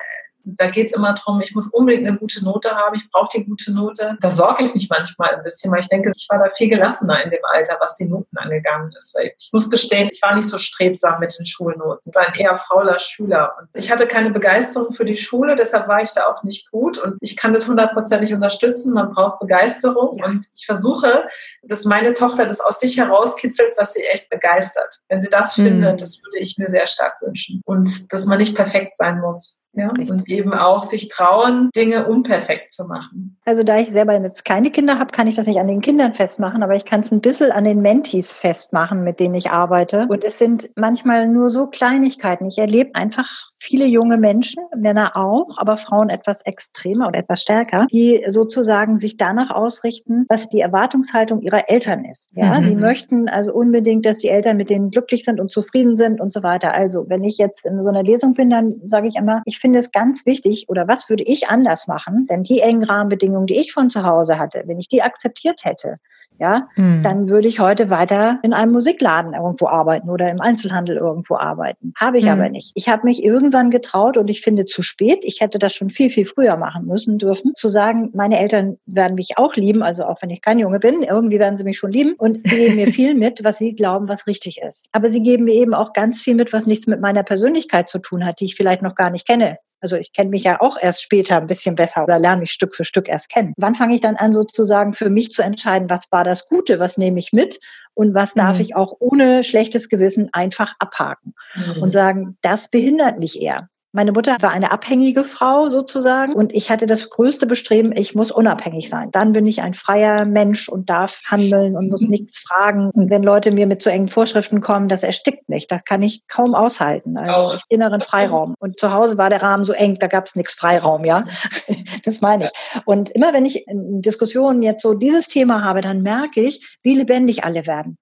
da 0.45 0.69
geht 0.69 0.87
es 0.87 0.93
immer 0.93 1.15
darum, 1.15 1.41
ich 1.41 1.55
muss 1.55 1.69
unbedingt 1.69 2.07
eine 2.07 2.19
gute 2.19 2.45
Note 2.45 2.71
haben, 2.71 2.95
ich 2.95 3.09
brauche 3.11 3.29
die 3.37 3.45
gute 3.45 3.73
Note. 3.73 4.17
Da 4.21 4.31
sorge 4.31 4.65
ich 4.65 4.75
mich 4.75 4.89
manchmal 4.89 5.35
ein 5.35 5.43
bisschen, 5.43 5.73
weil 5.73 5.81
ich 5.81 5.89
denke, 5.89 6.13
ich 6.15 6.27
war 6.29 6.39
da 6.39 6.49
viel 6.51 6.69
gelassener 6.69 7.23
in 7.23 7.31
dem 7.31 7.41
Alter, 7.53 7.77
was 7.81 7.97
die 7.97 8.05
Noten 8.05 8.37
angegangen 8.37 8.93
ist. 8.97 9.15
Weil 9.15 9.33
ich 9.39 9.51
muss 9.53 9.71
gestehen, 9.71 10.09
ich 10.13 10.21
war 10.23 10.35
nicht 10.35 10.49
so 10.49 10.59
strebsam 10.59 11.21
mit 11.21 11.37
den 11.39 11.47
Schulnoten. 11.47 12.11
Ich 12.11 12.15
war 12.15 12.27
ein 12.27 12.35
eher 12.35 12.57
fauler 12.59 12.99
Schüler. 12.99 13.53
Und 13.59 13.69
ich 13.75 13.91
hatte 13.91 14.07
keine 14.07 14.31
Begeisterung 14.31 14.93
für 14.93 15.05
die 15.05 15.17
Schule, 15.17 15.55
deshalb 15.55 15.89
war 15.89 16.03
ich 16.03 16.13
da 16.13 16.27
auch 16.27 16.43
nicht 16.43 16.71
gut. 16.71 16.99
Und 16.99 17.17
ich 17.21 17.37
kann 17.37 17.53
das 17.53 17.69
hundertprozentig 17.69 18.33
unterstützen. 18.35 18.93
Man 18.93 19.11
braucht 19.11 19.41
Begeisterung. 19.41 20.19
Ja. 20.19 20.27
Und 20.27 20.47
ich 20.57 20.67
versuche, 20.67 21.25
dass 21.63 21.85
meine 21.85 22.15
Tochter 22.15 22.47
das 22.47 22.61
aus 22.61 22.81
sich 22.81 22.99
herauskitzelt, 22.99 23.75
was 23.77 23.93
sie 23.93 24.03
echt 24.03 24.29
begeistert. 24.29 25.01
Wenn 25.09 25.21
sie 25.21 25.31
das 25.31 25.57
mhm. 25.57 25.65
findet, 25.65 26.03
das 26.03 26.19
würde 26.23 26.39
ich 26.39 26.59
mir 26.59 26.71
sehr 26.71 26.87
stark 26.87 27.21
wünschen. 27.21 27.63
Und 27.65 28.13
dass 28.13 28.25
man 28.25 28.39
nicht 28.39 28.55
perfekt 28.55 28.97
sein 28.97 29.21
muss. 29.21 29.57
Ja, 29.75 29.89
und 29.89 30.29
eben 30.29 30.53
auch 30.53 30.85
sich 30.85 31.09
trauen, 31.09 31.71
Dinge 31.75 32.07
unperfekt 32.07 32.75
zu 32.75 32.85
machen. 32.85 33.39
Also 33.47 33.63
da 33.63 33.79
ich 33.79 33.91
selber 33.91 34.21
jetzt 34.21 34.45
keine 34.45 34.71
Kinder 34.71 34.99
habe, 34.99 35.13
kann 35.13 35.27
ich 35.27 35.37
das 35.37 35.47
nicht 35.47 35.61
an 35.61 35.67
den 35.67 35.81
Kindern 35.81 36.13
festmachen, 36.13 36.63
aber 36.63 36.77
ich 36.77 36.85
kann 36.85 37.01
es 37.01 37.11
ein 37.11 37.23
bisschen 37.23 37.53
an 37.53 37.65
den 37.65 37.81
Mentees 37.81 38.37
festmachen, 38.37 39.03
mit 39.03 39.19
denen 39.19 39.35
ich 39.35 39.51
arbeite. 39.51 40.07
Und 40.11 40.25
es 40.25 40.39
sind 40.39 40.69
manchmal 40.77 41.27
nur 41.27 41.49
so 41.49 41.69
Kleinigkeiten. 41.69 42.47
Ich 42.47 42.59
erlebe 42.59 42.95
einfach 42.95 43.52
viele 43.63 43.87
junge 43.87 44.17
Menschen, 44.17 44.65
Männer 44.77 45.17
auch, 45.17 45.57
aber 45.57 45.77
Frauen 45.77 46.11
etwas 46.11 46.43
extremer 46.43 47.09
oder 47.09 47.21
etwas 47.21 47.43
stärker, 47.43 47.87
die 47.91 48.25
sozusagen 48.27 48.99
sich 48.99 49.17
danach 49.17 49.51
ausrichten, 49.51 50.27
was 50.29 50.49
die 50.49 50.61
Erwartungshaltung 50.61 51.41
ihrer 51.43 51.71
Eltern 51.71 52.05
ist. 52.05 52.31
Ja, 52.35 52.61
mhm. 52.61 52.67
die 52.67 52.77
möchten 52.77 53.29
also 53.29 53.53
unbedingt, 53.53 54.05
dass 54.05 54.19
die 54.19 54.29
Eltern 54.29 54.57
mit 54.57 54.69
denen 54.69 54.91
glücklich 54.91 55.25
sind 55.25 55.41
und 55.41 55.53
zufrieden 55.53 55.97
sind 55.97 56.21
und 56.21 56.33
so 56.33 56.43
weiter. 56.43 56.75
Also, 56.75 57.09
wenn 57.09 57.23
ich 57.23 57.39
jetzt 57.39 57.65
in 57.65 57.81
so 57.83 57.89
einer 57.89 58.03
Lesung 58.03 58.35
bin, 58.35 58.51
dann 58.51 58.81
sage 58.83 59.07
ich 59.07 59.17
immer, 59.17 59.43
ich 59.45 59.61
finde 59.61 59.79
es 59.79 59.93
ganz 59.93 60.27
wichtig 60.27 60.67
oder 60.69 60.89
was 60.89 61.09
würde 61.09 61.23
ich 61.23 61.49
anders 61.49 61.87
machen? 61.87 62.27
Denn 62.29 62.43
die 62.43 62.61
engen 62.61 62.85
Rahmenbedingungen, 62.85 63.47
die 63.47 63.59
ich 63.59 63.73
von 63.73 63.89
zu 63.89 64.03
Hause 64.03 64.39
hatte, 64.39 64.65
wenn 64.67 64.81
ich 64.81 64.89
die 64.89 65.03
akzeptiert 65.03 65.65
hätte, 65.65 65.95
ja, 66.39 66.69
mhm. 66.77 67.03
dann 67.03 67.29
würde 67.29 67.49
ich 67.49 67.61
heute 67.61 67.91
weiter 67.91 68.39
in 68.43 68.53
einem 68.53 68.73
Musikladen 68.73 69.35
irgendwo 69.35 69.69
arbeiten 69.69 70.11
oder 70.11 70.31
im 70.31 70.41
Einzelhandel 70.41 70.97
irgendwo 70.97 71.37
arbeiten. 71.37 71.93
Habe 71.97 72.19
ich 72.19 72.25
mhm. 72.25 72.31
aber 72.33 72.49
nicht. 72.49 72.73
Ich 72.75 72.89
habe 72.89 73.05
mich 73.05 73.23
irgendwann 73.23 73.71
getraut 73.71 74.17
und 74.17 74.29
ich 74.29 74.41
finde 74.41 74.65
zu 74.65 74.83
spät, 74.83 75.21
ich 75.23 75.41
hätte 75.41 75.59
das 75.59 75.75
schon 75.75 75.91
viel, 75.91 76.11
viel 76.11 76.25
früher 76.25 76.57
machen 76.57 76.87
müssen 76.87 77.19
dürfen, 77.19 77.55
zu 77.55 77.69
sagen, 77.69 78.11
meine 78.15 78.41
Eltern 78.41 78.79
werden 78.87 79.15
mich 79.15 79.33
auch 79.37 79.55
lieben, 79.55 79.83
also 79.83 80.05
auch 80.05 80.21
wenn 80.21 80.31
ich 80.31 80.43
kein 80.43 80.59
Junge 80.59 80.81
bin, 80.81 81.03
irgendwie 81.03 81.39
werden 81.39 81.57
sie 81.57 81.65
mich 81.65 81.79
schon 81.79 81.93
lieben 81.93 82.15
und 82.19 82.47
sie 82.47 82.57
geben 82.57 82.77
mir 82.77 82.89
viel 82.89 83.15
mit, 83.15 83.45
was 83.45 83.59
sie 83.59 83.75
glauben, 83.75 84.09
was 84.09 84.27
richtig 84.27 84.61
ist. 84.61 84.89
Aber 84.93 85.09
sie 85.09 85.23
geben 85.23 85.45
mir 85.45 85.55
eben 85.55 85.75
auch 85.75 85.93
ganz 85.93 86.23
viel 86.23 86.35
mit, 86.35 86.53
was 86.53 86.67
nichts 86.67 86.87
mit 86.87 87.01
meiner 87.01 87.23
Persönlichkeit 87.23 87.89
zu 87.89 87.99
tun 87.99 88.27
hat, 88.27 88.41
die 88.41 88.47
ich 88.47 88.57
vielleicht 88.57 88.83
noch 88.83 88.95
gar 88.95 89.11
nicht 89.11 89.27
kenne. 89.27 89.59
Also 89.83 89.97
ich 89.97 90.13
kenne 90.13 90.31
mich 90.31 90.45
ja 90.45 90.61
auch 90.61 90.79
erst 90.81 91.03
später 91.03 91.37
ein 91.37 91.47
bisschen 91.47 91.75
besser 91.75 92.05
oder 92.05 92.19
lerne 92.19 92.41
mich 92.41 92.53
Stück 92.53 92.75
für 92.75 92.85
Stück 92.85 93.09
erst 93.09 93.29
kennen. 93.29 93.53
Wann 93.57 93.75
fange 93.75 93.95
ich 93.95 94.01
dann 94.01 94.17
an, 94.17 94.33
sozusagen 94.33 94.93
für 94.93 95.11
mich 95.11 95.31
zu 95.31 95.43
entscheiden, 95.43 95.91
was 95.91 96.11
war 96.11 96.25
das 96.25 96.47
Gute, 96.47 96.79
was 96.79 96.97
nehme 96.97 97.19
ich 97.19 97.33
mit 97.33 97.59
und 97.95 98.15
was 98.15 98.35
darf 98.35 98.57
mhm. 98.57 98.63
ich 98.63 98.77
auch 98.77 98.95
ohne 99.01 99.45
schlechtes 99.45 99.89
Gewissen 99.89 100.31
einfach 100.33 100.75
abhaken 100.79 101.35
mhm. 101.55 101.83
und 101.83 101.91
sagen, 101.91 102.39
das 102.41 102.69
behindert 102.69 103.19
mich 103.19 103.43
eher. 103.43 103.69
Meine 103.95 104.13
Mutter 104.13 104.37
war 104.41 104.51
eine 104.51 104.71
abhängige 104.71 105.23
Frau 105.23 105.69
sozusagen 105.69 106.33
und 106.33 106.55
ich 106.55 106.71
hatte 106.71 106.87
das 106.87 107.11
größte 107.11 107.47
Bestreben, 107.47 107.93
ich 107.95 108.15
muss 108.15 108.33
unabhängig 108.33 108.89
sein. 108.89 109.11
Dann 109.11 109.33
bin 109.33 109.47
ich 109.47 109.61
ein 109.61 109.75
freier 109.75 110.25
Mensch 110.25 110.71
und 110.71 110.89
darf 110.89 111.21
handeln 111.27 111.77
und 111.77 111.91
muss 111.91 112.01
nichts 112.01 112.39
fragen. 112.39 112.91
Und 112.95 113.11
wenn 113.11 113.23
Leute 113.23 113.53
mir 113.53 113.67
mit 113.67 113.83
zu 113.83 113.91
engen 113.91 114.09
Vorschriften 114.09 114.63
kommen, 114.63 114.89
das 114.89 115.03
erstickt 115.03 115.47
mich. 115.51 115.67
Das 115.67 115.85
kann 115.85 116.01
ich 116.01 116.27
kaum 116.27 116.55
aushalten. 116.55 117.19
Also 117.19 117.59
inneren 117.69 118.01
Freiraum. 118.01 118.55
Und 118.59 118.81
zu 118.81 118.95
Hause 118.95 119.19
war 119.19 119.29
der 119.29 119.43
Rahmen 119.43 119.63
so 119.63 119.75
eng, 119.75 119.99
da 120.01 120.07
gab 120.07 120.25
es 120.25 120.37
nichts 120.37 120.55
Freiraum, 120.55 121.05
ja. 121.05 121.25
Das 122.05 122.21
meine 122.21 122.47
ich. 122.47 122.51
Und 122.87 123.11
immer 123.11 123.33
wenn 123.33 123.45
ich 123.45 123.67
in 123.69 124.01
Diskussionen 124.01 124.63
jetzt 124.63 124.83
so 124.83 124.95
dieses 124.95 125.29
Thema 125.29 125.63
habe, 125.63 125.83
dann 125.83 126.03
merke 126.03 126.41
ich, 126.41 126.79
wie 126.83 126.95
lebendig 126.95 127.45
alle 127.45 127.67
werden. 127.67 127.99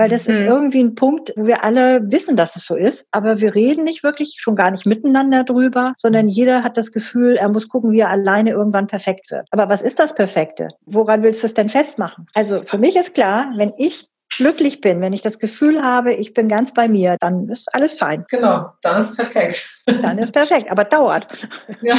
Weil 0.00 0.08
das 0.08 0.26
mhm. 0.26 0.32
ist 0.32 0.40
irgendwie 0.40 0.82
ein 0.82 0.94
Punkt, 0.94 1.30
wo 1.36 1.44
wir 1.46 1.62
alle 1.62 2.00
wissen, 2.10 2.34
dass 2.34 2.56
es 2.56 2.64
so 2.64 2.74
ist, 2.74 3.06
aber 3.10 3.42
wir 3.42 3.54
reden 3.54 3.84
nicht 3.84 4.02
wirklich, 4.02 4.36
schon 4.38 4.56
gar 4.56 4.70
nicht 4.70 4.86
miteinander 4.86 5.44
drüber, 5.44 5.92
sondern 5.94 6.26
jeder 6.26 6.62
hat 6.62 6.78
das 6.78 6.92
Gefühl, 6.92 7.36
er 7.36 7.50
muss 7.50 7.68
gucken, 7.68 7.92
wie 7.92 8.00
er 8.00 8.08
alleine 8.08 8.52
irgendwann 8.52 8.86
perfekt 8.86 9.30
wird. 9.30 9.44
Aber 9.50 9.68
was 9.68 9.82
ist 9.82 9.98
das 9.98 10.14
Perfekte? 10.14 10.68
Woran 10.86 11.22
willst 11.22 11.42
du 11.42 11.48
es 11.48 11.52
denn 11.52 11.68
festmachen? 11.68 12.24
Also 12.32 12.62
für 12.62 12.78
mich 12.78 12.96
ist 12.96 13.12
klar, 13.12 13.52
wenn 13.56 13.74
ich 13.76 14.08
glücklich 14.34 14.80
bin, 14.80 15.02
wenn 15.02 15.12
ich 15.12 15.20
das 15.20 15.38
Gefühl 15.38 15.82
habe, 15.82 16.14
ich 16.14 16.32
bin 16.32 16.48
ganz 16.48 16.72
bei 16.72 16.88
mir, 16.88 17.16
dann 17.20 17.50
ist 17.50 17.68
alles 17.74 17.92
fein. 17.92 18.24
Genau, 18.30 18.72
dann 18.80 18.98
ist 18.98 19.14
perfekt. 19.16 19.68
Dann 20.02 20.18
ist 20.18 20.32
perfekt, 20.32 20.70
aber 20.70 20.84
dauert. 20.84 21.26
Ja. 21.82 21.96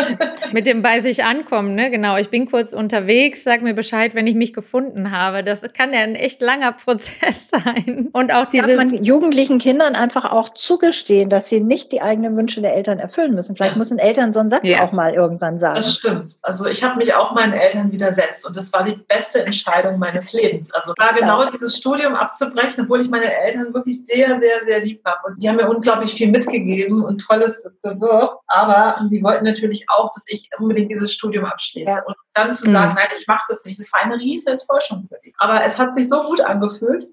Mit 0.52 0.66
dem 0.66 0.82
bei 0.82 1.00
sich 1.00 1.24
ankommen, 1.24 1.74
ne? 1.74 1.90
Genau, 1.90 2.16
ich 2.16 2.30
bin 2.30 2.48
kurz 2.50 2.72
unterwegs, 2.72 3.42
sag 3.42 3.62
mir 3.62 3.74
Bescheid, 3.74 4.14
wenn 4.14 4.26
ich 4.26 4.34
mich 4.34 4.52
gefunden 4.52 5.10
habe. 5.10 5.42
Das 5.42 5.58
kann 5.76 5.92
ja 5.92 6.00
ein 6.00 6.14
echt 6.14 6.40
langer 6.40 6.72
Prozess 6.84 7.48
sein. 7.50 8.10
Und 8.12 8.32
auch 8.32 8.46
diese. 8.46 8.68
Darf 8.68 8.76
man 8.76 9.02
jugendlichen 9.02 9.58
Kindern 9.58 9.96
einfach 9.96 10.30
auch 10.30 10.50
zugestehen, 10.50 11.28
dass 11.28 11.48
sie 11.48 11.60
nicht 11.60 11.90
die 11.90 12.00
eigenen 12.00 12.36
Wünsche 12.36 12.60
der 12.60 12.74
Eltern 12.76 12.98
erfüllen 12.98 13.34
müssen. 13.34 13.56
Vielleicht 13.56 13.76
müssen 13.76 13.98
Eltern 13.98 14.32
so 14.32 14.40
einen 14.40 14.48
Satz 14.48 14.68
ja. 14.68 14.84
auch 14.84 14.92
mal 14.92 15.12
irgendwann 15.12 15.58
sagen. 15.58 15.74
Das 15.74 15.94
stimmt. 15.94 16.36
Also 16.42 16.66
ich 16.66 16.84
habe 16.84 16.96
mich 16.96 17.14
auch 17.14 17.32
meinen 17.32 17.52
Eltern 17.52 17.90
widersetzt 17.90 18.46
und 18.46 18.56
das 18.56 18.72
war 18.72 18.84
die 18.84 18.96
beste 19.08 19.44
Entscheidung 19.44 19.98
meines 19.98 20.32
Lebens. 20.32 20.72
Also 20.72 20.92
war 20.96 21.12
genau 21.12 21.42
ja. 21.42 21.50
dieses 21.50 21.72
das 21.72 21.76
Studium 21.78 22.14
abzubrechen, 22.14 22.84
obwohl 22.84 23.00
ich 23.00 23.08
meine 23.08 23.34
Eltern 23.34 23.72
wirklich 23.72 24.04
sehr, 24.04 24.38
sehr, 24.38 24.64
sehr 24.66 24.80
lieb 24.80 25.00
habe. 25.04 25.28
Und 25.28 25.42
die 25.42 25.48
haben 25.48 25.56
mir 25.56 25.68
unglaublich 25.68 26.12
viel 26.14 26.30
mitgegeben 26.30 27.02
und 27.04 27.22
Tolles 27.32 27.66
bewirkt. 27.82 28.36
Aber 28.48 28.96
die 29.10 29.22
wollten 29.22 29.44
natürlich 29.44 29.86
auch, 29.88 30.10
dass 30.14 30.24
ich 30.28 30.48
unbedingt 30.58 30.90
dieses 30.90 31.12
Studium 31.12 31.44
abschließe. 31.44 31.90
Ja. 31.90 32.02
Und 32.04 32.16
dann 32.34 32.52
zu 32.52 32.70
sagen, 32.70 32.92
mhm. 32.92 32.96
nein, 32.96 33.08
ich 33.18 33.26
mache 33.26 33.44
das 33.48 33.64
nicht, 33.64 33.80
das 33.80 33.92
war 33.92 34.02
eine 34.02 34.16
riesige 34.16 34.52
Enttäuschung 34.52 35.02
für 35.08 35.18
die. 35.24 35.34
Aber 35.38 35.62
es 35.62 35.78
hat 35.78 35.94
sich 35.94 36.08
so 36.08 36.22
gut 36.22 36.40
angefühlt 36.40 37.04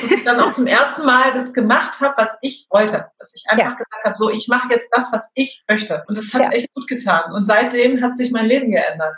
dass 0.00 0.10
ich 0.10 0.24
dann 0.24 0.40
auch 0.40 0.52
zum 0.52 0.66
ersten 0.66 1.04
Mal 1.04 1.30
das 1.32 1.52
gemacht 1.52 2.00
habe, 2.00 2.14
was 2.16 2.36
ich 2.40 2.66
wollte. 2.70 3.06
Dass 3.18 3.34
ich 3.34 3.44
einfach 3.48 3.64
ja. 3.64 3.70
gesagt 3.70 4.04
habe, 4.04 4.14
so, 4.16 4.30
ich 4.30 4.48
mache 4.48 4.68
jetzt 4.70 4.88
das, 4.92 5.12
was 5.12 5.22
ich 5.34 5.64
möchte. 5.68 6.04
Und 6.06 6.16
das 6.16 6.32
hat 6.32 6.42
ja. 6.42 6.50
echt 6.50 6.72
gut 6.74 6.86
getan. 6.86 7.32
Und 7.32 7.44
seitdem 7.44 8.02
hat 8.02 8.16
sich 8.16 8.30
mein 8.30 8.46
Leben 8.46 8.70
geändert. 8.70 9.16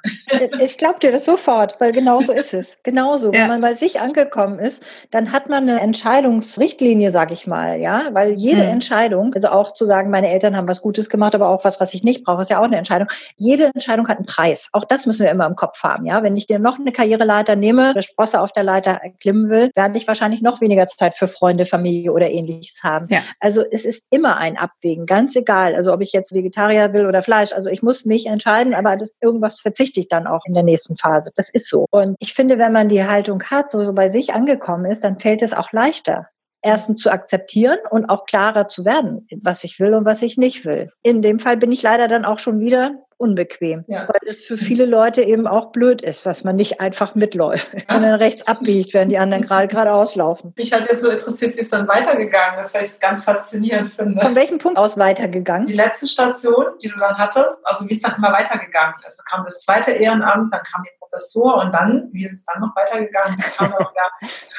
Ich 0.61 0.79
glaube 0.79 1.01
dir 1.01 1.13
das 1.13 1.25
sofort, 1.25 1.77
weil 1.81 1.93
genau 1.93 2.21
so 2.21 2.33
ist 2.41 2.55
es. 2.55 2.81
Genauso. 2.83 3.33
Ja. 3.33 3.43
Wenn 3.43 3.49
man 3.49 3.61
bei 3.61 3.75
sich 3.75 4.01
angekommen 4.01 4.59
ist, 4.59 4.85
dann 5.11 5.33
hat 5.33 5.49
man 5.49 5.69
eine 5.69 5.81
Entscheidungsrichtlinie, 5.81 7.11
sag 7.11 7.33
ich 7.33 7.47
mal, 7.47 7.81
ja, 7.81 8.09
weil 8.13 8.33
jede 8.33 8.63
mhm. 8.63 8.71
Entscheidung, 8.71 9.35
also 9.35 9.49
auch 9.49 9.73
zu 9.73 9.85
sagen, 9.87 10.11
meine 10.11 10.31
Eltern 10.31 10.57
haben 10.57 10.69
was 10.69 10.83
Gutes 10.83 11.09
gemacht, 11.09 11.35
aber 11.35 11.49
auch 11.49 11.65
was, 11.65 11.81
was 11.81 11.95
ich 11.95 12.05
nicht 12.05 12.25
brauche, 12.25 12.43
ist 12.43 12.51
ja 12.51 12.61
auch 12.61 12.65
eine 12.65 12.79
Entscheidung. 12.79 13.09
Jede 13.37 13.67
Entscheidung 13.67 14.09
hat 14.09 14.19
einen 14.19 14.27
Preis. 14.27 14.69
Auch 14.73 14.85
das 14.85 15.07
müssen 15.07 15.25
wir 15.25 15.31
immer 15.31 15.47
im 15.47 15.57
Kopf 15.57 15.83
haben, 15.83 16.07
ja. 16.07 16.23
Wenn 16.23 16.37
ich 16.37 16.47
dir 16.47 16.59
noch 16.59 16.79
eine 16.79 16.93
Karriereleiter 16.93 17.57
nehme, 17.57 17.91
eine 17.91 18.03
Sprosse 18.03 18.41
auf 18.41 18.53
der 18.53 18.63
Leiter 18.63 19.01
klimmen 19.21 19.51
will, 19.51 19.71
werde 19.75 19.99
ich 19.99 20.07
wahrscheinlich 20.07 20.43
noch 20.43 20.60
weniger 20.61 20.87
Zeit 20.87 21.15
für 21.15 21.29
Freunde, 21.29 21.67
Familie 21.67 22.13
oder 22.13 22.31
ähnliches 22.31 22.81
haben. 22.83 23.07
Ja. 23.11 23.21
Also 23.41 23.63
es 23.71 23.85
ist 23.85 24.07
immer 24.11 24.37
ein 24.37 24.57
Abwägen, 24.57 25.07
ganz 25.07 25.37
egal. 25.37 25.75
Also 25.75 25.93
ob 25.93 26.01
ich 26.01 26.13
jetzt 26.13 26.35
Vegetarier 26.35 26.93
will 26.93 27.07
oder 27.07 27.23
Fleisch. 27.23 27.53
Also 27.53 27.69
ich 27.69 27.83
muss 27.83 28.05
mich 28.05 28.27
entscheiden, 28.27 28.75
aber 28.75 28.97
das, 28.97 29.15
irgendwas 29.21 29.61
verzichte 29.61 30.01
ich 30.01 30.09
dann 30.09 30.27
auch 30.27 30.45
in 30.47 30.55
der 30.55 30.63
nächsten 30.63 30.97
Phase. 30.97 31.31
Das 31.35 31.51
ist 31.51 31.69
so. 31.69 31.87
Und 31.91 32.17
ich 32.19 32.35
finde, 32.35 32.59
wenn 32.59 32.73
man 32.73 32.89
die 32.89 33.05
Haltung 33.05 33.43
hat, 33.43 33.71
so, 33.71 33.85
so 33.85 33.93
bei 33.93 34.09
sich 34.09 34.33
angekommen 34.35 34.91
ist, 34.91 35.05
dann 35.05 35.19
fällt 35.19 35.43
es 35.43 35.55
auch 35.55 35.73
leichter. 35.73 36.27
erstens 36.63 37.01
zu 37.03 37.11
akzeptieren 37.11 37.79
und 37.91 38.09
auch 38.09 38.27
klarer 38.27 38.69
zu 38.69 38.85
werden, 38.85 39.27
was 39.43 39.65
ich 39.65 39.81
will 39.81 39.95
und 39.95 40.05
was 40.05 40.23
ich 40.23 40.37
nicht 40.37 40.65
will. 40.65 40.91
In 41.03 41.23
dem 41.23 41.39
Fall 41.39 41.57
bin 41.57 41.73
ich 41.73 41.83
leider 41.83 42.09
dann 42.09 42.25
auch 42.25 42.39
schon 42.39 42.61
wieder 42.61 42.93
unbequem, 43.21 43.85
ja. 43.87 44.09
weil 44.09 44.21
es 44.27 44.43
für 44.43 44.57
viele 44.57 44.87
Leute 44.87 45.23
eben 45.23 45.47
auch 45.47 45.73
blöd 45.73 46.01
ist, 46.01 46.25
was 46.25 46.43
man 46.43 46.57
nicht 46.57 46.81
einfach 46.81 47.15
mitläuft, 47.15 47.71
sondern 47.91 48.15
rechts 48.15 48.47
abbiegt, 48.47 48.95
während 48.95 49.13
die 49.13 49.19
anderen 49.19 49.45
gerade 49.45 49.69
geradeaus 49.69 50.17
laufen. 50.17 50.55
Mich 50.57 50.73
hat 50.73 50.89
jetzt 50.91 51.03
so 51.03 51.11
interessiert, 51.11 51.57
wie 51.57 51.61
es 51.61 51.69
dann 51.69 51.87
weitergegangen 51.87 52.61
ist, 52.61 52.75
weil 52.75 52.85
ich 52.85 52.91
es 52.93 53.01
ganz 53.01 53.25
faszinierend 53.25 53.89
finde. 53.89 54.21
Von 54.21 54.35
welchem 54.35 54.59
Punkt 54.59 54.79
aus 54.79 54.97
weitergegangen? 54.97 55.67
Die 55.67 55.75
letzte 55.75 56.09
Station, 56.09 56.65
die 56.83 56.89
du 56.89 56.99
dann 56.99 57.17
hattest, 57.19 57.61
also 57.65 57.87
wie 57.89 57.93
es 57.93 58.01
dann 58.01 58.15
immer 58.17 58.33
weitergegangen 58.33 58.95
ist. 59.07 59.19
Da 59.19 59.37
kam 59.37 59.45
das 59.45 59.61
zweite 59.61 59.93
Ehrenamt, 59.93 60.53
dann 60.53 60.63
kam 60.63 60.83
die 60.83 61.00
Professur 61.11 61.57
und 61.57 61.75
dann, 61.75 62.09
wie 62.13 62.25
ist 62.25 62.33
es 62.33 62.45
dann 62.45 62.61
noch 62.61 62.75
weitergegangen? 62.77 63.39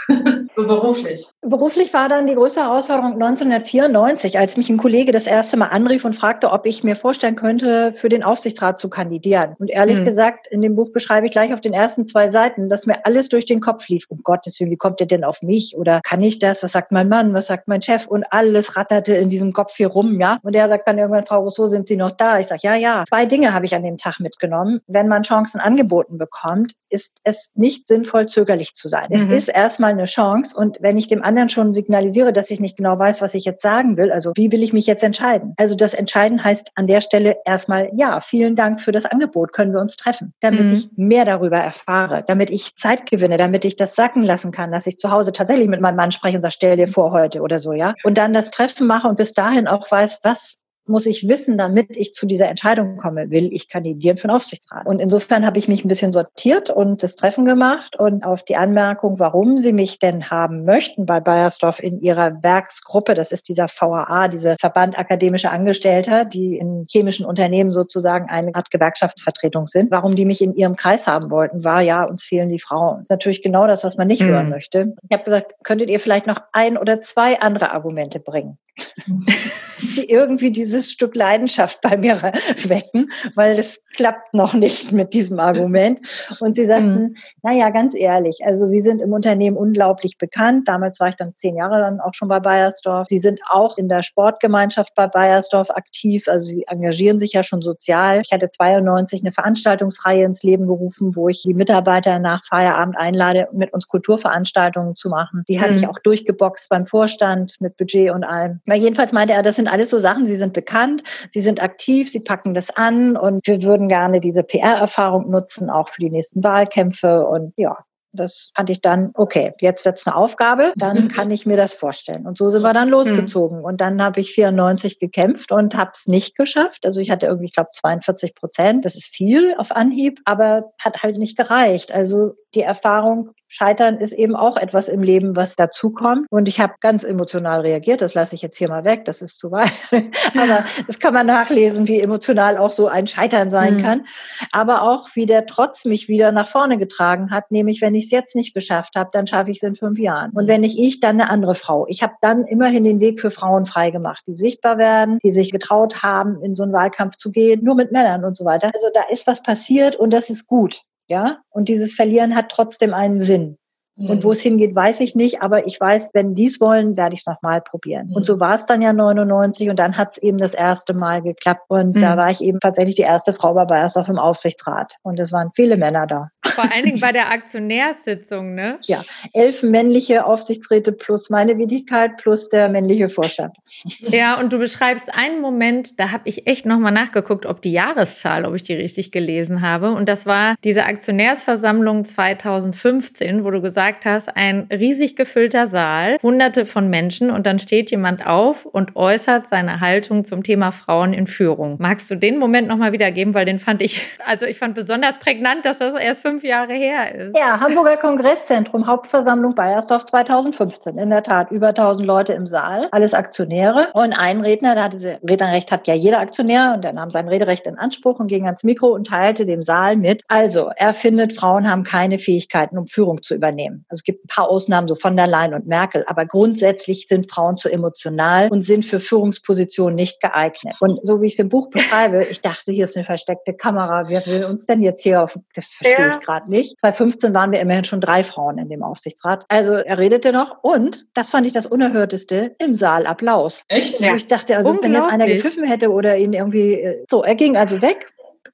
so 0.56 0.68
beruflich. 0.68 1.28
Beruflich 1.42 1.94
war 1.94 2.10
dann 2.10 2.28
die 2.28 2.36
größte 2.36 2.62
Herausforderung 2.62 3.14
1994, 3.14 4.38
als 4.38 4.58
mich 4.58 4.70
ein 4.70 4.78
Kollege 4.78 5.12
das 5.12 5.28
erste 5.28 5.58
Mal 5.58 5.68
anrief 5.68 6.06
und 6.06 6.14
fragte, 6.14 6.52
ob 6.52 6.66
ich 6.66 6.84
mir 6.84 6.96
vorstellen 6.96 7.36
könnte, 7.36 7.94
für 7.96 8.10
den 8.10 8.24
Aufsichtsrat 8.24 8.80
zu 8.80 8.90
kandidieren. 8.90 9.56
Und 9.60 9.70
ehrlich 9.70 9.98
hm. 9.98 10.06
gesagt, 10.06 10.48
in 10.48 10.62
dem 10.62 10.76
Buch 10.76 10.92
beschreibe 10.92 11.28
ich 11.28 11.32
gleich 11.32 11.54
auf 11.54 11.62
den 11.62 11.74
ersten 11.74 12.06
zwei 12.06 12.28
Seiten, 12.28 12.70
dass 12.70 12.86
mir 12.86 13.06
alles 13.06 13.30
durch 13.30 13.46
den 13.46 13.62
Kopf 13.62 13.88
lief. 13.88 14.06
Um 14.10 14.22
Gottes 14.24 14.60
Willen, 14.60 14.72
wie 14.72 14.78
kommt 14.78 15.00
der 15.00 15.08
denn 15.08 15.24
auf 15.24 15.42
mich? 15.42 15.76
Oder 15.78 16.02
kann 16.04 16.22
ich 16.22 16.40
das? 16.40 16.64
Was 16.64 16.74
sagt 16.74 16.92
mein 16.92 17.08
Mann? 17.08 17.34
Was 17.34 17.48
sagt 17.48 17.68
mein 17.68 17.82
Chef? 17.82 18.08
Und 18.08 18.26
alles 18.32 18.76
ratterte 18.76 19.16
in 19.16 19.30
diesem 19.30 19.54
Kopf 19.54 19.76
hier 19.76 19.88
rum, 19.88 20.20
ja. 20.20 20.38
Und 20.44 20.56
er 20.56 20.68
sagt 20.68 20.88
dann 20.88 20.98
irgendwann, 20.98 21.26
Frau 21.26 21.42
Rousseau, 21.42 21.68
sind 21.68 21.88
Sie 21.88 21.96
noch 21.96 22.12
da? 22.12 22.40
Ich 22.40 22.48
sage, 22.48 22.62
ja, 22.64 22.76
ja. 22.76 23.04
Zwei 23.08 23.26
Dinge 23.26 23.54
habe 23.54 23.66
ich 23.66 23.76
an 23.76 23.84
dem 23.84 23.98
Tag 23.98 24.20
mitgenommen. 24.20 24.82
Wenn 24.88 25.08
man 25.08 25.24
Chancen 25.24 25.62
angeboten 25.62 26.18
bekommt, 26.18 26.41
kommt, 26.42 26.74
ist 26.90 27.18
es 27.24 27.52
nicht 27.56 27.88
sinnvoll, 27.88 28.28
zögerlich 28.28 28.74
zu 28.74 28.88
sein. 28.88 29.08
Mhm. 29.10 29.16
Es 29.16 29.26
ist 29.28 29.48
erstmal 29.48 29.92
eine 29.92 30.06
Chance. 30.06 30.56
Und 30.56 30.78
wenn 30.82 30.98
ich 30.98 31.08
dem 31.08 31.24
anderen 31.24 31.50
schon 31.50 31.74
signalisiere, 31.74 32.34
dass 32.34 32.52
ich 32.52 32.60
nicht 32.60 32.78
genau 32.78 32.98
weiß, 32.98 33.22
was 33.22 33.34
ich 33.34 33.46
jetzt 33.46 33.62
sagen 33.62 33.98
will, 33.98 34.12
also 34.12 34.34
wie 34.36 34.52
will 34.52 34.64
ich 34.64 34.74
mich 34.74 34.86
jetzt 34.88 35.04
entscheiden? 35.04 35.54
Also 35.58 35.76
das 35.76 35.94
Entscheiden 35.94 36.44
heißt 36.44 36.72
an 36.76 36.88
der 36.88 37.02
Stelle 37.02 37.38
erstmal, 37.46 37.90
ja, 37.94 38.20
vielen 38.20 38.56
Dank 38.56 38.82
für 38.82 38.92
das 38.92 39.06
Angebot, 39.06 39.54
können 39.54 39.74
wir 39.74 39.80
uns 39.80 39.96
treffen, 39.96 40.34
damit 40.42 40.68
mhm. 40.68 40.74
ich 40.74 40.90
mehr 40.96 41.26
darüber 41.26 41.58
erfahre, 41.58 42.24
damit 42.28 42.50
ich 42.50 42.76
Zeit 42.76 43.10
gewinne, 43.10 43.38
damit 43.38 43.66
ich 43.66 43.76
das 43.76 43.96
sacken 43.96 44.24
lassen 44.24 44.52
kann, 44.52 44.72
dass 44.72 44.88
ich 44.88 44.98
zu 44.98 45.12
Hause 45.12 45.32
tatsächlich 45.32 45.68
mit 45.68 45.82
meinem 45.82 45.96
Mann 45.96 46.12
spreche 46.12 46.38
und 46.38 46.42
sage, 46.42 46.54
stell 46.54 46.78
dir 46.78 46.88
vor 46.88 47.12
heute 47.12 47.42
oder 47.42 47.60
so, 47.60 47.74
ja. 47.74 47.94
Und 48.04 48.18
dann 48.18 48.34
das 48.34 48.52
Treffen 48.52 48.88
mache 48.88 49.08
und 49.08 49.18
bis 49.18 49.34
dahin 49.34 49.68
auch 49.68 49.90
weiß, 49.90 50.20
was 50.24 50.62
muss 50.92 51.06
ich 51.06 51.28
wissen, 51.28 51.58
damit 51.58 51.98
ich 51.98 52.14
zu 52.14 52.26
dieser 52.26 52.50
Entscheidung 52.50 52.98
komme, 52.98 53.32
will 53.32 53.52
ich 53.52 53.70
kandidieren 53.70 54.18
für 54.18 54.28
den 54.28 54.36
Aufsichtsrat. 54.36 54.86
Und 54.86 55.00
insofern 55.00 55.46
habe 55.46 55.58
ich 55.58 55.68
mich 55.68 55.84
ein 55.84 55.88
bisschen 55.88 56.12
sortiert 56.12 56.70
und 56.70 57.02
das 57.02 57.16
Treffen 57.16 57.46
gemacht 57.46 57.96
und 57.98 58.24
auf 58.24 58.44
die 58.44 58.56
Anmerkung, 58.56 59.18
warum 59.20 59.58
sie 59.58 59.74
mich 59.74 60.00
denn 60.00 60.30
haben 60.30 60.66
möchten 60.66 61.06
bei 61.06 61.20
Bayersdorf 61.20 61.80
in 61.80 62.02
ihrer 62.02 62.44
Werksgruppe, 62.44 63.16
das 63.16 63.32
ist 63.32 63.50
dieser 63.50 63.68
VAA, 63.68 64.28
diese 64.28 64.56
Verband 64.60 64.98
akademischer 65.00 65.52
Angestellter, 65.52 66.26
die 66.26 66.58
in 66.58 66.86
chemischen 66.88 67.26
Unternehmen 67.26 67.72
sozusagen 67.72 68.30
eine 68.30 68.54
Art 68.54 68.70
Gewerkschaftsvertretung 68.70 69.68
sind. 69.68 69.92
Warum 69.92 70.16
die 70.16 70.26
mich 70.26 70.42
in 70.42 70.54
ihrem 70.54 70.76
Kreis 70.76 71.08
haben 71.08 71.32
wollten, 71.32 71.64
war 71.64 71.82
ja, 71.82 72.04
uns 72.04 72.24
fehlen 72.24 72.50
die 72.50 72.60
Frauen. 72.60 72.98
Das 72.98 73.08
ist 73.08 73.12
natürlich 73.12 73.42
genau 73.42 73.68
das, 73.68 73.84
was 73.84 73.98
man 73.98 74.08
nicht 74.08 74.22
mhm. 74.22 74.28
hören 74.28 74.50
möchte. 74.50 74.94
Ich 75.10 75.14
habe 75.14 75.24
gesagt, 75.24 75.54
könntet 75.64 75.90
ihr 75.90 76.00
vielleicht 76.00 76.28
noch 76.28 76.42
ein 76.52 76.78
oder 76.78 77.02
zwei 77.02 77.40
andere 77.40 77.72
Argumente 77.72 78.20
bringen? 78.20 78.58
die 79.82 80.10
irgendwie 80.10 80.52
dieses 80.52 80.92
Stück 80.92 81.16
Leidenschaft 81.16 81.82
bei 81.82 81.98
mir 81.98 82.22
wecken, 82.22 83.12
weil 83.36 83.56
das 83.56 83.84
klappt 83.96 84.34
noch 84.34 84.54
nicht 84.54 84.92
mit 84.92 85.14
diesem 85.14 85.40
Argument. 85.40 86.00
Und 86.40 86.56
sie 86.56 86.66
sagten, 86.66 87.02
mhm. 87.02 87.16
naja, 87.42 87.70
ganz 87.70 87.94
ehrlich, 87.96 88.40
also 88.46 88.66
Sie 88.66 88.82
sind 88.82 89.02
im 89.02 89.14
Unternehmen 89.14 89.58
unglaublich 89.58 90.18
bekannt. 90.18 90.68
Damals 90.68 91.00
war 91.00 91.10
ich 91.10 91.16
dann 91.16 91.36
zehn 91.36 91.56
Jahre 91.56 91.80
dann 91.80 92.00
auch 92.00 92.14
schon 92.14 92.28
bei 92.28 92.40
Bayersdorf. 92.40 93.08
Sie 93.08 93.20
sind 93.20 93.40
auch 93.50 93.78
in 93.78 93.90
der 93.90 94.04
Sportgemeinschaft 94.04 94.94
bei 94.96 95.08
Bayersdorf 95.08 95.70
aktiv. 95.72 96.28
Also 96.28 96.46
Sie 96.46 96.64
engagieren 96.68 97.20
sich 97.20 97.34
ja 97.34 97.44
schon 97.44 97.62
sozial. 97.62 98.22
Ich 98.22 98.32
hatte 98.32 98.50
92 98.50 99.22
eine 99.22 99.32
Veranstaltungsreihe 99.32 100.24
ins 100.24 100.44
Leben 100.44 100.68
gerufen, 100.68 101.16
wo 101.16 101.28
ich 101.28 101.42
die 101.44 101.54
Mitarbeiter 101.54 102.20
nach 102.20 102.46
Feierabend 102.46 102.98
einlade, 102.98 103.48
mit 103.52 103.74
uns 103.74 103.88
Kulturveranstaltungen 103.88 104.96
zu 104.96 105.10
machen. 105.10 105.44
Die 105.48 105.60
hatte 105.60 105.74
mhm. 105.74 105.78
ich 105.78 105.88
auch 105.88 106.00
durchgeboxt 106.00 106.70
beim 106.70 106.86
Vorstand 106.86 107.56
mit 107.60 107.78
Budget 107.78 108.12
und 108.12 108.24
allem. 108.24 108.61
Na, 108.66 108.76
jedenfalls 108.76 109.12
meinte 109.12 109.34
er, 109.34 109.44
das 109.44 109.56
sind 109.56 109.68
alles 109.68 109.90
so 109.90 110.00
Sachen, 110.00 110.26
sie 110.26 110.36
sind 110.36 110.54
bekannt, 110.54 111.04
sie 111.32 111.42
sind 111.42 111.62
aktiv, 111.62 112.10
sie 112.12 112.22
packen 112.22 112.54
das 112.54 112.70
an 112.70 113.18
und 113.18 113.46
wir 113.48 113.62
würden 113.64 113.88
gerne 113.88 114.20
diese 114.20 114.44
PR-Erfahrung 114.44 115.30
nutzen, 115.30 115.70
auch 115.70 115.90
für 115.90 116.02
die 116.02 116.10
nächsten 116.10 116.44
Wahlkämpfe 116.44 117.26
und 117.26 117.54
ja, 117.58 117.78
das 118.14 118.52
fand 118.56 118.70
ich 118.70 118.82
dann, 118.82 119.12
okay, 119.14 119.54
jetzt 119.60 119.86
wird's 119.86 120.06
eine 120.06 120.16
Aufgabe, 120.16 120.74
dann 120.76 121.08
kann 121.10 121.32
ich 121.32 121.46
mir 121.46 121.58
das 121.58 121.74
vorstellen. 121.74 122.28
Und 122.28 122.38
so 122.38 122.50
sind 122.50 122.62
wir 122.62 122.74
dann 122.74 122.86
hm. 122.86 122.92
losgezogen. 122.92 123.64
Und 123.64 123.80
dann 123.82 124.04
habe 124.04 124.20
ich 124.20 124.34
94 124.34 125.00
gekämpft 125.00 125.52
und 125.52 125.76
habe 125.76 125.92
es 125.94 126.08
nicht 126.08 126.36
geschafft. 126.36 126.86
Also 126.86 127.02
ich 127.02 127.10
hatte 127.10 127.28
irgendwie, 127.28 127.46
ich 127.46 127.54
glaube, 127.54 127.70
42 127.72 128.36
Prozent. 128.36 128.86
Das 128.86 128.96
ist 128.96 129.16
viel 129.16 129.56
auf 129.58 129.72
Anhieb, 129.72 130.20
aber 130.26 130.72
hat 130.80 131.04
halt 131.04 131.18
nicht 131.18 131.38
gereicht. 131.38 131.92
Also 131.92 132.34
die 132.54 132.62
Erfahrung, 132.62 133.32
Scheitern 133.54 133.98
ist 133.98 134.14
eben 134.14 134.34
auch 134.34 134.56
etwas 134.56 134.88
im 134.88 135.04
Leben, 135.04 135.36
was 135.36 135.58
dazukommt. 135.58 136.26
Und 136.30 136.48
ich 136.48 136.62
habe 136.62 136.76
ganz 136.80 137.04
emotional 137.04 137.60
reagiert. 137.60 138.02
Das 138.02 138.14
lasse 138.14 138.34
ich 138.34 138.42
jetzt 138.42 138.56
hier 138.56 138.70
mal 138.70 138.86
weg. 138.86 139.04
Das 139.04 139.22
ist 139.22 139.40
zu 139.40 139.52
weit. 139.52 139.74
Aber 140.38 140.64
das 140.88 141.00
kann 141.00 141.14
man 141.14 141.28
nachlesen, 141.28 141.86
wie 141.90 142.00
emotional 142.00 142.58
auch 142.58 142.72
so 142.72 142.88
ein 142.88 143.08
Scheitern 143.08 143.52
sein 143.52 143.76
mhm. 143.76 143.82
kann. 143.82 144.06
Aber 144.54 144.84
auch, 144.84 145.10
wie 145.16 145.26
der 145.26 145.46
Trotz 145.46 145.84
mich 145.84 146.08
wieder 146.08 146.32
nach 146.32 146.48
vorne 146.48 146.78
getragen 146.78 147.30
hat. 147.30 147.52
Nämlich, 147.52 147.82
wenn 147.82 147.94
ich 147.94 148.06
es 148.06 148.12
jetzt 148.12 148.38
nicht 148.38 148.54
geschafft 148.54 148.96
habe, 148.96 149.10
dann 149.12 149.28
schaffe 149.28 149.52
ich 149.52 149.58
es 149.58 149.64
in 149.64 149.76
fünf 149.76 150.00
Jahren. 150.00 150.32
Und 150.32 150.48
wenn 150.48 150.62
nicht 150.62 150.80
ich, 150.80 151.02
dann 151.02 151.20
eine 151.20 151.30
andere 151.30 151.54
Frau. 151.54 151.86
Ich 151.90 152.02
habe 152.04 152.14
dann 152.22 152.46
immerhin 152.46 152.86
den 152.86 153.02
Weg 153.02 153.20
für 153.20 153.32
Frauen 153.32 153.66
frei 153.66 153.92
gemacht, 153.92 154.24
die 154.28 154.34
sichtbar 154.34 154.78
werden, 154.78 155.20
die 155.24 155.32
sich 155.32 155.52
getraut 155.52 156.04
haben, 156.04 156.42
in 156.42 156.56
so 156.56 156.64
einen 156.64 156.72
Wahlkampf 156.72 157.18
zu 157.18 157.32
gehen, 157.32 157.66
nur 157.66 157.76
mit 157.76 157.92
Männern 157.92 158.24
und 158.24 158.38
so 158.38 158.46
weiter. 158.46 158.72
Also 158.74 158.88
da 158.94 159.02
ist 159.12 159.28
was 159.28 159.44
passiert 159.44 159.98
und 159.98 160.14
das 160.14 160.30
ist 160.30 160.48
gut. 160.48 160.84
Ja, 161.12 161.40
und 161.50 161.68
dieses 161.68 161.94
Verlieren 161.94 162.38
hat 162.38 162.48
trotzdem 162.48 162.94
einen 162.94 163.20
Sinn. 163.20 163.58
Und 163.98 164.24
wo 164.24 164.30
mhm. 164.30 164.32
es 164.32 164.42
hingeht, 164.42 164.74
weiß 164.74 165.02
ich 165.02 165.16
nicht, 165.16 165.42
aber 165.42 165.68
ich 165.68 165.80
weiß, 165.80 166.12
wenn 166.14 166.34
die 166.34 166.48
es 166.48 166.62
wollen, 166.62 166.96
werde 166.96 167.14
ich 167.14 167.20
es 167.20 167.28
nochmal 167.28 167.62
probieren. 167.62 168.08
Mhm. 168.08 168.16
Und 168.16 168.26
so 168.26 168.40
war 168.40 168.56
es 168.56 168.66
dann 168.66 168.82
ja 168.82 168.94
99 168.94 169.70
und 169.70 169.78
dann 169.78 169.98
hat 169.98 170.12
es 170.12 170.18
eben 170.18 170.38
das 170.38 170.54
erste 170.54 170.94
Mal 170.94 171.22
geklappt. 171.22 171.66
Und 171.68 171.96
mhm. 171.96 172.00
da 172.00 172.16
war 172.16 172.32
ich 172.32 172.42
eben 172.42 172.60
tatsächlich 172.60 172.96
die 172.96 173.02
erste 173.02 173.34
Frau 173.34 173.54
bei 173.54 173.66
Bayersdorf 173.66 174.08
im 174.08 174.18
Aufsichtsrat. 174.18 174.96
Und 175.04 175.20
es 175.20 175.34
waren 175.34 175.52
viele 175.54 175.76
Männer 175.76 176.08
da. 176.08 176.30
Vor 176.46 176.72
allen 176.72 176.84
Dingen 176.84 177.00
bei 177.00 177.12
der 177.12 177.30
Aktionärssitzung, 177.30 178.56
ne? 178.56 178.78
Ja, 178.82 179.04
elf 179.34 179.64
männliche 179.64 180.26
Aufsichtsräte 180.26 180.92
plus 180.92 181.30
meine 181.30 181.58
Wenigkeit 181.58 182.18
plus 182.18 182.50
der 182.50 182.70
männliche 182.70 183.10
Vorstand. 183.10 183.56
Ja, 184.02 184.40
und 184.40 184.52
du 184.52 184.58
beschreibst 184.58 185.14
einen 185.14 185.42
Moment, 185.42 186.00
da 186.00 186.12
habe 186.12 186.24
ich 186.26 186.48
echt 186.48 186.66
nochmal 186.66 186.92
nachgeguckt, 186.92 187.46
ob 187.46 187.62
die 187.62 187.72
Jahreszahl, 187.72 188.46
ob 188.46 188.56
ich 188.56 188.64
die 188.64 188.74
richtig 188.74 189.12
gelesen 189.12 189.62
habe. 189.62 189.92
Und 189.92 190.10
das 190.10 190.26
war 190.26 190.56
diese 190.64 190.86
Aktionärsversammlung 190.86 192.06
2015, 192.06 193.44
wo 193.44 193.52
du 193.52 193.62
gesagt 193.62 194.06
hast, 194.06 194.36
ein 194.36 194.68
riesig 194.72 195.16
gefüllter 195.16 195.68
Saal, 195.68 196.18
hunderte 196.22 196.66
von 196.66 196.90
Menschen 196.90 197.32
und 197.32 197.46
dann 197.46 197.60
steht 197.60 197.92
jemand 197.92 198.26
auf 198.26 198.66
und 198.66 198.96
äußert 198.96 199.50
seine 199.50 199.80
Haltung 199.80 200.26
zum 200.26 200.44
Thema 200.44 200.72
Frauen 200.72 201.14
in 201.14 201.28
Führung. 201.28 201.78
Magst 201.80 202.10
du 202.12 202.16
den 202.16 202.38
Moment 202.38 202.68
nochmal 202.68 202.92
wiedergeben, 202.92 203.34
weil 203.34 203.46
den 203.46 203.60
fand 203.60 203.82
ich, 203.82 204.02
also 204.26 204.46
ich 204.46 204.58
fand 204.58 204.76
besonders 204.76 205.20
prägnant, 205.20 205.66
dass 205.66 205.80
das 205.80 205.94
erst 205.96 206.24
fünf 206.24 206.31
Jahre 206.40 206.74
her 206.74 207.14
ist. 207.14 207.38
Ja, 207.38 207.60
Hamburger 207.60 207.98
Kongresszentrum, 207.98 208.88
Hauptversammlung 208.88 209.56
Bayersdorf 209.56 210.06
2015. 210.06 210.98
In 210.98 211.10
der 211.10 211.24
Tat, 211.24 211.52
über 211.52 211.70
1000 211.70 212.08
Leute 212.08 212.34
im 212.34 212.48
Saal, 212.48 212.88
alles 212.92 213.14
Aktionäre 213.14 213.90
und 213.94 214.14
ein 214.14 214.42
Redner, 214.42 214.76
der 214.76 214.86
hatte 214.86 215.20
Rednerrecht 215.28 215.72
hat 215.72 215.88
ja 215.88 215.94
jeder 215.94 216.20
Aktionär 216.20 216.74
und 216.76 216.86
er 216.86 216.94
nahm 216.94 217.10
sein 217.10 217.28
Rederecht 217.28 217.68
in 217.68 217.78
Anspruch 217.78 218.20
und 218.20 218.28
ging 218.28 218.46
ans 218.46 218.64
Mikro 218.64 218.88
und 218.88 219.08
teilte 219.08 219.46
dem 219.46 219.62
Saal 219.62 219.98
mit. 219.98 220.24
Also, 220.28 220.72
er 220.76 220.94
findet, 220.94 221.34
Frauen 221.34 221.70
haben 221.70 221.84
keine 221.84 222.18
Fähigkeiten, 222.18 222.78
um 222.78 222.88
Führung 222.88 223.22
zu 223.22 223.36
übernehmen. 223.36 223.86
Also 223.90 224.00
es 224.00 224.04
gibt 224.04 224.26
ein 224.26 224.28
paar 224.28 224.50
Ausnahmen, 224.50 224.88
so 224.88 224.96
von 224.96 225.18
der 225.18 225.28
Leyen 225.28 225.54
und 225.54 225.68
Merkel, 225.68 226.06
aber 226.08 226.26
grundsätzlich 226.26 227.06
sind 227.08 227.30
Frauen 227.30 227.58
zu 227.58 227.70
emotional 227.70 228.50
und 228.50 228.62
sind 228.62 228.86
für 228.86 229.00
Führungspositionen 229.00 229.96
nicht 229.96 230.22
geeignet. 230.22 230.78
Und 230.80 231.00
so 231.06 231.22
wie 231.22 231.28
ich 231.28 231.34
es 231.34 231.40
im 231.40 231.50
Buch 231.50 231.70
beschreibe, 231.70 232.24
ich 232.24 232.42
dachte, 232.42 232.72
hier 232.72 232.86
ist 232.86 232.96
eine 232.96 233.06
versteckte 233.06 233.54
Kamera. 233.54 234.06
Wer 234.08 234.26
will 234.26 234.46
uns 234.46 234.66
denn 234.66 234.82
jetzt 234.82 235.02
hier 235.04 235.22
auf, 235.24 235.38
das 235.56 235.72
verstehe 235.74 236.08
ja. 236.08 236.12
ich 236.12 236.20
gerade 236.22 236.50
nicht. 236.50 236.80
2015 236.80 237.34
waren 237.34 237.52
wir 237.52 237.60
immerhin 237.60 237.84
schon 237.84 238.02
drei 238.02 238.24
Frauen 238.24 238.58
in 238.58 238.70
dem 238.70 238.84
Aufsichtsrat. 238.84 239.46
Also 239.50 239.74
er 239.74 239.98
redete 240.00 240.32
noch 240.32 240.64
und, 240.64 241.06
das 241.14 241.30
fand 241.30 241.48
ich 241.48 241.54
das 241.54 241.66
Unerhörteste, 241.66 242.56
im 242.60 242.74
Saal 242.74 243.06
Applaus. 243.06 243.64
Echt? 243.68 244.00
Ja. 244.00 244.16
ich 244.16 244.28
dachte, 244.28 244.58
also 244.58 244.78
wenn 244.82 244.94
jetzt 244.94 245.08
einer 245.08 245.28
gepfiffen 245.28 245.64
hätte 245.64 245.92
oder 245.92 246.18
ihn 246.18 246.34
irgendwie, 246.34 246.74
äh, 246.74 247.06
so, 247.10 247.24
er 247.24 247.36
ging 247.36 247.58
also 247.58 247.82
weg, 247.82 248.12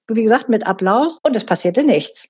wie 0.08 0.24
gesagt, 0.24 0.50
mit 0.50 0.66
Applaus 0.66 1.20
und 1.24 1.36
es 1.36 1.46
passierte 1.46 1.84
nichts. 1.84 2.30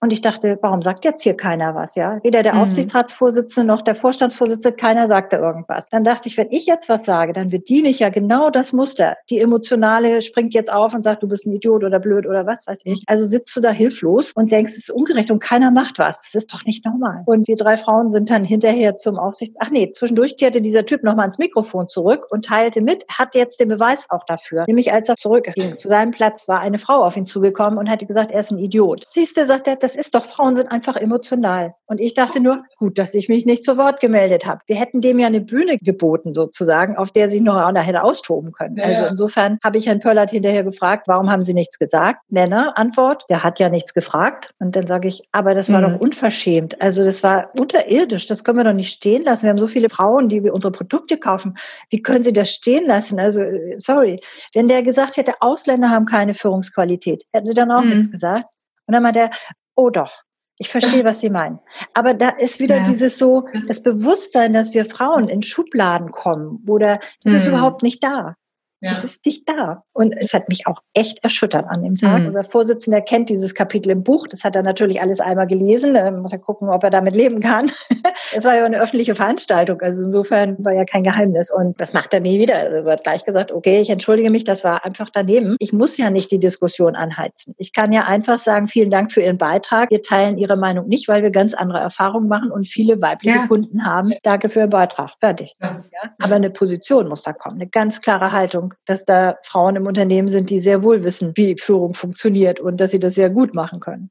Und 0.00 0.12
ich 0.12 0.20
dachte, 0.20 0.58
warum 0.60 0.82
sagt 0.82 1.04
jetzt 1.04 1.22
hier 1.22 1.34
keiner 1.34 1.74
was, 1.74 1.94
ja? 1.94 2.20
Weder 2.22 2.42
der 2.42 2.54
mhm. 2.54 2.60
Aufsichtsratsvorsitzende 2.60 3.66
noch 3.66 3.80
der 3.80 3.94
Vorstandsvorsitzende, 3.94 4.76
keiner 4.76 5.08
sagte 5.08 5.36
irgendwas. 5.36 5.88
Dann 5.90 6.04
dachte 6.04 6.28
ich, 6.28 6.36
wenn 6.36 6.50
ich 6.50 6.66
jetzt 6.66 6.88
was 6.88 7.04
sage, 7.04 7.32
dann 7.32 7.48
bediene 7.48 7.88
ich 7.88 8.00
ja 8.00 8.10
genau 8.10 8.50
das 8.50 8.74
Muster. 8.74 9.16
Die 9.30 9.40
emotionale 9.40 10.20
springt 10.20 10.52
jetzt 10.52 10.70
auf 10.70 10.94
und 10.94 11.02
sagt, 11.02 11.22
du 11.22 11.28
bist 11.28 11.46
ein 11.46 11.52
Idiot 11.52 11.82
oder 11.82 11.98
blöd 11.98 12.26
oder 12.26 12.46
was 12.46 12.66
weiß 12.66 12.82
ich. 12.84 13.04
Also 13.06 13.24
sitzt 13.24 13.56
du 13.56 13.60
da 13.60 13.70
hilflos 13.70 14.32
und 14.34 14.52
denkst, 14.52 14.72
es 14.72 14.88
ist 14.88 14.90
ungerecht 14.90 15.30
und 15.30 15.40
keiner 15.40 15.70
macht 15.70 15.98
was. 15.98 16.22
Das 16.22 16.34
ist 16.34 16.52
doch 16.52 16.64
nicht 16.64 16.84
normal. 16.84 17.22
Und 17.24 17.48
wir 17.48 17.56
drei 17.56 17.78
Frauen 17.78 18.10
sind 18.10 18.28
dann 18.28 18.44
hinterher 18.44 18.96
zum 18.96 19.18
Aufsichts... 19.18 19.56
Ach 19.60 19.70
nee, 19.70 19.90
zwischendurch 19.90 20.36
kehrte 20.36 20.60
dieser 20.60 20.84
Typ 20.84 21.04
nochmal 21.04 21.24
ans 21.24 21.38
Mikrofon 21.38 21.88
zurück 21.88 22.26
und 22.28 22.44
teilte 22.44 22.82
mit, 22.82 23.06
hat 23.08 23.34
jetzt 23.34 23.60
den 23.60 23.68
Beweis 23.68 24.06
auch 24.10 24.24
dafür. 24.24 24.64
Nämlich 24.66 24.92
als 24.92 25.08
er 25.08 25.16
zurückging 25.16 25.78
zu 25.78 25.88
seinem 25.88 26.10
Platz, 26.10 26.48
war 26.48 26.60
eine 26.60 26.78
Frau 26.78 27.02
auf 27.02 27.16
ihn 27.16 27.24
zugekommen 27.24 27.78
und 27.78 27.88
hatte 27.88 28.04
gesagt, 28.04 28.30
er 28.30 28.40
ist 28.40 28.50
ein 28.50 28.58
Idiot. 28.58 29.04
Siehst 29.08 29.38
du, 29.38 29.46
sagt 29.46 29.66
er, 29.66 29.76
das 29.86 29.94
ist 29.94 30.16
doch, 30.16 30.24
Frauen 30.24 30.56
sind 30.56 30.66
einfach 30.72 30.96
emotional. 30.96 31.72
Und 31.84 32.00
ich 32.00 32.12
dachte 32.12 32.40
nur, 32.40 32.64
gut, 32.76 32.98
dass 32.98 33.14
ich 33.14 33.28
mich 33.28 33.46
nicht 33.46 33.62
zu 33.62 33.76
Wort 33.76 34.00
gemeldet 34.00 34.44
habe. 34.44 34.60
Wir 34.66 34.74
hätten 34.74 35.00
dem 35.00 35.20
ja 35.20 35.28
eine 35.28 35.40
Bühne 35.40 35.78
geboten 35.78 36.34
sozusagen, 36.34 36.96
auf 36.96 37.12
der 37.12 37.28
sie 37.28 37.40
noch 37.40 37.54
einer 37.54 37.82
hätte 37.82 38.02
austoben 38.02 38.50
können. 38.50 38.78
Ja. 38.78 38.86
Also 38.86 39.06
insofern 39.06 39.60
habe 39.62 39.78
ich 39.78 39.86
Herrn 39.86 40.00
Pöllert 40.00 40.30
hinterher 40.30 40.64
gefragt, 40.64 41.06
warum 41.06 41.30
haben 41.30 41.44
Sie 41.44 41.54
nichts 41.54 41.78
gesagt? 41.78 42.18
Männer, 42.30 42.76
Antwort, 42.76 43.22
der 43.28 43.44
hat 43.44 43.60
ja 43.60 43.68
nichts 43.68 43.94
gefragt. 43.94 44.54
Und 44.58 44.74
dann 44.74 44.88
sage 44.88 45.06
ich, 45.06 45.22
aber 45.30 45.54
das 45.54 45.72
war 45.72 45.80
mhm. 45.80 45.92
doch 45.92 46.00
unverschämt. 46.00 46.82
Also 46.82 47.04
das 47.04 47.22
war 47.22 47.50
unterirdisch. 47.56 48.26
Das 48.26 48.42
können 48.42 48.58
wir 48.58 48.64
doch 48.64 48.72
nicht 48.72 48.92
stehen 48.92 49.22
lassen. 49.22 49.44
Wir 49.44 49.50
haben 49.50 49.58
so 49.58 49.68
viele 49.68 49.88
Frauen, 49.88 50.28
die 50.28 50.42
wir 50.42 50.52
unsere 50.52 50.72
Produkte 50.72 51.16
kaufen. 51.16 51.56
Wie 51.90 52.02
können 52.02 52.24
Sie 52.24 52.32
das 52.32 52.50
stehen 52.50 52.86
lassen? 52.86 53.20
Also 53.20 53.40
sorry. 53.76 54.20
Wenn 54.52 54.66
der 54.66 54.82
gesagt 54.82 55.16
hätte, 55.16 55.34
Ausländer 55.38 55.90
haben 55.90 56.06
keine 56.06 56.34
Führungsqualität, 56.34 57.22
hätten 57.32 57.46
Sie 57.46 57.54
dann 57.54 57.70
auch 57.70 57.82
mhm. 57.82 57.90
nichts 57.90 58.10
gesagt. 58.10 58.46
Und 58.86 58.94
dann 58.94 59.02
meinte 59.02 59.20
er, 59.20 59.30
oh 59.76 59.90
doch, 59.90 60.22
ich 60.58 60.68
verstehe, 60.68 61.04
was 61.04 61.20
Sie 61.20 61.30
meinen. 61.30 61.60
Aber 61.94 62.14
da 62.14 62.30
ist 62.30 62.60
wieder 62.60 62.78
ja. 62.78 62.82
dieses 62.82 63.18
so, 63.18 63.46
das 63.66 63.82
Bewusstsein, 63.82 64.52
dass 64.52 64.74
wir 64.74 64.84
Frauen 64.84 65.28
in 65.28 65.42
Schubladen 65.42 66.10
kommen 66.10 66.64
oder 66.66 66.98
das 67.22 67.32
mhm. 67.32 67.38
ist 67.38 67.46
überhaupt 67.46 67.82
nicht 67.82 68.02
da. 68.02 68.34
Ja. 68.80 68.90
Es 68.90 69.04
ist 69.04 69.24
nicht 69.24 69.48
da. 69.48 69.84
Und 69.92 70.14
es 70.18 70.34
hat 70.34 70.48
mich 70.48 70.66
auch 70.66 70.80
echt 70.92 71.22
erschüttert 71.24 71.66
an 71.68 71.82
dem 71.82 71.96
Tag. 71.96 72.20
Mhm. 72.20 72.26
Unser 72.26 72.44
Vorsitzender 72.44 73.00
kennt 73.00 73.30
dieses 73.30 73.54
Kapitel 73.54 73.90
im 73.90 74.02
Buch. 74.02 74.26
Das 74.28 74.44
hat 74.44 74.54
er 74.54 74.62
natürlich 74.62 75.00
alles 75.00 75.18
einmal 75.18 75.46
gelesen. 75.46 75.94
Da 75.94 76.10
muss 76.10 76.32
er 76.32 76.38
gucken, 76.38 76.68
ob 76.68 76.84
er 76.84 76.90
damit 76.90 77.16
leben 77.16 77.40
kann. 77.40 77.70
es 78.36 78.44
war 78.44 78.54
ja 78.54 78.66
eine 78.66 78.80
öffentliche 78.80 79.14
Veranstaltung. 79.14 79.80
Also 79.80 80.04
insofern 80.04 80.56
war 80.62 80.74
ja 80.74 80.84
kein 80.84 81.04
Geheimnis. 81.04 81.50
Und 81.50 81.80
das 81.80 81.94
macht 81.94 82.12
er 82.12 82.20
nie 82.20 82.38
wieder. 82.38 82.56
Also 82.56 82.90
er 82.90 82.96
hat 82.96 83.04
gleich 83.04 83.24
gesagt, 83.24 83.50
okay, 83.50 83.80
ich 83.80 83.88
entschuldige 83.88 84.30
mich, 84.30 84.44
das 84.44 84.62
war 84.62 84.84
einfach 84.84 85.08
daneben. 85.10 85.56
Ich 85.58 85.72
muss 85.72 85.96
ja 85.96 86.10
nicht 86.10 86.30
die 86.30 86.38
Diskussion 86.38 86.96
anheizen. 86.96 87.54
Ich 87.56 87.72
kann 87.72 87.92
ja 87.92 88.04
einfach 88.04 88.38
sagen, 88.38 88.68
vielen 88.68 88.90
Dank 88.90 89.10
für 89.10 89.22
Ihren 89.22 89.38
Beitrag. 89.38 89.90
Wir 89.90 90.02
teilen 90.02 90.36
Ihre 90.36 90.56
Meinung 90.56 90.86
nicht, 90.86 91.08
weil 91.08 91.22
wir 91.22 91.30
ganz 91.30 91.54
andere 91.54 91.78
Erfahrungen 91.78 92.28
machen 92.28 92.50
und 92.50 92.66
viele 92.66 93.00
weibliche 93.00 93.38
ja. 93.38 93.46
Kunden 93.46 93.86
haben. 93.86 94.12
Danke 94.22 94.50
für 94.50 94.60
Ihren 94.60 94.70
Beitrag. 94.70 95.12
Fertig. 95.20 95.56
Ja. 95.62 95.80
Aber 96.20 96.36
eine 96.36 96.50
Position 96.50 97.08
muss 97.08 97.22
da 97.22 97.32
kommen. 97.32 97.56
Eine 97.56 97.68
ganz 97.68 98.02
klare 98.02 98.32
Haltung 98.32 98.65
dass 98.84 99.04
da 99.04 99.36
Frauen 99.44 99.76
im 99.76 99.86
Unternehmen 99.86 100.28
sind, 100.28 100.50
die 100.50 100.60
sehr 100.60 100.82
wohl 100.82 101.04
wissen, 101.04 101.32
wie 101.36 101.56
Führung 101.58 101.94
funktioniert 101.94 102.60
und 102.60 102.80
dass 102.80 102.90
sie 102.90 103.00
das 103.00 103.14
sehr 103.14 103.30
gut 103.30 103.54
machen 103.54 103.80
können. 103.80 104.10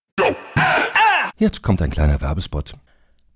Jetzt 1.38 1.62
kommt 1.62 1.82
ein 1.82 1.90
kleiner 1.90 2.22
Werbespot. 2.22 2.76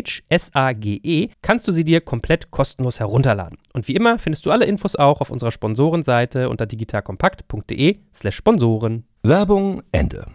Sage, 0.00 0.22
S-A-G-E, 0.28 1.28
kannst 1.42 1.68
du 1.68 1.72
sie 1.72 1.84
dir 1.84 2.00
komplett 2.00 2.50
kostenlos 2.50 3.00
herunterladen. 3.00 3.58
Und 3.72 3.88
wie 3.88 3.94
immer 3.94 4.18
findest 4.18 4.46
du 4.46 4.50
alle 4.50 4.64
Infos 4.64 4.96
auch 4.96 5.20
auf 5.20 5.30
unserer 5.30 5.50
Sponsorenseite 5.50 6.48
unter 6.48 6.66
digitalkompakt.de/slash 6.66 8.34
Sponsoren. 8.34 9.04
Werbung 9.22 9.82
Ende. 9.92 10.26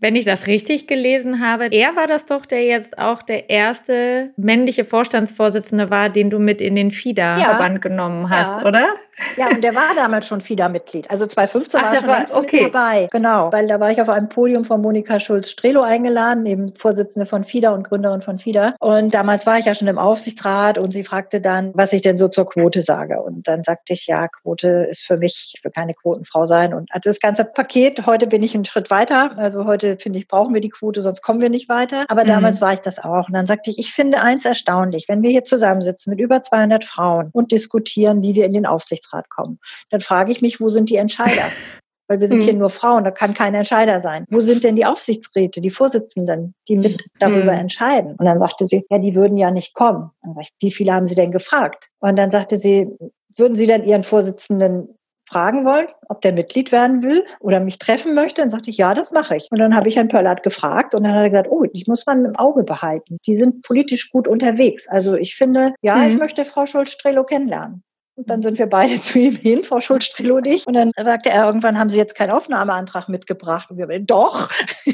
Wenn 0.00 0.16
ich 0.16 0.24
das 0.24 0.48
richtig 0.48 0.88
gelesen 0.88 1.40
habe, 1.40 1.68
er 1.70 1.94
war 1.94 2.08
das 2.08 2.26
doch, 2.26 2.44
der 2.44 2.64
jetzt 2.64 2.98
auch 2.98 3.22
der 3.22 3.50
erste 3.50 4.32
männliche 4.36 4.84
Vorstandsvorsitzende 4.84 5.90
war, 5.90 6.08
den 6.08 6.28
du 6.28 6.40
mit 6.40 6.60
in 6.60 6.74
den 6.74 6.90
FIDA-Verband 6.90 7.74
ja. 7.74 7.78
genommen 7.78 8.28
hast, 8.28 8.62
ja. 8.62 8.66
oder? 8.66 8.94
Ja, 9.36 9.48
und 9.48 9.62
der 9.62 9.74
war 9.74 9.94
damals 9.94 10.26
schon 10.26 10.40
FIDA-Mitglied. 10.40 11.10
Also 11.10 11.26
2015 11.26 11.80
Ach, 11.80 11.84
war 11.84 11.94
er 11.94 12.00
schon 12.00 12.08
war, 12.08 12.38
okay. 12.38 12.70
dabei. 12.70 13.08
Genau, 13.10 13.52
weil 13.52 13.66
da 13.66 13.80
war 13.80 13.90
ich 13.90 14.00
auf 14.00 14.08
einem 14.08 14.28
Podium 14.28 14.64
von 14.64 14.80
Monika 14.80 15.20
Schulz-Strelo 15.20 15.82
eingeladen, 15.82 16.46
eben 16.46 16.74
Vorsitzende 16.74 17.26
von 17.26 17.44
FIDA 17.44 17.70
und 17.70 17.84
Gründerin 17.84 18.22
von 18.22 18.38
FIDA. 18.38 18.74
Und 18.78 19.14
damals 19.14 19.46
war 19.46 19.58
ich 19.58 19.66
ja 19.66 19.74
schon 19.74 19.88
im 19.88 19.98
Aufsichtsrat 19.98 20.78
und 20.78 20.92
sie 20.92 21.04
fragte 21.04 21.40
dann, 21.40 21.72
was 21.74 21.92
ich 21.92 22.02
denn 22.02 22.18
so 22.18 22.28
zur 22.28 22.46
Quote 22.46 22.82
sage. 22.82 23.20
Und 23.20 23.48
dann 23.48 23.64
sagte 23.64 23.92
ich, 23.92 24.06
ja, 24.06 24.28
Quote 24.28 24.86
ist 24.90 25.02
für 25.02 25.16
mich, 25.16 25.54
ich 25.56 25.64
will 25.64 25.72
keine 25.72 25.94
Quotenfrau 25.94 26.46
sein. 26.46 26.74
Und 26.74 26.90
das 27.02 27.20
ganze 27.20 27.44
Paket, 27.44 28.06
heute 28.06 28.26
bin 28.26 28.42
ich 28.42 28.54
einen 28.54 28.64
Schritt 28.64 28.90
weiter. 28.90 29.36
Also 29.36 29.64
heute 29.64 29.96
finde 29.98 30.18
ich, 30.18 30.28
brauchen 30.28 30.54
wir 30.54 30.60
die 30.60 30.70
Quote, 30.70 31.00
sonst 31.00 31.22
kommen 31.22 31.40
wir 31.40 31.50
nicht 31.50 31.68
weiter. 31.68 32.04
Aber 32.08 32.24
mhm. 32.24 32.28
damals 32.28 32.60
war 32.60 32.72
ich 32.72 32.80
das 32.80 32.98
auch. 32.98 33.28
Und 33.28 33.34
dann 33.34 33.46
sagte 33.46 33.70
ich, 33.70 33.78
ich 33.78 33.92
finde 33.92 34.20
eins 34.20 34.44
erstaunlich, 34.44 35.06
wenn 35.08 35.22
wir 35.22 35.30
hier 35.30 35.44
zusammensitzen 35.44 36.10
mit 36.10 36.20
über 36.20 36.42
200 36.42 36.84
Frauen 36.84 37.30
und 37.32 37.52
diskutieren, 37.52 38.22
wie 38.22 38.34
wir 38.34 38.46
in 38.46 38.52
den 38.52 38.66
Aufsichtsrat 38.66 39.11
Aufsichtsrat 39.12 39.30
kommen. 39.30 39.58
Dann 39.90 40.00
frage 40.00 40.32
ich 40.32 40.42
mich, 40.42 40.60
wo 40.60 40.68
sind 40.68 40.90
die 40.90 40.96
Entscheider? 40.96 41.44
Weil 42.08 42.20
wir 42.20 42.28
sind 42.28 42.40
mhm. 42.40 42.44
hier 42.44 42.54
nur 42.54 42.68
Frauen, 42.68 43.04
da 43.04 43.10
kann 43.10 43.32
kein 43.32 43.54
Entscheider 43.54 44.00
sein. 44.00 44.26
Wo 44.28 44.40
sind 44.40 44.64
denn 44.64 44.76
die 44.76 44.84
Aufsichtsräte, 44.84 45.60
die 45.60 45.70
Vorsitzenden, 45.70 46.54
die 46.68 46.76
mit 46.76 47.00
hm. 47.00 47.08
darüber 47.20 47.52
mhm. 47.52 47.60
entscheiden? 47.60 48.16
Und 48.18 48.26
dann 48.26 48.40
sagte 48.40 48.66
sie, 48.66 48.84
ja, 48.90 48.98
die 48.98 49.14
würden 49.14 49.38
ja 49.38 49.50
nicht 49.50 49.72
kommen. 49.72 50.10
Dann 50.22 50.34
sage 50.34 50.48
ich, 50.50 50.66
wie 50.66 50.72
viele 50.72 50.92
haben 50.92 51.06
Sie 51.06 51.14
denn 51.14 51.30
gefragt? 51.30 51.88
Und 52.00 52.16
dann 52.16 52.30
sagte 52.30 52.58
sie, 52.58 52.88
würden 53.36 53.54
Sie 53.54 53.66
dann 53.66 53.84
Ihren 53.84 54.02
Vorsitzenden 54.02 54.88
fragen 55.32 55.64
wollen, 55.64 55.86
ob 56.08 56.20
der 56.20 56.32
Mitglied 56.32 56.72
werden 56.72 57.02
will 57.02 57.24
oder 57.40 57.60
mich 57.60 57.78
treffen 57.78 58.14
möchte. 58.14 58.42
Dann 58.42 58.50
sagte 58.50 58.68
ich, 58.68 58.76
ja, 58.76 58.92
das 58.92 59.12
mache 59.12 59.36
ich. 59.36 59.48
Und 59.50 59.58
dann 59.58 59.74
habe 59.74 59.88
ich 59.88 59.96
Herrn 59.96 60.08
Pöllert 60.08 60.42
gefragt 60.42 60.94
und 60.94 61.04
dann 61.04 61.14
hat 61.14 61.22
er 61.22 61.30
gesagt, 61.30 61.48
oh, 61.50 61.64
ich 61.72 61.86
muss 61.86 62.04
man 62.04 62.24
im 62.24 62.36
Auge 62.36 62.64
behalten. 62.64 63.16
Die 63.26 63.36
sind 63.36 63.62
politisch 63.62 64.10
gut 64.10 64.28
unterwegs. 64.28 64.86
Also 64.88 65.14
ich 65.14 65.34
finde, 65.34 65.72
ja, 65.80 65.96
mhm. 65.96 66.10
ich 66.10 66.18
möchte 66.18 66.44
Frau 66.44 66.66
Schulz-Strelo 66.66 67.24
kennenlernen. 67.24 67.82
Und 68.14 68.28
dann 68.28 68.42
sind 68.42 68.58
wir 68.58 68.66
beide 68.66 69.00
zu 69.00 69.18
ihm 69.18 69.36
hin, 69.36 69.64
Frau 69.64 69.80
Schulz-Strelo 69.80 70.36
und 70.36 70.46
ich. 70.46 70.66
Und 70.66 70.74
dann 70.74 70.92
sagte 70.96 71.30
er 71.30 71.46
irgendwann, 71.46 71.78
haben 71.78 71.88
Sie 71.88 71.98
jetzt 71.98 72.14
keinen 72.14 72.30
Aufnahmeantrag 72.30 73.08
mitgebracht? 73.08 73.70
Und 73.70 73.78
wir, 73.78 74.00
doch. 74.00 74.48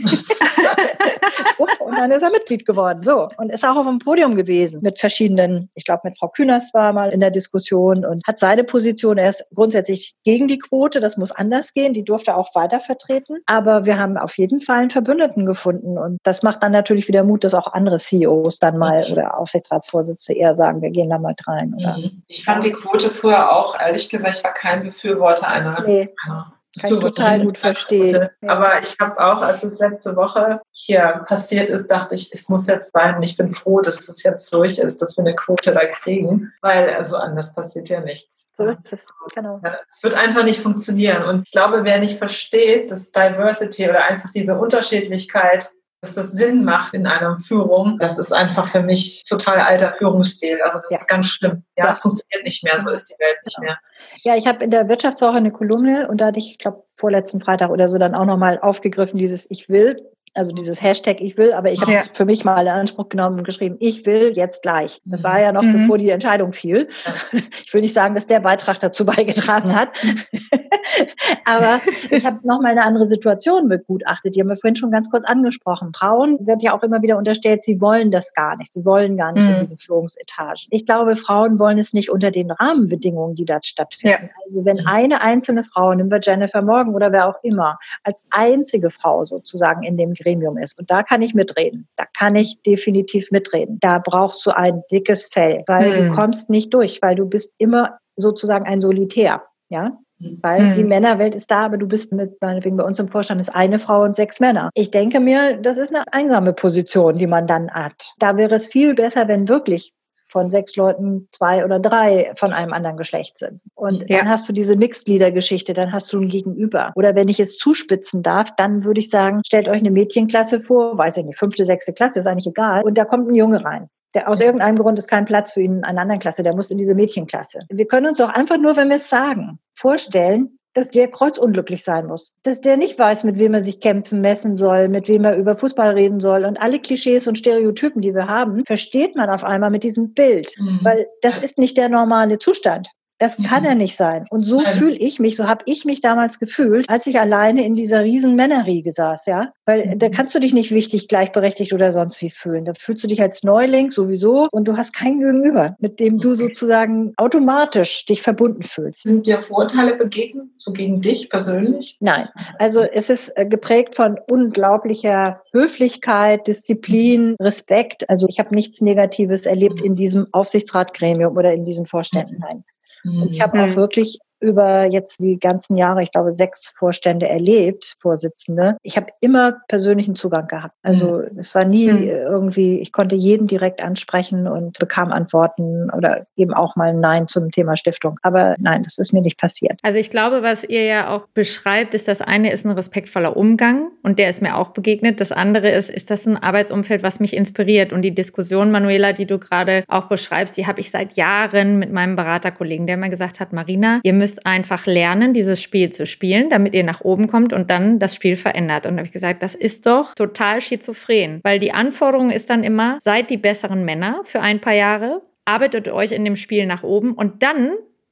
und 1.80 1.98
dann 1.98 2.10
ist 2.10 2.22
er 2.22 2.30
Mitglied 2.30 2.66
geworden. 2.66 3.02
So. 3.02 3.28
Und 3.36 3.52
ist 3.52 3.66
auch 3.66 3.76
auf 3.76 3.86
dem 3.86 3.98
Podium 3.98 4.34
gewesen 4.36 4.80
mit 4.82 4.98
verschiedenen, 4.98 5.70
ich 5.74 5.84
glaube, 5.84 6.02
mit 6.04 6.18
Frau 6.18 6.28
Kühners 6.28 6.72
war 6.74 6.92
mal 6.92 7.10
in 7.10 7.20
der 7.20 7.30
Diskussion 7.30 8.04
und 8.04 8.26
hat 8.26 8.38
seine 8.38 8.64
Position. 8.64 9.18
Er 9.18 9.30
ist 9.30 9.44
grundsätzlich 9.54 10.14
gegen 10.24 10.48
die 10.48 10.58
Quote. 10.58 11.00
Das 11.00 11.16
muss 11.16 11.32
anders 11.32 11.72
gehen. 11.72 11.92
Die 11.92 12.04
durfte 12.04 12.32
er 12.32 12.38
auch 12.38 12.54
weiter 12.54 12.80
vertreten. 12.80 13.38
Aber 13.46 13.84
wir 13.84 13.98
haben 13.98 14.16
auf 14.16 14.38
jeden 14.38 14.60
Fall 14.60 14.78
einen 14.78 14.90
Verbündeten 14.90 15.46
gefunden. 15.46 15.98
Und 15.98 16.18
das 16.22 16.42
macht 16.42 16.62
dann 16.62 16.72
natürlich 16.72 17.08
wieder 17.08 17.24
Mut, 17.24 17.44
dass 17.44 17.54
auch 17.54 17.72
andere 17.72 17.96
CEOs 17.96 18.58
dann 18.58 18.78
mal 18.78 19.10
oder 19.10 19.38
Aufsichtsratsvorsitzende 19.38 20.40
eher 20.40 20.54
sagen, 20.54 20.82
wir 20.82 20.90
gehen 20.90 21.10
da 21.10 21.18
mal 21.18 21.34
rein. 21.46 21.74
Oder, 21.78 21.98
mhm. 21.98 22.22
ich 22.26 22.44
fand 22.44 22.64
die 22.64 22.72
Quote 22.72 23.07
früher 23.10 23.52
auch, 23.52 23.78
ehrlich 23.80 24.08
gesagt, 24.08 24.36
ich 24.36 24.44
war 24.44 24.54
kein 24.54 24.82
Befürworter 24.82 25.48
einer, 25.48 25.82
nee. 25.82 26.14
einer 26.24 26.54
Kann 26.80 26.92
ich 26.92 27.00
total 27.00 27.42
gut 27.42 27.58
verstehen. 27.58 28.28
Aber 28.46 28.82
ich 28.82 28.96
habe 29.00 29.18
auch, 29.18 29.42
als 29.42 29.64
es 29.64 29.78
letzte 29.78 30.16
Woche 30.16 30.60
hier 30.72 31.24
passiert 31.26 31.70
ist, 31.70 31.86
dachte 31.86 32.14
ich, 32.14 32.30
es 32.32 32.48
muss 32.48 32.66
jetzt 32.66 32.92
sein. 32.92 33.16
Und 33.16 33.22
ich 33.22 33.36
bin 33.36 33.52
froh, 33.52 33.80
dass 33.80 34.06
das 34.06 34.22
jetzt 34.22 34.52
durch 34.52 34.78
ist, 34.78 35.02
dass 35.02 35.16
wir 35.16 35.24
eine 35.24 35.34
Quote 35.34 35.72
da 35.72 35.86
kriegen, 35.86 36.52
weil 36.60 36.90
also 36.90 37.16
anders 37.16 37.54
passiert 37.54 37.88
ja 37.88 38.00
nichts. 38.00 38.48
So 38.56 38.64
ist 38.64 38.92
es, 38.92 39.06
genau. 39.34 39.60
Es 39.90 40.02
wird 40.02 40.14
einfach 40.14 40.44
nicht 40.44 40.60
funktionieren. 40.60 41.24
Und 41.24 41.42
ich 41.46 41.52
glaube, 41.52 41.84
wer 41.84 41.98
nicht 41.98 42.18
versteht, 42.18 42.90
dass 42.90 43.12
Diversity 43.12 43.88
oder 43.88 44.04
einfach 44.04 44.30
diese 44.30 44.54
Unterschiedlichkeit 44.56 45.70
dass 46.00 46.14
das 46.14 46.30
Sinn 46.30 46.64
macht 46.64 46.94
in 46.94 47.06
einer 47.06 47.38
Führung, 47.38 47.98
das 47.98 48.18
ist 48.18 48.32
einfach 48.32 48.68
für 48.68 48.82
mich 48.82 49.24
total 49.28 49.58
alter 49.58 49.92
Führungsstil. 49.92 50.60
Also 50.62 50.78
das 50.78 50.90
ja. 50.90 50.98
ist 50.98 51.08
ganz 51.08 51.26
schlimm. 51.26 51.64
Ja, 51.76 51.90
es 51.90 51.98
funktioniert 51.98 52.44
nicht 52.44 52.62
mehr, 52.62 52.78
so 52.78 52.90
ist 52.90 53.10
die 53.10 53.18
Welt 53.18 53.38
nicht 53.44 53.58
mehr. 53.58 53.78
Ja, 54.22 54.36
ich 54.36 54.46
habe 54.46 54.64
in 54.64 54.70
der 54.70 54.88
Wirtschaftswoche 54.88 55.36
eine 55.36 55.50
Kolumne 55.50 56.06
und 56.08 56.20
da 56.20 56.26
hatte 56.26 56.38
ich, 56.38 56.52
ich 56.52 56.58
glaube, 56.58 56.84
vorletzten 56.96 57.40
Freitag 57.40 57.70
oder 57.70 57.88
so 57.88 57.98
dann 57.98 58.14
auch 58.14 58.26
nochmal 58.26 58.58
aufgegriffen, 58.60 59.18
dieses 59.18 59.50
Ich 59.50 59.68
will 59.68 60.08
also 60.34 60.52
dieses 60.52 60.82
Hashtag 60.82 61.20
ich 61.20 61.36
will, 61.36 61.52
aber 61.52 61.72
ich 61.72 61.80
habe 61.80 61.92
es 61.92 62.06
ja. 62.06 62.12
für 62.12 62.24
mich 62.24 62.44
mal 62.44 62.60
in 62.62 62.68
Anspruch 62.68 63.08
genommen 63.08 63.38
und 63.38 63.44
geschrieben, 63.44 63.76
ich 63.80 64.06
will 64.06 64.32
jetzt 64.34 64.62
gleich. 64.62 65.00
Das 65.04 65.24
war 65.24 65.40
ja 65.40 65.52
noch 65.52 65.62
mhm. 65.62 65.72
bevor 65.72 65.98
die 65.98 66.10
Entscheidung 66.10 66.52
fiel. 66.52 66.88
Ich 67.64 67.74
will 67.74 67.82
nicht 67.82 67.92
sagen, 67.92 68.14
dass 68.14 68.26
der 68.26 68.40
Beitrag 68.40 68.78
dazu 68.80 69.04
beigetragen 69.04 69.74
hat. 69.74 69.90
aber 71.44 71.80
ich 72.10 72.24
habe 72.24 72.38
nochmal 72.44 72.72
eine 72.72 72.82
andere 72.82 73.06
Situation 73.06 73.68
begutachtet. 73.68 74.34
Die 74.34 74.40
haben 74.40 74.48
wir 74.48 74.56
vorhin 74.56 74.76
schon 74.76 74.90
ganz 74.90 75.10
kurz 75.10 75.24
angesprochen. 75.24 75.92
Frauen 75.94 76.38
wird 76.46 76.62
ja 76.62 76.74
auch 76.74 76.82
immer 76.82 77.02
wieder 77.02 77.18
unterstellt, 77.18 77.62
sie 77.62 77.80
wollen 77.80 78.10
das 78.10 78.32
gar 78.32 78.56
nicht. 78.56 78.72
Sie 78.72 78.84
wollen 78.84 79.16
gar 79.16 79.32
nicht 79.32 79.44
mhm. 79.44 79.54
in 79.54 79.60
diese 79.60 79.76
Führungsetage. 79.76 80.66
Ich 80.70 80.86
glaube, 80.86 81.16
Frauen 81.16 81.58
wollen 81.58 81.78
es 81.78 81.92
nicht 81.92 82.10
unter 82.10 82.30
den 82.30 82.50
Rahmenbedingungen, 82.50 83.34
die 83.34 83.44
dort 83.44 83.66
stattfinden. 83.66 84.18
Ja. 84.22 84.30
Also 84.44 84.64
wenn 84.64 84.78
mhm. 84.78 84.86
eine 84.86 85.20
einzelne 85.20 85.64
Frau, 85.64 85.92
nehmen 85.94 86.10
wir 86.10 86.20
Jennifer 86.22 86.62
Morgan 86.62 86.94
oder 86.94 87.12
wer 87.12 87.28
auch 87.28 87.42
immer, 87.42 87.78
als 88.04 88.26
einzige 88.30 88.90
Frau 88.90 89.24
sozusagen 89.24 89.82
in 89.82 89.96
dem 89.96 90.14
Gremium 90.18 90.58
ist. 90.58 90.78
Und 90.78 90.90
da 90.90 91.02
kann 91.02 91.22
ich 91.22 91.34
mitreden. 91.34 91.88
Da 91.96 92.04
kann 92.16 92.36
ich 92.36 92.60
definitiv 92.66 93.30
mitreden. 93.30 93.78
Da 93.80 93.98
brauchst 93.98 94.44
du 94.46 94.50
ein 94.50 94.82
dickes 94.90 95.28
Fell, 95.28 95.62
weil 95.66 95.92
hm. 95.92 96.08
du 96.08 96.14
kommst 96.14 96.50
nicht 96.50 96.72
durch, 96.74 97.00
weil 97.02 97.16
du 97.16 97.26
bist 97.26 97.54
immer 97.58 97.98
sozusagen 98.16 98.66
ein 98.66 98.80
Solitär. 98.80 99.42
Ja, 99.70 99.98
weil 100.18 100.68
hm. 100.68 100.74
die 100.74 100.84
Männerwelt 100.84 101.34
ist 101.34 101.50
da, 101.50 101.66
aber 101.66 101.76
du 101.76 101.86
bist 101.86 102.12
mit, 102.12 102.40
meinetwegen 102.40 102.76
bei 102.76 102.84
uns 102.84 102.98
im 102.98 103.08
Vorstand 103.08 103.40
ist 103.40 103.54
eine 103.54 103.78
Frau 103.78 104.02
und 104.02 104.16
sechs 104.16 104.40
Männer. 104.40 104.70
Ich 104.74 104.90
denke 104.90 105.20
mir, 105.20 105.56
das 105.58 105.78
ist 105.78 105.94
eine 105.94 106.04
einsame 106.12 106.52
Position, 106.52 107.18
die 107.18 107.26
man 107.26 107.46
dann 107.46 107.70
hat. 107.70 108.14
Da 108.18 108.36
wäre 108.36 108.54
es 108.54 108.66
viel 108.66 108.94
besser, 108.94 109.28
wenn 109.28 109.48
wirklich 109.48 109.92
von 110.28 110.50
sechs 110.50 110.76
Leuten 110.76 111.28
zwei 111.32 111.64
oder 111.64 111.78
drei 111.78 112.32
von 112.36 112.52
einem 112.52 112.72
anderen 112.72 112.96
Geschlecht 112.96 113.38
sind. 113.38 113.60
Und 113.74 114.08
ja. 114.08 114.18
dann 114.18 114.28
hast 114.28 114.48
du 114.48 114.52
diese 114.52 114.76
Mixed-Leader-Geschichte, 114.76 115.72
dann 115.72 115.92
hast 115.92 116.12
du 116.12 116.20
ein 116.20 116.28
Gegenüber. 116.28 116.92
Oder 116.94 117.14
wenn 117.14 117.28
ich 117.28 117.40
es 117.40 117.56
zuspitzen 117.56 118.22
darf, 118.22 118.54
dann 118.56 118.84
würde 118.84 119.00
ich 119.00 119.10
sagen, 119.10 119.40
stellt 119.46 119.68
euch 119.68 119.78
eine 119.78 119.90
Mädchenklasse 119.90 120.60
vor, 120.60 120.96
weiß 120.96 121.16
ich 121.18 121.24
nicht, 121.24 121.38
fünfte, 121.38 121.64
sechste 121.64 121.92
Klasse, 121.92 122.20
ist 122.20 122.26
eigentlich 122.26 122.46
egal. 122.46 122.82
Und 122.82 122.98
da 122.98 123.04
kommt 123.04 123.28
ein 123.28 123.34
Junge 123.34 123.64
rein. 123.64 123.88
Der, 124.14 124.28
aus 124.28 124.40
irgendeinem 124.40 124.76
Grund 124.76 124.98
ist 124.98 125.08
kein 125.08 125.26
Platz 125.26 125.52
für 125.52 125.60
ihn 125.60 125.78
in 125.78 125.84
einer 125.84 126.00
anderen 126.00 126.20
Klasse, 126.20 126.42
der 126.42 126.54
muss 126.54 126.70
in 126.70 126.78
diese 126.78 126.94
Mädchenklasse. 126.94 127.60
Wir 127.68 127.86
können 127.86 128.06
uns 128.06 128.18
doch 128.18 128.30
einfach 128.30 128.56
nur, 128.56 128.76
wenn 128.76 128.88
wir 128.88 128.96
es 128.96 129.08
sagen, 129.08 129.58
vorstellen, 129.74 130.57
dass 130.78 130.90
der 130.90 131.08
kreuzunglücklich 131.08 131.82
sein 131.82 132.06
muss. 132.06 132.32
Dass 132.44 132.60
der 132.60 132.76
nicht 132.76 132.98
weiß, 133.00 133.24
mit 133.24 133.36
wem 133.36 133.52
er 133.52 133.62
sich 133.64 133.80
kämpfen 133.80 134.20
messen 134.20 134.54
soll, 134.54 134.88
mit 134.88 135.08
wem 135.08 135.24
er 135.24 135.36
über 135.36 135.56
Fußball 135.56 135.90
reden 135.90 136.20
soll. 136.20 136.44
Und 136.44 136.56
alle 136.60 136.78
Klischees 136.78 137.26
und 137.26 137.36
Stereotypen, 137.36 138.00
die 138.00 138.14
wir 138.14 138.28
haben, 138.28 138.64
versteht 138.64 139.16
man 139.16 139.28
auf 139.28 139.42
einmal 139.42 139.70
mit 139.70 139.82
diesem 139.82 140.14
Bild. 140.14 140.54
Mhm. 140.56 140.78
Weil 140.82 141.06
das 141.20 141.38
ist 141.38 141.58
nicht 141.58 141.76
der 141.76 141.88
normale 141.88 142.38
Zustand. 142.38 142.88
Das 143.18 143.36
kann 143.36 143.62
mhm. 143.62 143.68
er 143.68 143.74
nicht 143.74 143.96
sein. 143.96 144.26
Und 144.30 144.44
so 144.44 144.60
fühle 144.60 144.96
ich 144.96 145.18
mich, 145.18 145.36
so 145.36 145.48
habe 145.48 145.64
ich 145.66 145.84
mich 145.84 146.00
damals 146.00 146.38
gefühlt, 146.38 146.88
als 146.88 147.06
ich 147.06 147.18
alleine 147.18 147.64
in 147.64 147.74
dieser 147.74 148.04
riesen 148.04 148.36
Männerriege 148.36 148.92
saß, 148.92 149.26
ja. 149.26 149.52
Weil 149.66 149.96
da 149.96 150.08
mhm. 150.08 150.12
kannst 150.12 150.34
du 150.34 150.38
dich 150.38 150.54
nicht 150.54 150.70
wichtig, 150.70 151.08
gleichberechtigt 151.08 151.72
oder 151.72 151.92
sonst 151.92 152.22
wie 152.22 152.30
fühlen. 152.30 152.64
Da 152.64 152.72
fühlst 152.78 153.02
du 153.02 153.08
dich 153.08 153.20
als 153.20 153.42
Neuling 153.42 153.90
sowieso 153.90 154.48
und 154.52 154.66
du 154.66 154.76
hast 154.76 154.92
kein 154.92 155.18
Gegenüber, 155.18 155.76
mit 155.80 155.98
dem 155.98 156.18
du 156.18 156.34
sozusagen 156.34 157.12
automatisch 157.16 158.06
dich 158.06 158.22
verbunden 158.22 158.62
fühlst. 158.62 159.02
Sind 159.02 159.26
dir 159.26 159.42
Vorteile 159.42 159.96
begegnet, 159.96 160.46
so 160.56 160.72
gegen 160.72 161.00
dich 161.00 161.28
persönlich? 161.28 161.96
Nein. 162.00 162.22
Also 162.58 162.80
es 162.80 163.10
ist 163.10 163.36
äh, 163.36 163.46
geprägt 163.46 163.96
von 163.96 164.18
unglaublicher 164.30 165.42
Höflichkeit, 165.52 166.46
Disziplin, 166.46 167.34
Respekt. 167.40 168.08
Also 168.08 168.26
ich 168.28 168.38
habe 168.38 168.54
nichts 168.54 168.80
Negatives 168.80 169.46
erlebt 169.46 169.80
mhm. 169.80 169.86
in 169.86 169.94
diesem 169.96 170.26
Aufsichtsratgremium 170.32 171.36
oder 171.36 171.52
in 171.52 171.64
diesen 171.64 171.86
Vorständen. 171.86 172.38
Nein. 172.40 172.64
Und 173.04 173.30
ich 173.30 173.40
habe 173.40 173.60
auch 173.62 173.66
mhm. 173.66 173.76
wirklich 173.76 174.18
über 174.40 174.84
jetzt 174.84 175.22
die 175.22 175.38
ganzen 175.38 175.76
Jahre, 175.76 176.02
ich 176.02 176.12
glaube, 176.12 176.32
sechs 176.32 176.72
Vorstände 176.76 177.28
erlebt, 177.28 177.94
Vorsitzende. 178.00 178.76
Ich 178.82 178.96
habe 178.96 179.08
immer 179.20 179.56
persönlichen 179.68 180.14
Zugang 180.14 180.46
gehabt. 180.46 180.74
Also 180.82 181.22
mhm. 181.30 181.38
es 181.38 181.54
war 181.54 181.64
nie 181.64 181.90
mhm. 181.90 182.08
irgendwie, 182.08 182.80
ich 182.80 182.92
konnte 182.92 183.16
jeden 183.16 183.46
direkt 183.46 183.82
ansprechen 183.82 184.46
und 184.46 184.78
bekam 184.78 185.12
Antworten 185.12 185.90
oder 185.90 186.26
eben 186.36 186.54
auch 186.54 186.76
mal 186.76 186.94
Nein 186.94 187.28
zum 187.28 187.50
Thema 187.50 187.76
Stiftung. 187.76 188.18
Aber 188.22 188.54
nein, 188.58 188.82
das 188.82 188.98
ist 188.98 189.12
mir 189.12 189.22
nicht 189.22 189.38
passiert. 189.38 189.78
Also 189.82 189.98
ich 189.98 190.10
glaube, 190.10 190.42
was 190.42 190.64
ihr 190.64 190.84
ja 190.84 191.10
auch 191.10 191.26
beschreibt, 191.28 191.94
ist, 191.94 192.08
das 192.08 192.20
eine 192.20 192.52
ist 192.52 192.64
ein 192.64 192.70
respektvoller 192.70 193.36
Umgang 193.36 193.90
und 194.02 194.18
der 194.18 194.30
ist 194.30 194.42
mir 194.42 194.56
auch 194.56 194.70
begegnet. 194.70 195.20
Das 195.20 195.32
andere 195.32 195.70
ist, 195.70 195.90
ist 195.90 196.10
das 196.10 196.26
ein 196.26 196.36
Arbeitsumfeld, 196.36 197.02
was 197.02 197.20
mich 197.20 197.34
inspiriert. 197.34 197.92
Und 197.92 198.02
die 198.02 198.14
Diskussion, 198.14 198.70
Manuela, 198.70 199.12
die 199.12 199.26
du 199.26 199.38
gerade 199.38 199.84
auch 199.88 200.08
beschreibst, 200.08 200.56
die 200.56 200.66
habe 200.66 200.80
ich 200.80 200.90
seit 200.90 201.16
Jahren 201.16 201.78
mit 201.78 201.92
meinem 201.92 202.16
Beraterkollegen, 202.16 202.86
der 202.86 202.96
mir 202.96 203.10
gesagt 203.10 203.40
hat, 203.40 203.52
Marina, 203.52 204.00
ihr 204.02 204.12
müsst 204.12 204.27
müsst 204.28 204.44
einfach 204.44 204.84
lernen, 204.84 205.32
dieses 205.32 205.62
Spiel 205.62 205.90
zu 205.90 206.04
spielen, 206.06 206.50
damit 206.50 206.74
ihr 206.74 206.84
nach 206.84 207.00
oben 207.00 207.28
kommt 207.28 207.54
und 207.54 207.70
dann 207.70 207.98
das 207.98 208.14
Spiel 208.14 208.36
verändert. 208.36 208.84
Und 208.84 208.92
da 208.92 208.98
habe 208.98 209.06
ich 209.06 209.12
gesagt, 209.12 209.42
das 209.42 209.54
ist 209.54 209.86
doch 209.86 210.14
total 210.14 210.60
schizophren, 210.60 211.40
weil 211.44 211.58
die 211.58 211.72
Anforderung 211.72 212.30
ist 212.30 212.50
dann 212.50 212.62
immer, 212.62 212.98
seid 213.00 213.30
die 213.30 213.38
besseren 213.38 213.86
Männer 213.86 214.20
für 214.24 214.40
ein 214.40 214.60
paar 214.60 214.74
Jahre, 214.74 215.22
arbeitet 215.46 215.88
euch 215.88 216.12
in 216.12 216.26
dem 216.26 216.36
Spiel 216.36 216.66
nach 216.66 216.82
oben 216.82 217.14
und 217.14 217.42
dann 217.42 217.70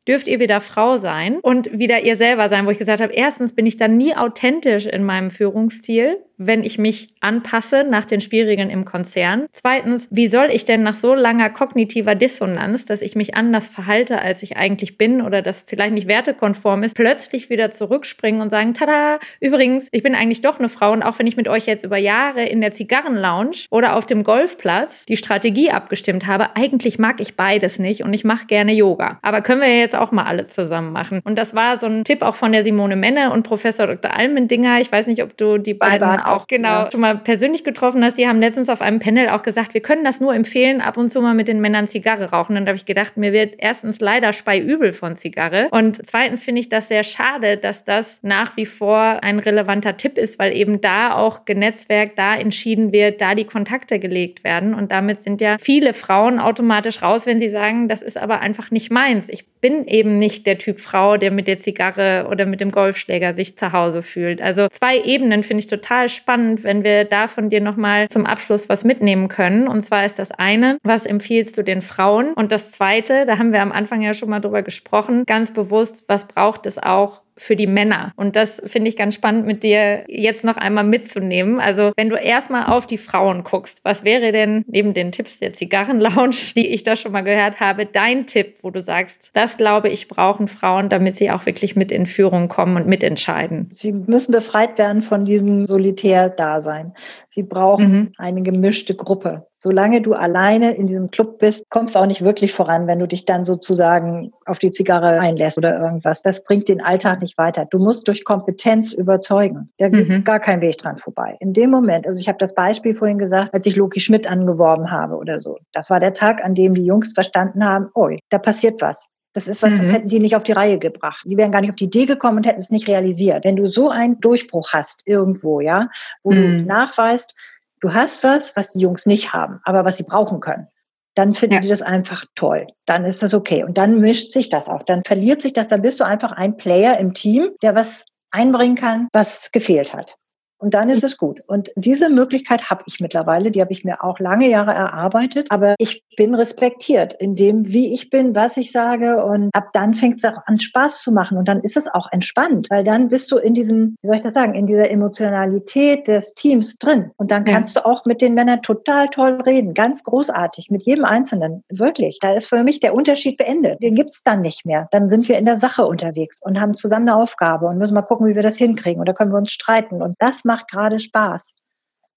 dürft 0.09 0.27
ihr 0.27 0.41
wieder 0.41 0.63
Frau 0.63 0.97
sein 0.97 1.39
und 1.43 1.79
wieder 1.79 2.01
ihr 2.03 2.17
selber 2.17 2.49
sein, 2.49 2.65
wo 2.65 2.71
ich 2.71 2.79
gesagt 2.79 3.03
habe, 3.03 3.13
erstens 3.13 3.55
bin 3.55 3.67
ich 3.67 3.77
dann 3.77 3.99
nie 3.99 4.17
authentisch 4.17 4.87
in 4.87 5.05
meinem 5.05 5.31
Führungsstil, 5.31 6.17
wenn 6.39 6.63
ich 6.63 6.79
mich 6.79 7.09
anpasse 7.21 7.85
nach 7.89 8.05
den 8.05 8.21
Spielregeln 8.21 8.71
im 8.71 8.85
Konzern. 8.85 9.47
Zweitens, 9.53 10.09
wie 10.11 10.29
soll 10.29 10.49
ich 10.51 10.65
denn 10.65 10.83
nach 10.83 10.97
so 10.97 11.15
langer 11.15 11.51
kognitiver 11.51 12.15
Dissonanz, 12.15 12.85
dass 12.85 13.03
ich 13.03 13.17
mich 13.17 13.35
anders 13.35 13.69
verhalte, 13.69 14.21
als 14.21 14.43
ich 14.43 14.57
eigentlich 14.57 14.99
bin 14.99 15.23
oder 15.23 15.43
das 15.43 15.65
vielleicht 15.67 15.93
nicht 15.93 16.09
wertekonform 16.09 16.83
ist, 16.83 16.95
plötzlich 16.95 17.51
wieder 17.51 17.71
zurückspringen 17.71 18.41
und 18.41 18.51
sagen, 18.51 18.75
tada, 18.75 19.19
übrigens, 19.41 19.89
ich 19.93 20.03
bin 20.03 20.15
eigentlich 20.15 20.43
doch 20.43 20.59
eine 20.59 20.69
Frau 20.69 20.93
und 20.93 21.03
auch 21.03 21.19
wenn 21.19 21.27
ich 21.27 21.37
mit 21.37 21.49
euch 21.49 21.67
jetzt 21.67 21.85
über 21.85 21.97
Jahre 21.97 22.45
in 22.45 22.61
der 22.61 22.73
Zigarrenlounge 22.73 23.67
oder 23.71 23.97
auf 23.97 24.07
dem 24.07 24.25
Golfplatz 24.25 25.07
die 25.07 25.17
Strategie 25.17 25.71
abgestimmt 25.71 26.27
habe, 26.27 26.57
eigentlich 26.57 26.99
mag 26.99 27.21
ich 27.21 27.37
beides 27.37 27.79
nicht 27.79 28.03
und 28.03 28.13
ich 28.13 28.25
mache 28.25 28.47
gerne 28.47 28.73
Yoga. 28.73 29.19
Aber 29.23 29.41
können 29.41 29.61
wir 29.61 29.79
jetzt 29.79 29.97
auch 29.97 30.13
mal 30.13 30.25
alle 30.25 30.47
zusammen 30.47 30.93
machen. 30.93 31.21
Und 31.25 31.39
das 31.39 31.55
war 31.55 31.79
so 31.79 31.87
ein 31.87 32.05
Tipp 32.05 32.23
auch 32.23 32.35
von 32.35 32.53
der 32.53 32.63
Simone 32.63 32.97
Menne 32.97 33.33
und 33.33 33.43
Professor 33.43 33.87
Dr. 33.87 34.15
Almendinger. 34.15 34.81
Ich 34.81 34.93
weiß 34.93 35.07
nicht, 35.07 35.23
ob 35.23 35.37
du 35.37 35.59
die 35.59 35.75
beiden 35.75 36.26
auch 36.33 36.47
genau 36.47 36.85
ja. 36.85 36.91
schon 36.91 37.01
mal 37.01 37.17
persönlich 37.17 37.65
getroffen 37.65 38.05
hast. 38.05 38.19
Die 38.19 38.27
haben 38.27 38.41
letztens 38.41 38.69
auf 38.69 38.81
einem 38.81 38.99
Panel 38.99 39.29
auch 39.29 39.43
gesagt, 39.43 39.75
wir 39.75 39.81
können 39.81 40.05
das 40.05 40.21
nur 40.21 40.35
empfehlen, 40.35 40.81
ab 40.81 40.97
und 40.97 41.11
zu 41.11 41.21
mal 41.21 41.35
mit 41.35 41.49
den 41.49 41.61
Männern 41.61 41.89
Zigarre 41.89 42.31
rauchen. 42.31 42.57
Und 42.57 42.65
da 42.65 42.71
habe 42.71 42.77
ich 42.77 42.87
gedacht, 42.87 43.17
mir 43.17 43.33
wird 43.33 43.55
erstens 43.59 44.01
leider 44.01 44.33
speiübel 44.33 44.93
von 44.93 45.17
Zigarre. 45.17 45.69
Und 45.71 46.01
zweitens 46.07 46.45
finde 46.45 46.61
ich 46.61 46.69
das 46.69 46.89
sehr 46.89 47.05
schade, 47.05 47.57
dass 47.57 47.85
das 47.85 48.23
nach 48.23 48.57
wie 48.57 48.67
vor 48.67 49.23
ein 49.23 49.39
relevanter 49.39 49.97
Tipp 49.97 50.19
ist, 50.19 50.39
weil 50.39 50.53
eben 50.53 50.81
da 50.81 51.15
auch 51.15 51.45
genetzwerkt, 51.45 52.19
da 52.19 52.37
entschieden 52.37 52.93
wird, 52.93 53.21
da 53.21 53.35
die 53.35 53.45
Kontakte 53.45 53.99
gelegt 53.99 54.45
werden. 54.45 54.75
Und 54.75 54.93
damit 54.93 55.23
sind 55.23 55.41
ja 55.41 55.57
viele 55.59 55.95
Frauen 55.95 56.39
automatisch 56.39 57.03
raus, 57.03 57.27
wenn 57.27 57.41
sie 57.41 57.51
sagen, 57.51 57.89
das 57.89 58.03
ist 58.03 58.19
aber 58.19 58.41
einfach 58.41 58.71
nicht 58.71 58.91
meins. 58.91 59.29
Ich 59.29 59.45
bin 59.61 59.87
eben 59.87 60.19
nicht 60.19 60.47
der 60.47 60.59
Typ 60.59 60.81
Frau, 60.81 61.17
der 61.17 61.31
mit 61.31 61.49
der 61.49 61.61
Zigarre 61.61 62.29
oder 62.31 62.47
mit 62.47 62.61
dem 62.61 62.71
Golfschläger 62.71 63.35
sich 63.35 63.57
zu 63.57 63.73
Hause 63.73 64.03
fühlt. 64.03 64.41
Also 64.41 64.69
zwei 64.69 65.01
Ebenen 65.01 65.43
finde 65.43 65.61
ich 65.61 65.67
total 65.67 66.09
spannend, 66.17 66.65
wenn 66.65 66.85
wir 66.85 67.05
da 67.05 67.29
von 67.29 67.51
dir 67.51 67.61
nochmal 67.61 68.09
zum 68.09 68.27
Abschluss 68.27 68.69
was 68.69 68.85
mitnehmen 68.85 69.29
können. 69.29 69.69
Und 69.69 69.83
zwar 69.83 70.05
ist 70.05 70.19
das 70.19 70.31
eine, 70.33 70.79
was 70.83 71.07
empfiehlst 71.07 71.57
du 71.57 71.63
den 71.63 71.83
Frauen? 71.83 72.33
Und 72.35 72.53
das 72.53 72.71
zweite, 72.71 73.27
da 73.27 73.39
haben 73.39 73.53
wir 73.53 73.63
am 73.63 73.73
Anfang 73.73 74.03
ja 74.03 74.15
schon 74.15 74.31
mal 74.31 74.41
drüber 74.41 74.63
gesprochen, 74.63 75.25
ganz 75.27 75.53
bewusst, 75.53 76.05
was 76.09 76.27
braucht 76.27 76.67
es 76.67 76.79
auch 76.79 77.23
für 77.39 77.57
die 77.57 77.67
Männer. 77.67 78.13
Und 78.17 78.37
das 78.37 78.63
finde 78.65 78.89
ich 78.89 78.97
ganz 78.97 79.15
spannend 79.15 79.47
mit 79.47 79.63
dir 79.63 80.05
jetzt 80.09 80.45
noch 80.45 80.57
einmal 80.57 80.85
mitzunehmen. 80.85 81.61
Also 81.61 81.93
wenn 81.97 82.09
du 82.09 82.17
erstmal 82.17 82.67
auf 82.67 82.87
die 82.87 82.99
Frauen 82.99 83.45
guckst, 83.45 83.81
was 83.83 84.05
wäre 84.05 84.33
denn 84.33 84.65
neben 84.69 84.95
den 84.95 85.13
Tipps 85.13 85.39
der 85.39 85.53
Zigarrenlounge, 85.53 86.37
die 86.57 86.69
ich 86.69 86.83
da 86.83 86.97
schon 86.97 87.13
mal 87.13 87.23
gehört 87.23 87.61
habe, 87.61 87.87
dein 87.87 88.27
Tipp, 88.27 88.57
wo 88.63 88.71
du 88.71 88.81
sagst, 88.81 89.31
das 89.35 89.57
glaube 89.57 89.89
ich 89.89 90.09
brauchen 90.09 90.49
Frauen, 90.49 90.89
damit 90.89 91.17
sie 91.17 91.31
auch 91.31 91.47
wirklich 91.47 91.77
mit 91.77 91.93
in 91.93 92.07
Führung 92.07 92.49
kommen 92.49 92.77
und 92.77 92.87
mitentscheiden? 92.87 93.69
Sie 93.71 93.93
müssen 93.93 94.33
befreit 94.33 94.79
werden 94.79 95.03
von 95.03 95.25
diesem 95.25 95.67
Solitär-Dasein. 95.67 96.95
Sie 97.27 97.43
brauchen 97.43 97.93
mhm. 97.93 98.13
eine 98.19 98.43
gemischte 98.43 98.95
Gruppe. 98.95 99.47
Solange 99.59 100.03
du 100.03 100.13
alleine 100.13 100.75
in 100.75 100.87
diesem 100.87 101.11
Club 101.11 101.39
bist, 101.39 101.65
kommst 101.71 101.95
du 101.95 102.01
auch 102.01 102.07
nicht 102.07 102.23
wirklich 102.23 102.53
voran, 102.53 102.87
wenn 102.87 102.99
du 102.99 103.09
dich 103.09 103.25
dann 103.25 103.45
sozusagen 103.45 104.33
auf 104.45 104.59
die 104.59 104.71
Zigarre 104.71 105.19
einlässt 105.21 105.59
oder 105.59 105.79
irgendwas. 105.79 106.23
Das 106.23 106.45
bringt 106.45 106.69
den 106.69 106.83
Alltag 106.83 107.23
nicht 107.23 107.39
weiter. 107.39 107.67
Du 107.71 107.79
musst 107.79 108.07
durch 108.07 108.25
Kompetenz 108.25 108.93
überzeugen. 108.93 109.71
Da 109.79 109.89
geht 109.89 110.09
mhm. 110.09 110.25
gar 110.25 110.41
kein 110.41 110.61
Weg 110.61 110.77
dran 110.79 110.99
vorbei. 110.99 111.37
In 111.41 111.55
dem 111.55 111.71
Moment, 111.71 112.07
also 112.07 112.21
ich 112.21 112.29
habe 112.29 112.39
das 112.39 112.55
Beispiel 112.55 112.95
vorhin 112.95 113.19
gesagt, 113.19 113.55
als 113.55 113.65
ich 113.67 113.77
Loki 113.77 114.01
Schmidt 114.01 114.31
angeworben 114.31 114.91
habe 114.91 115.17
oder 115.17 115.41
so. 115.41 115.59
Das 115.73 115.91
war 115.91 116.01
der 116.01 116.13
Tag, 116.13 116.45
an 116.45 116.55
dem 116.55 116.75
die 116.75 116.85
Jungs 116.85 117.13
verstanden 117.15 117.65
haben, 117.65 117.89
oh, 117.95 118.11
da 118.29 118.39
passiert 118.39 118.83
was. 118.83 119.09
Das 119.37 119.49
ist 119.49 119.63
was, 119.63 119.75
mhm. 119.75 119.79
das 119.79 119.93
hätten 119.93 120.09
die 120.09 120.19
nicht 120.19 120.35
auf 120.35 120.45
die 120.45 120.53
Reihe 120.53 120.79
gebracht. 120.79 121.23
Die 121.27 121.37
wären 121.37 121.53
gar 121.53 121.61
nicht 121.61 121.69
auf 121.69 121.77
die 121.77 121.85
Idee 121.85 122.07
gekommen 122.07 122.39
und 122.39 122.47
hätten 122.47 122.61
es 122.61 122.71
nicht 122.71 122.89
realisiert. 122.89 123.45
Wenn 123.45 123.57
du 123.57 123.67
so 123.67 123.91
einen 123.91 124.19
Durchbruch 124.19 124.73
hast 124.73 125.03
irgendwo, 125.05 125.61
ja, 125.61 125.91
wo 126.23 126.33
mhm. 126.33 126.37
du 126.37 126.63
nachweist, 126.63 127.35
du 127.81 127.95
hast 127.95 128.25
was, 128.25 128.57
was 128.57 128.73
die 128.73 128.81
Jungs 128.81 129.07
nicht 129.07 129.33
haben, 129.33 129.61
aber 129.65 129.85
was 129.85 129.97
sie 129.97 130.05
brauchen 130.05 130.41
können, 130.41 130.69
dann 131.15 131.33
finden 131.33 131.55
ja. 131.55 131.61
die 131.61 131.69
das 131.69 131.83
einfach 131.83 132.25
toll. 132.35 132.67
Dann 132.85 133.05
ist 133.05 133.23
das 133.23 133.33
okay. 133.33 133.65
Und 133.65 133.79
dann 133.79 134.01
mischt 134.01 134.33
sich 134.33 134.51
das 134.51 134.69
auch. 134.69 134.83
Dann 134.83 135.03
verliert 135.05 135.41
sich 135.41 135.55
das. 135.55 135.69
Dann 135.69 135.83
bist 135.83 135.99
du 135.99 136.05
einfach 136.05 136.33
ein 136.33 136.57
Player 136.57 136.99
im 136.99 137.15
Team, 137.15 137.51
der 137.63 137.75
was 137.75 138.05
einbringen 138.31 138.77
kann, 138.77 139.09
was 139.13 139.51
gefehlt 139.51 139.95
hat. 139.95 140.17
Und 140.59 140.75
dann 140.75 140.89
ist 140.89 141.05
es 141.05 141.17
gut. 141.17 141.41
Und 141.47 141.71
diese 141.77 142.09
Möglichkeit 142.09 142.71
habe 142.71 142.83
ich 142.87 143.01
mittlerweile, 143.01 143.51
die 143.51 143.61
habe 143.61 143.73
ich 143.73 143.85
mir 143.85 144.03
auch 144.03 144.19
lange 144.19 144.49
Jahre 144.49 144.73
erarbeitet. 144.73 145.51
Aber 145.51 145.75
ich 145.79 146.05
bin 146.17 146.35
respektiert 146.35 147.15
in 147.15 147.35
dem, 147.35 147.67
wie 147.67 147.93
ich 147.93 148.11
bin, 148.11 148.35
was 148.35 148.57
ich 148.57 148.73
sage. 148.73 149.23
Und 149.23 149.51
ab 149.55 149.69
dann 149.73 149.95
fängt 149.95 150.19
es 150.19 150.25
auch 150.25 150.39
an, 150.47 150.59
Spaß 150.59 151.03
zu 151.03 151.13
machen. 151.13 151.37
Und 151.37 151.49
dann 151.49 151.61
ist 151.61 151.77
es 151.77 151.93
auch 151.93 152.11
entspannt, 152.11 152.69
weil 152.71 152.85
dann 152.85 153.09
bist 153.09 153.31
du 153.31 153.37
in 153.37 153.55
diesem, 153.55 153.97
wie 154.01 154.07
soll 154.07 154.17
ich 154.17 154.23
das 154.23 154.35
sagen, 154.35 154.55
in 154.55 154.67
dieser 154.67 154.91
Emotionalität 154.91 156.09
des 156.09 156.35
Teams 156.35 156.79
drin. 156.79 157.11
Und 157.17 157.31
dann 157.31 157.45
kannst 157.45 157.77
ja. 157.77 157.83
du 157.83 157.89
auch 157.89 158.07
mit 158.07 158.23
den 158.23 158.35
Männern 158.35 158.63
total 158.63 159.09
toll 159.09 159.41
reden. 159.43 159.75
Ganz 159.75 160.03
großartig. 160.05 160.71
Mit 160.71 160.85
jedem 160.85 161.05
Einzelnen. 161.05 161.65
Wirklich. 161.69 162.19
Da 162.21 162.33
ist 162.33 162.49
für 162.49 162.63
mich 162.63 162.81
der 162.81 162.95
Unterschied 162.95 163.37
beendet. 163.37 163.83
Den 163.83 163.95
gibt's 163.95 164.23
dann 164.23 164.41
nicht 164.41 164.65
mehr. 164.65 164.89
Dann 164.91 165.11
sind 165.11 165.29
wir 165.29 165.39
in 165.39 165.45
der 165.45 165.59
Sache 165.59 165.85
unterwegs 165.85 166.41
und 166.43 166.59
haben 166.61 166.75
zusammen 166.75 167.09
eine 167.09 167.21
Aufgabe 167.21 167.67
und 167.67 167.77
müssen 167.77 167.95
mal 167.95 168.03
gucken, 168.03 168.27
wie 168.27 168.35
wir 168.35 168.43
das 168.43 168.57
hinkriegen. 168.57 169.01
Und 169.01 169.09
da 169.09 169.13
können 169.13 169.33
wir 169.33 169.39
uns 169.39 169.53
streiten. 169.53 170.01
Und 170.01 170.15
das 170.19 170.46
macht 170.47 170.69
gerade 170.71 170.99
Spaß. 170.99 171.55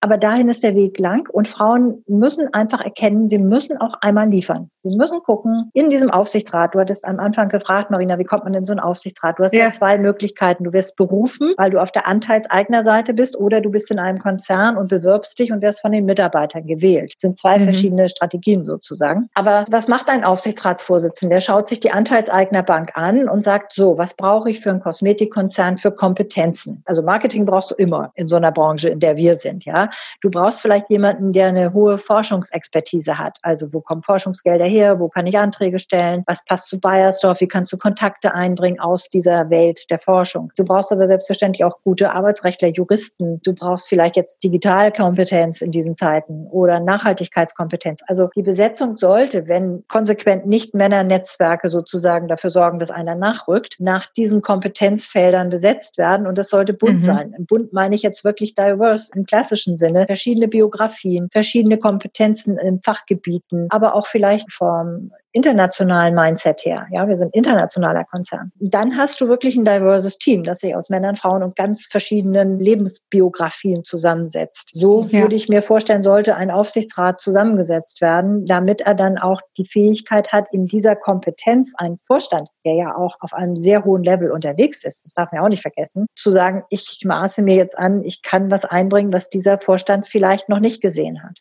Aber 0.01 0.17
dahin 0.17 0.47
ist 0.47 0.63
der 0.63 0.75
Weg 0.75 0.97
lang 0.99 1.27
und 1.29 1.47
Frauen 1.47 2.03
müssen 2.07 2.53
einfach 2.53 2.79
erkennen, 2.79 3.27
sie 3.27 3.37
müssen 3.37 3.77
auch 3.77 3.95
einmal 3.99 4.29
liefern. 4.29 4.71
Sie 4.83 4.95
müssen 4.95 5.21
gucken, 5.23 5.69
in 5.73 5.89
diesem 5.89 6.09
Aufsichtsrat, 6.09 6.73
du 6.73 6.79
hattest 6.79 7.05
am 7.05 7.19
Anfang 7.19 7.49
gefragt, 7.49 7.91
Marina, 7.91 8.17
wie 8.17 8.23
kommt 8.23 8.45
man 8.45 8.53
in 8.53 8.63
so 8.63 8.71
einen 8.71 8.79
Aufsichtsrat? 8.79 9.37
Du 9.37 9.43
hast 9.43 9.53
ja. 9.53 9.65
ja 9.65 9.71
zwei 9.71 9.97
Möglichkeiten. 9.97 10.63
Du 10.63 10.71
wirst 10.71 10.95
berufen, 10.95 11.53
weil 11.57 11.69
du 11.69 11.81
auf 11.81 11.91
der 11.91 12.07
Anteilseignerseite 12.07 13.13
bist 13.13 13.37
oder 13.37 13.59
du 13.59 13.71
bist 13.71 13.91
in 13.91 13.99
einem 13.99 14.19
Konzern 14.19 14.77
und 14.77 14.87
bewirbst 14.87 15.37
dich 15.37 15.51
und 15.51 15.61
wirst 15.61 15.81
von 15.81 15.91
den 15.91 16.05
Mitarbeitern 16.05 16.65
gewählt. 16.65 17.13
Das 17.15 17.21
sind 17.21 17.37
zwei 17.37 17.59
mhm. 17.59 17.63
verschiedene 17.63 18.07
Strategien 18.07 18.63
sozusagen. 18.63 19.29
Aber 19.33 19.65
was 19.69 19.89
macht 19.89 20.07
ein 20.09 20.23
Aufsichtsratsvorsitzender? 20.23 21.35
Der 21.35 21.41
schaut 21.41 21.67
sich 21.67 21.81
die 21.81 21.91
Anteilseignerbank 21.91 22.91
an 22.95 23.27
und 23.27 23.43
sagt, 23.43 23.73
so, 23.73 23.97
was 23.97 24.15
brauche 24.15 24.49
ich 24.49 24.61
für 24.61 24.69
einen 24.69 24.79
Kosmetikkonzern 24.79 25.77
für 25.77 25.91
Kompetenzen? 25.91 26.83
Also 26.85 27.03
Marketing 27.03 27.45
brauchst 27.45 27.71
du 27.71 27.75
immer 27.75 28.11
in 28.15 28.29
so 28.29 28.37
einer 28.37 28.51
Branche, 28.51 28.89
in 28.89 28.99
der 28.99 29.17
wir 29.17 29.35
sind, 29.35 29.65
ja. 29.65 29.89
Du 30.21 30.31
brauchst 30.31 30.61
vielleicht 30.61 30.89
jemanden, 30.89 31.33
der 31.33 31.47
eine 31.47 31.73
hohe 31.73 31.97
Forschungsexpertise 31.97 33.17
hat. 33.17 33.37
Also 33.41 33.73
wo 33.73 33.81
kommen 33.81 34.03
Forschungsgelder 34.03 34.68
her? 34.69 34.99
Wo 34.99 35.09
kann 35.09 35.27
ich 35.27 35.37
Anträge 35.37 35.79
stellen? 35.79 36.23
Was 36.27 36.45
passt 36.45 36.69
zu 36.69 36.79
Bayersdorf? 36.79 37.41
Wie 37.41 37.47
kannst 37.47 37.73
du 37.73 37.77
Kontakte 37.77 38.33
einbringen 38.33 38.79
aus 38.79 39.09
dieser 39.09 39.49
Welt 39.49 39.89
der 39.89 39.99
Forschung? 39.99 40.51
Du 40.55 40.63
brauchst 40.63 40.91
aber 40.91 41.07
selbstverständlich 41.07 41.63
auch 41.63 41.81
gute 41.83 42.11
Arbeitsrechtler, 42.11 42.69
Juristen. 42.69 43.41
Du 43.43 43.53
brauchst 43.53 43.89
vielleicht 43.89 44.15
jetzt 44.15 44.43
Digitalkompetenz 44.43 45.61
in 45.61 45.71
diesen 45.71 45.95
Zeiten 45.95 46.47
oder 46.47 46.79
Nachhaltigkeitskompetenz. 46.79 48.01
Also 48.07 48.29
die 48.35 48.43
Besetzung 48.43 48.97
sollte, 48.97 49.47
wenn 49.47 49.83
konsequent 49.87 50.45
nicht 50.45 50.73
Männernetzwerke 50.73 51.69
sozusagen 51.69 52.27
dafür 52.27 52.49
sorgen, 52.49 52.79
dass 52.79 52.91
einer 52.91 53.15
nachrückt, 53.15 53.77
nach 53.79 54.05
diesen 54.05 54.41
Kompetenzfeldern 54.41 55.49
besetzt 55.49 55.97
werden. 55.97 56.27
Und 56.27 56.37
das 56.37 56.49
sollte 56.49 56.73
bunt 56.73 56.97
mhm. 56.97 57.01
sein. 57.01 57.33
Im 57.37 57.45
Bund 57.45 57.73
meine 57.73 57.95
ich 57.95 58.03
jetzt 58.03 58.23
wirklich 58.23 58.55
diverse 58.55 59.11
im 59.15 59.25
klassischen 59.25 59.77
Sinne, 59.77 60.05
verschiedene 60.05 60.47
Biografien, 60.47 61.29
verschiedene 61.31 61.77
Kompetenzen 61.77 62.57
in 62.57 62.81
Fachgebieten, 62.81 63.67
aber 63.69 63.95
auch 63.95 64.07
vielleicht 64.07 64.51
vom 64.59 65.11
internationalen 65.31 66.15
Mindset 66.15 66.65
her. 66.65 66.87
Ja, 66.91 67.07
wir 67.07 67.15
sind 67.15 67.33
internationaler 67.35 68.03
Konzern. 68.03 68.51
Dann 68.59 68.97
hast 68.97 69.21
du 69.21 69.27
wirklich 69.27 69.55
ein 69.55 69.63
diverses 69.63 70.17
Team, 70.17 70.43
das 70.43 70.59
sich 70.59 70.75
aus 70.75 70.89
Männern, 70.89 71.15
Frauen 71.15 71.43
und 71.43 71.55
ganz 71.55 71.85
verschiedenen 71.85 72.59
Lebensbiografien 72.59 73.83
zusammensetzt. 73.83 74.71
So 74.73 75.03
ja. 75.03 75.21
würde 75.21 75.35
ich 75.35 75.47
mir 75.47 75.61
vorstellen, 75.61 76.03
sollte 76.03 76.35
ein 76.35 76.49
Aufsichtsrat 76.51 77.21
zusammengesetzt 77.21 78.01
werden, 78.01 78.45
damit 78.45 78.81
er 78.81 78.95
dann 78.95 79.17
auch 79.17 79.41
die 79.57 79.65
Fähigkeit 79.65 80.31
hat, 80.31 80.47
in 80.51 80.65
dieser 80.65 80.95
Kompetenz 80.95 81.73
einen 81.77 81.97
Vorstand, 81.99 82.49
der 82.65 82.73
ja 82.73 82.95
auch 82.95 83.15
auf 83.19 83.33
einem 83.33 83.55
sehr 83.55 83.85
hohen 83.85 84.03
Level 84.03 84.31
unterwegs 84.31 84.83
ist, 84.83 85.05
das 85.05 85.13
darf 85.13 85.31
man 85.31 85.41
auch 85.41 85.49
nicht 85.49 85.61
vergessen, 85.61 86.07
zu 86.15 86.31
sagen, 86.31 86.63
ich 86.69 87.01
maße 87.05 87.43
mir 87.43 87.55
jetzt 87.55 87.77
an, 87.77 88.03
ich 88.03 88.23
kann 88.23 88.49
was 88.49 88.65
einbringen, 88.65 89.13
was 89.13 89.29
dieser 89.29 89.59
Vorstand 89.59 90.07
vielleicht 90.07 90.49
noch 90.49 90.59
nicht 90.59 90.81
gesehen 90.81 91.23
hat. 91.23 91.39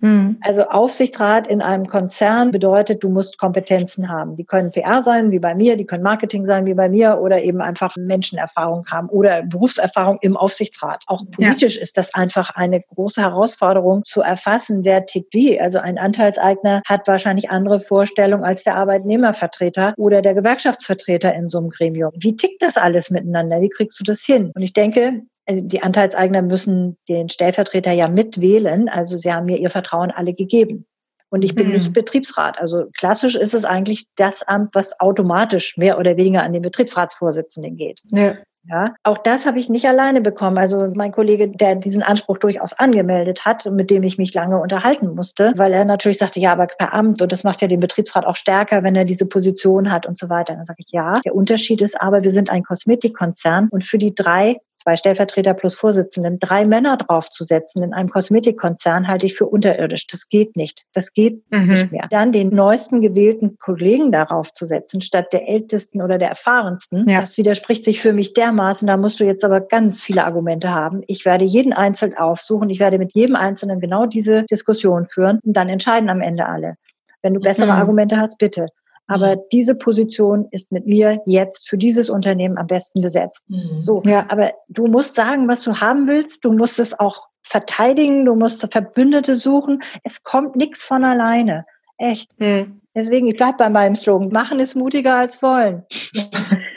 Mhm. 0.00 0.38
Also 0.42 0.68
Aufsichtsrat 0.68 1.46
in 1.46 1.62
einem 1.62 1.86
Konzern 1.86 2.50
bedeutet, 2.50 3.02
du 3.02 3.08
musst 3.08 3.38
Kompetenzen 3.38 4.08
haben. 4.08 4.36
Die 4.36 4.44
können 4.44 4.70
PR 4.70 5.02
sein, 5.02 5.30
wie 5.30 5.38
bei 5.38 5.54
mir, 5.54 5.76
die 5.76 5.86
können 5.86 6.02
Marketing 6.02 6.44
sein, 6.44 6.66
wie 6.66 6.74
bei 6.74 6.88
mir, 6.88 7.18
oder 7.20 7.42
eben 7.42 7.60
einfach 7.60 7.94
Menschenerfahrung 7.96 8.86
haben 8.90 9.08
oder 9.08 9.42
Berufserfahrung 9.42 10.18
im 10.22 10.36
Aufsichtsrat. 10.36 11.04
Auch 11.06 11.22
politisch 11.30 11.76
ja. 11.76 11.82
ist 11.82 11.96
das 11.96 12.12
einfach 12.14 12.50
eine 12.50 12.80
große 12.80 13.20
Herausforderung 13.20 14.04
zu 14.04 14.22
erfassen, 14.22 14.84
wer 14.84 15.06
tickt 15.06 15.32
wie. 15.32 15.60
Also 15.60 15.78
ein 15.78 15.98
Anteilseigner 15.98 16.82
hat 16.86 17.06
wahrscheinlich 17.06 17.50
andere 17.50 17.80
Vorstellungen 17.80 18.44
als 18.44 18.64
der 18.64 18.76
Arbeitnehmervertreter 18.76 19.94
oder 19.96 20.22
der 20.22 20.34
Gewerkschaftsvertreter 20.34 21.34
in 21.34 21.48
so 21.48 21.58
einem 21.58 21.70
Gremium. 21.70 22.10
Wie 22.20 22.36
tickt 22.36 22.62
das 22.62 22.76
alles 22.76 23.10
miteinander? 23.10 23.60
Wie 23.60 23.68
kriegst 23.68 23.98
du 24.00 24.04
das 24.04 24.22
hin? 24.22 24.50
Und 24.54 24.62
ich 24.62 24.72
denke, 24.72 25.22
also 25.46 25.62
die 25.62 25.82
Anteilseigner 25.82 26.42
müssen 26.42 26.96
den 27.08 27.28
Stellvertreter 27.28 27.92
ja 27.92 28.08
mitwählen. 28.08 28.88
Also 28.88 29.16
sie 29.16 29.32
haben 29.32 29.46
mir 29.46 29.58
ihr 29.58 29.70
Vertrauen 29.70 30.10
alle 30.10 30.34
gegeben. 30.34 30.86
Und 31.30 31.42
ich 31.42 31.54
bin 31.54 31.66
mhm. 31.66 31.72
nicht 31.74 31.92
Betriebsrat. 31.92 32.58
Also 32.58 32.86
klassisch 32.96 33.34
ist 33.34 33.54
es 33.54 33.64
eigentlich 33.64 34.06
das 34.16 34.42
Amt, 34.42 34.74
was 34.74 35.00
automatisch 35.00 35.76
mehr 35.76 35.98
oder 35.98 36.16
weniger 36.16 36.42
an 36.42 36.52
den 36.52 36.62
Betriebsratsvorsitzenden 36.62 37.76
geht. 37.76 38.02
Ja. 38.04 38.36
Ja, 38.68 38.94
auch 39.02 39.18
das 39.18 39.46
habe 39.46 39.58
ich 39.58 39.68
nicht 39.68 39.86
alleine 39.86 40.20
bekommen. 40.20 40.56
Also 40.56 40.90
mein 40.94 41.12
Kollege, 41.12 41.48
der 41.48 41.74
diesen 41.74 42.02
Anspruch 42.02 42.38
durchaus 42.38 42.72
angemeldet 42.72 43.44
hat, 43.44 43.66
mit 43.70 43.90
dem 43.90 44.02
ich 44.02 44.16
mich 44.16 44.32
lange 44.32 44.58
unterhalten 44.58 45.14
musste, 45.14 45.52
weil 45.56 45.72
er 45.72 45.84
natürlich 45.84 46.18
sagte, 46.18 46.40
ja, 46.40 46.52
aber 46.52 46.66
per 46.66 46.94
Amt 46.94 47.20
und 47.20 47.30
das 47.30 47.44
macht 47.44 47.60
ja 47.60 47.68
den 47.68 47.80
Betriebsrat 47.80 48.24
auch 48.24 48.36
stärker, 48.36 48.82
wenn 48.82 48.96
er 48.96 49.04
diese 49.04 49.26
Position 49.26 49.92
hat 49.92 50.06
und 50.06 50.16
so 50.16 50.30
weiter. 50.30 50.54
Dann 50.54 50.64
sage 50.64 50.82
ich, 50.84 50.92
ja, 50.92 51.20
der 51.24 51.34
Unterschied 51.34 51.82
ist 51.82 52.00
aber, 52.00 52.22
wir 52.22 52.30
sind 52.30 52.50
ein 52.50 52.62
Kosmetikkonzern 52.62 53.68
und 53.70 53.84
für 53.84 53.98
die 53.98 54.14
drei 54.14 54.56
zwei 54.84 54.96
Stellvertreter 54.96 55.54
plus 55.54 55.74
Vorsitzenden, 55.74 56.38
drei 56.38 56.64
Männer 56.64 56.96
draufzusetzen 56.96 57.82
in 57.82 57.94
einem 57.94 58.10
Kosmetikkonzern 58.10 59.08
halte 59.08 59.26
ich 59.26 59.34
für 59.34 59.46
unterirdisch. 59.46 60.06
Das 60.06 60.28
geht 60.28 60.56
nicht. 60.56 60.84
Das 60.92 61.12
geht 61.12 61.42
mhm. 61.50 61.70
nicht 61.70 61.92
mehr. 61.92 62.06
Dann 62.10 62.32
den 62.32 62.50
neuesten 62.50 63.00
gewählten 63.00 63.58
Kollegen 63.58 64.12
darauf 64.12 64.52
zu 64.52 64.66
setzen, 64.66 65.00
statt 65.00 65.32
der 65.32 65.48
ältesten 65.48 66.02
oder 66.02 66.18
der 66.18 66.28
erfahrensten, 66.28 67.08
ja. 67.08 67.20
das 67.20 67.38
widerspricht 67.38 67.84
sich 67.84 68.00
für 68.00 68.12
mich 68.12 68.34
dermaßen. 68.34 68.53
Da 68.56 68.96
musst 68.96 69.20
du 69.20 69.24
jetzt 69.24 69.44
aber 69.44 69.60
ganz 69.60 70.02
viele 70.02 70.24
Argumente 70.24 70.72
haben. 70.72 71.02
Ich 71.06 71.24
werde 71.24 71.44
jeden 71.44 71.72
einzeln 71.72 72.16
aufsuchen. 72.16 72.70
Ich 72.70 72.80
werde 72.80 72.98
mit 72.98 73.14
jedem 73.14 73.36
Einzelnen 73.36 73.80
genau 73.80 74.06
diese 74.06 74.44
Diskussion 74.44 75.06
führen 75.06 75.40
und 75.44 75.56
dann 75.56 75.68
entscheiden 75.68 76.08
am 76.10 76.20
Ende 76.20 76.46
alle. 76.46 76.76
Wenn 77.22 77.34
du 77.34 77.40
bessere 77.40 77.72
mhm. 77.72 77.78
Argumente 77.78 78.18
hast, 78.18 78.38
bitte. 78.38 78.66
Aber 79.06 79.36
mhm. 79.36 79.40
diese 79.52 79.74
Position 79.74 80.46
ist 80.50 80.72
mit 80.72 80.86
mir 80.86 81.20
jetzt 81.26 81.68
für 81.68 81.76
dieses 81.76 82.08
Unternehmen 82.08 82.58
am 82.58 82.66
besten 82.66 83.00
besetzt. 83.00 83.48
Mhm. 83.48 83.82
So, 83.82 84.02
ja. 84.04 84.26
aber 84.28 84.52
du 84.68 84.86
musst 84.86 85.14
sagen, 85.14 85.48
was 85.48 85.62
du 85.62 85.80
haben 85.80 86.06
willst. 86.06 86.44
Du 86.44 86.52
musst 86.52 86.78
es 86.78 86.98
auch 86.98 87.22
verteidigen. 87.42 88.24
Du 88.24 88.34
musst 88.34 88.66
Verbündete 88.72 89.34
suchen. 89.34 89.82
Es 90.02 90.22
kommt 90.22 90.56
nichts 90.56 90.84
von 90.84 91.04
alleine. 91.04 91.66
Echt. 91.98 92.38
Mhm. 92.40 92.80
Deswegen, 92.94 93.26
ich 93.26 93.36
bleibe 93.36 93.58
bei 93.58 93.70
meinem 93.70 93.96
Slogan. 93.96 94.30
Machen 94.30 94.60
ist 94.60 94.74
mutiger 94.74 95.16
als 95.16 95.42
wollen. 95.42 95.84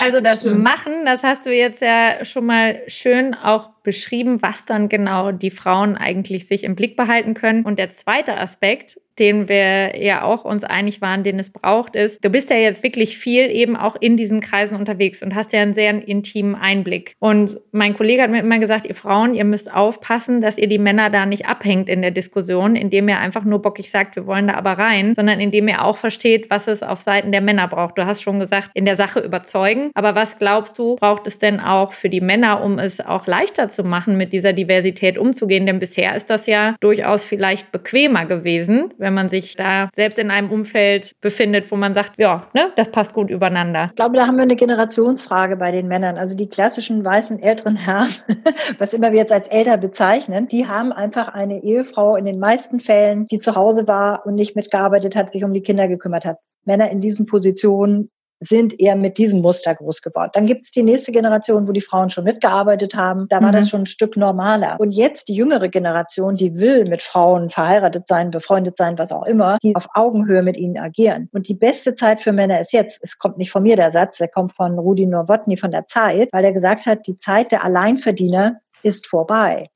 Also 0.00 0.20
das 0.22 0.40
Stimmt. 0.40 0.62
Machen, 0.62 1.04
das 1.04 1.22
hast 1.22 1.46
du 1.46 1.54
jetzt 1.54 1.82
ja 1.82 2.24
schon 2.24 2.46
mal 2.46 2.82
schön 2.86 3.34
auch 3.34 3.70
beschrieben, 3.82 4.42
was 4.42 4.64
dann 4.64 4.88
genau 4.88 5.32
die 5.32 5.50
Frauen 5.50 5.96
eigentlich 5.96 6.46
sich 6.46 6.64
im 6.64 6.76
Blick 6.76 6.96
behalten 6.96 7.34
können. 7.34 7.64
Und 7.64 7.78
der 7.78 7.90
zweite 7.90 8.36
Aspekt, 8.36 9.00
den 9.20 9.48
wir 9.48 10.02
ja 10.02 10.22
auch 10.22 10.44
uns 10.44 10.64
einig 10.64 11.00
waren, 11.00 11.22
den 11.22 11.38
es 11.38 11.50
braucht, 11.50 11.94
ist, 11.94 12.24
du 12.24 12.30
bist 12.30 12.50
ja 12.50 12.56
jetzt 12.56 12.82
wirklich 12.82 13.18
viel 13.18 13.50
eben 13.50 13.76
auch 13.76 13.96
in 14.00 14.16
diesen 14.16 14.40
Kreisen 14.40 14.76
unterwegs 14.76 15.22
und 15.22 15.34
hast 15.34 15.52
ja 15.52 15.60
einen 15.60 15.74
sehr 15.74 15.90
intimen 16.08 16.54
Einblick. 16.54 17.14
Und 17.18 17.60
mein 17.70 17.94
Kollege 17.94 18.22
hat 18.22 18.30
mir 18.30 18.40
immer 18.40 18.58
gesagt, 18.58 18.86
ihr 18.86 18.94
Frauen, 18.94 19.34
ihr 19.34 19.44
müsst 19.44 19.72
aufpassen, 19.72 20.40
dass 20.40 20.56
ihr 20.56 20.68
die 20.68 20.78
Männer 20.78 21.10
da 21.10 21.26
nicht 21.26 21.46
abhängt 21.46 21.88
in 21.88 22.00
der 22.00 22.10
Diskussion, 22.10 22.76
indem 22.76 23.08
ihr 23.08 23.18
einfach 23.18 23.44
nur 23.44 23.60
bockig 23.60 23.90
sagt, 23.90 24.16
wir 24.16 24.26
wollen 24.26 24.48
da 24.48 24.54
aber 24.54 24.72
rein, 24.72 25.14
sondern 25.14 25.38
indem 25.38 25.68
ihr 25.68 25.84
auch 25.84 25.98
versteht, 25.98 26.48
was 26.48 26.66
es 26.66 26.82
auf 26.82 27.02
Seiten 27.02 27.30
der 27.30 27.42
Männer 27.42 27.68
braucht. 27.68 27.98
Du 27.98 28.06
hast 28.06 28.22
schon 28.22 28.40
gesagt, 28.40 28.70
in 28.74 28.86
der 28.86 28.96
Sache 28.96 29.20
überzeugen. 29.20 29.90
Aber 29.94 30.14
was 30.14 30.38
glaubst 30.38 30.78
du, 30.78 30.96
braucht 30.96 31.26
es 31.26 31.38
denn 31.38 31.60
auch 31.60 31.92
für 31.92 32.08
die 32.08 32.22
Männer, 32.22 32.62
um 32.64 32.78
es 32.78 33.00
auch 33.00 33.26
leichter 33.26 33.68
zu 33.68 33.84
machen, 33.84 34.16
mit 34.16 34.32
dieser 34.32 34.54
Diversität 34.54 35.18
umzugehen? 35.18 35.66
Denn 35.66 35.78
bisher 35.78 36.16
ist 36.16 36.30
das 36.30 36.46
ja 36.46 36.76
durchaus 36.80 37.24
vielleicht 37.24 37.70
bequemer 37.70 38.24
gewesen, 38.24 38.94
wenn 38.96 39.09
man 39.10 39.28
sich 39.28 39.56
da 39.56 39.90
selbst 39.94 40.18
in 40.18 40.30
einem 40.30 40.50
Umfeld 40.50 41.14
befindet, 41.20 41.70
wo 41.70 41.76
man 41.76 41.94
sagt, 41.94 42.18
ja, 42.18 42.48
ne, 42.54 42.72
das 42.76 42.90
passt 42.90 43.14
gut 43.14 43.30
übereinander. 43.30 43.86
Ich 43.88 43.96
glaube, 43.96 44.16
da 44.16 44.26
haben 44.26 44.36
wir 44.36 44.42
eine 44.42 44.56
Generationsfrage 44.56 45.56
bei 45.56 45.70
den 45.70 45.88
Männern. 45.88 46.18
Also 46.18 46.36
die 46.36 46.48
klassischen 46.48 47.04
weißen 47.04 47.40
älteren 47.42 47.76
Herren, 47.76 48.08
was 48.78 48.94
immer 48.94 49.12
wir 49.12 49.18
jetzt 49.18 49.32
als 49.32 49.48
älter 49.48 49.76
bezeichnen, 49.76 50.48
die 50.48 50.66
haben 50.66 50.92
einfach 50.92 51.28
eine 51.28 51.62
Ehefrau 51.62 52.16
in 52.16 52.24
den 52.24 52.38
meisten 52.38 52.80
Fällen, 52.80 53.26
die 53.26 53.38
zu 53.38 53.54
Hause 53.54 53.88
war 53.88 54.26
und 54.26 54.34
nicht 54.34 54.56
mitgearbeitet 54.56 55.16
hat, 55.16 55.30
sich 55.32 55.44
um 55.44 55.52
die 55.52 55.62
Kinder 55.62 55.88
gekümmert 55.88 56.24
hat. 56.24 56.38
Männer 56.64 56.90
in 56.90 57.00
diesen 57.00 57.26
Positionen 57.26 58.10
sind 58.40 58.80
eher 58.80 58.96
mit 58.96 59.18
diesem 59.18 59.42
Muster 59.42 59.74
groß 59.74 60.00
geworden. 60.00 60.30
Dann 60.32 60.46
gibt 60.46 60.64
es 60.64 60.70
die 60.70 60.82
nächste 60.82 61.12
Generation, 61.12 61.68
wo 61.68 61.72
die 61.72 61.82
Frauen 61.82 62.08
schon 62.08 62.24
mitgearbeitet 62.24 62.94
haben. 62.94 63.26
Da 63.28 63.40
war 63.42 63.48
mhm. 63.48 63.56
das 63.56 63.68
schon 63.68 63.82
ein 63.82 63.86
Stück 63.86 64.16
normaler. 64.16 64.76
Und 64.80 64.92
jetzt 64.92 65.28
die 65.28 65.34
jüngere 65.34 65.68
Generation, 65.68 66.36
die 66.36 66.56
will 66.56 66.86
mit 66.86 67.02
Frauen 67.02 67.50
verheiratet 67.50 68.06
sein, 68.06 68.30
befreundet 68.30 68.78
sein, 68.78 68.96
was 68.98 69.12
auch 69.12 69.24
immer, 69.26 69.58
die 69.62 69.76
auf 69.76 69.88
Augenhöhe 69.94 70.42
mit 70.42 70.56
ihnen 70.56 70.78
agieren. 70.78 71.28
Und 71.32 71.48
die 71.48 71.54
beste 71.54 71.94
Zeit 71.94 72.20
für 72.22 72.32
Männer 72.32 72.60
ist 72.60 72.72
jetzt. 72.72 73.00
Es 73.02 73.18
kommt 73.18 73.36
nicht 73.36 73.50
von 73.50 73.62
mir 73.62 73.76
der 73.76 73.92
Satz, 73.92 74.16
der 74.16 74.28
kommt 74.28 74.54
von 74.54 74.78
Rudi 74.78 75.06
Nowotny 75.06 75.56
von 75.58 75.70
der 75.70 75.84
Zeit, 75.84 76.30
weil 76.32 76.44
er 76.44 76.52
gesagt 76.52 76.86
hat, 76.86 77.06
die 77.06 77.16
Zeit 77.16 77.52
der 77.52 77.62
Alleinverdiener 77.62 78.60
ist 78.82 79.06
vorbei. 79.06 79.68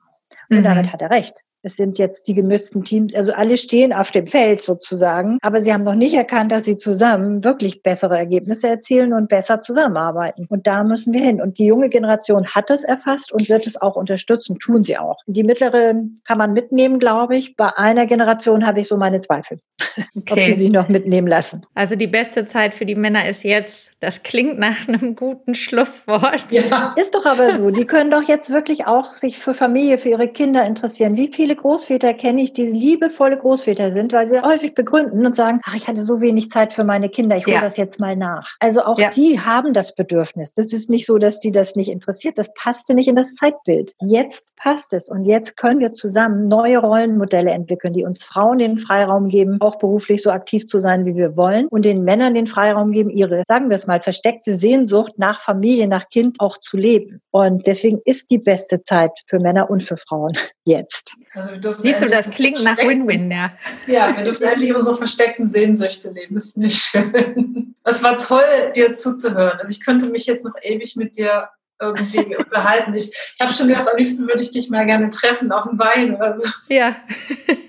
Und 0.49 0.59
mhm. 0.59 0.65
damit 0.65 0.93
hat 0.93 1.03
er 1.03 1.11
recht. 1.11 1.43
Es 1.65 1.77
sind 1.77 1.99
jetzt 1.99 2.29
die 2.29 2.35
gemissten 2.35 2.85
Teams, 2.85 3.15
also 3.15 3.33
alle 3.33 3.57
stehen 3.57 3.93
auf 3.93 4.11
dem 4.11 4.27
Feld 4.27 4.61
sozusagen, 4.61 5.39
aber 5.41 5.61
sie 5.61 5.73
haben 5.73 5.83
noch 5.83 5.95
nicht 5.95 6.15
erkannt, 6.15 6.53
dass 6.53 6.65
sie 6.65 6.77
zusammen 6.77 7.43
wirklich 7.43 7.83
bessere 7.83 8.19
Ergebnisse 8.19 8.69
erzielen 8.69 9.15
und 9.15 9.31
besser 9.31 9.61
zusammenarbeiten. 9.61 10.47
Und 10.51 10.67
da 10.67 10.85
müssen 10.85 11.15
wir 11.15 11.23
hin. 11.23 11.41
Und 11.41 11.59
die 11.59 11.65
junge 11.65 11.89
Generation 11.89 12.47
hat 12.47 12.69
das 12.69 12.85
erfasst 12.85 13.33
und 13.33 13.49
wird 13.49 13.67
es 13.67 13.81
auch 13.81 13.97
unterstützen, 13.97 14.59
tun 14.59 14.85
sie 14.85 14.99
auch. 14.99 15.17
Die 15.27 15.43
mittlere 15.43 15.95
kann 16.25 16.39
man 16.39 16.53
mitnehmen, 16.53 16.99
glaube 16.99 17.37
ich. 17.37 17.57
Bei 17.57 17.75
einer 17.77 18.07
Generation 18.07 18.67
habe 18.67 18.81
ich 18.81 18.89
so 18.89 18.99
meine 18.99 19.21
Zweifel, 19.21 19.59
okay. 20.17 20.31
ob 20.31 20.37
die 20.37 20.53
sich 20.53 20.71
noch 20.71 20.89
mitnehmen 20.89 21.27
lassen. 21.27 21.65
Also 21.75 21.97
die 21.97 22.07
beste 22.07 22.47
Zeit 22.47 22.75
für 22.75 22.85
die 22.85 22.95
Männer 22.95 23.27
ist 23.27 23.43
jetzt 23.43 23.91
das 24.05 24.23
klingt 24.23 24.59
nach 24.59 24.87
einem 24.87 25.17
guten 25.17 25.55
Schlusswort. 25.55 26.47
Ja. 26.51 26.95
Ist 26.97 27.15
doch 27.15 27.25
aber 27.25 27.57
so. 27.57 27.71
Die 27.71 27.87
können 27.87 28.11
doch 28.11 28.23
jetzt 28.23 28.51
wirklich 28.51 28.87
auch 28.87 29.15
sich 29.15 29.39
für 29.39 29.55
Familie, 29.55 29.97
für 29.97 30.11
ihre 30.11 30.29
Kinder 30.29 30.65
interessieren. 30.65 31.17
Wie 31.17 31.31
viele 31.33 31.57
Großväter 31.57 32.13
kenne 32.13 32.43
ich, 32.43 32.53
die 32.53 32.67
liebevolle 32.67 33.39
Großväter 33.39 33.93
sind, 33.93 34.13
weil 34.13 34.29
sie 34.29 34.41
häufig 34.41 34.75
begründen 34.75 35.25
und 35.25 35.35
sagen, 35.35 35.61
ach, 35.65 35.75
ich 35.75 35.89
hatte 35.89 36.03
so 36.03 36.21
wenig 36.21 36.51
Zeit 36.51 36.75
für 36.75 36.85
meine 36.85 37.09
Kinder, 37.09 37.37
ich 37.37 37.47
hole 37.47 37.57
ja. 37.57 37.63
das 37.63 37.79
jetzt 37.79 37.99
mal 37.99 38.15
nach. 38.15 38.57
Also 38.61 38.83
auch 38.85 38.99
ja. 38.99 39.09
die 39.09 39.41
haben 39.41 39.73
das 39.73 39.95
Bedürfnis. 39.95 40.53
Das 40.53 40.73
ist 40.73 40.91
nicht 40.91 41.07
so, 41.07 41.17
dass 41.17 41.41
die 41.41 41.51
das 41.51 41.77
nicht 41.77 41.91
interessiert. 41.91 42.37
Das 42.37 42.53
passte 42.55 42.95
nicht 42.95 43.09
in 43.09 43.17
das 43.17 43.35
Zeitbild. 43.35 43.93
Jetzt 44.03 44.55
passt 44.57 44.93
es 44.93 45.09
und 45.09 45.25
jetzt 45.25 45.57
können 45.57 45.81
wir 45.81 45.93
zusammen 45.93 46.49
neue 46.49 46.79
Rollenmodelle 46.79 47.51
entwickeln, 47.51 47.95
die 47.95 48.05
uns 48.05 48.23
Frauen 48.23 48.59
den 48.59 48.77
Freiraum 48.77 49.29
geben, 49.29 49.57
auch 49.61 49.77
beruflich 49.77 50.23
so 50.23 50.31
aktiv 50.31 50.67
zu 50.67 50.79
sein, 50.79 51.07
wie 51.07 51.17
wir 51.17 51.37
wollen 51.39 51.69
und 51.69 51.87
den 51.87 52.05
Männern 52.05 52.35
den 52.35 52.47
Freiraum 52.47 52.93
geben, 52.93 53.09
ihre, 53.09 53.43
sagen 53.47 53.71
wir 53.71 53.77
es 53.77 53.87
mal, 53.87 53.94
mal 53.95 54.01
versteckte 54.01 54.53
Sehnsucht 54.53 55.13
nach 55.17 55.41
Familie, 55.41 55.87
nach 55.87 56.09
Kind 56.09 56.41
auch 56.41 56.59
zu 56.59 56.77
leben. 56.77 57.21
Und 57.31 57.67
deswegen 57.67 58.01
ist 58.05 58.31
die 58.31 58.39
beste 58.39 58.83
Zeit 58.83 59.13
für 59.29 59.39
Männer 59.39 59.71
und 59.71 59.83
für 59.83 59.97
Frauen 59.97 60.33
jetzt. 60.65 61.17
Also 61.35 61.51
Siehst 61.83 62.03
du, 62.03 62.09
das 62.09 62.29
klingt 62.31 62.63
nach 62.65 62.79
Win-Win, 62.79 63.31
ja. 63.31 63.53
Ja, 63.87 64.17
wir 64.17 64.25
dürfen 64.25 64.43
endlich 64.45 64.75
unsere 64.75 64.97
versteckten 64.97 65.47
Sehnsüchte 65.47 66.11
leben. 66.11 66.35
Das 66.35 66.53
finde 66.53 66.67
ich 66.69 66.77
schön. 66.77 67.75
Es 67.85 68.03
war 68.03 68.19
toll, 68.19 68.73
dir 68.75 68.95
zuzuhören. 68.95 69.59
Also 69.61 69.71
ich 69.71 69.85
könnte 69.85 70.07
mich 70.09 70.27
jetzt 70.27 70.45
noch 70.45 70.55
ewig 70.63 70.97
mit 70.97 71.17
dir 71.17 71.49
irgendwie 71.81 72.37
behalten. 72.51 72.95
Ich, 72.95 73.11
ich 73.11 73.41
habe 73.41 73.53
schon 73.55 73.69
gedacht, 73.69 73.89
am 73.89 73.97
liebsten 73.97 74.27
würde 74.27 74.43
ich 74.43 74.51
dich 74.51 74.71
mal 74.71 74.87
gerne 74.87 75.11
treffen 75.11 75.53
auf 75.53 75.65
dem 75.65 75.79
Wein 75.79 76.17
oder 76.17 76.39
so. 76.39 76.49
Ja. 76.69 76.97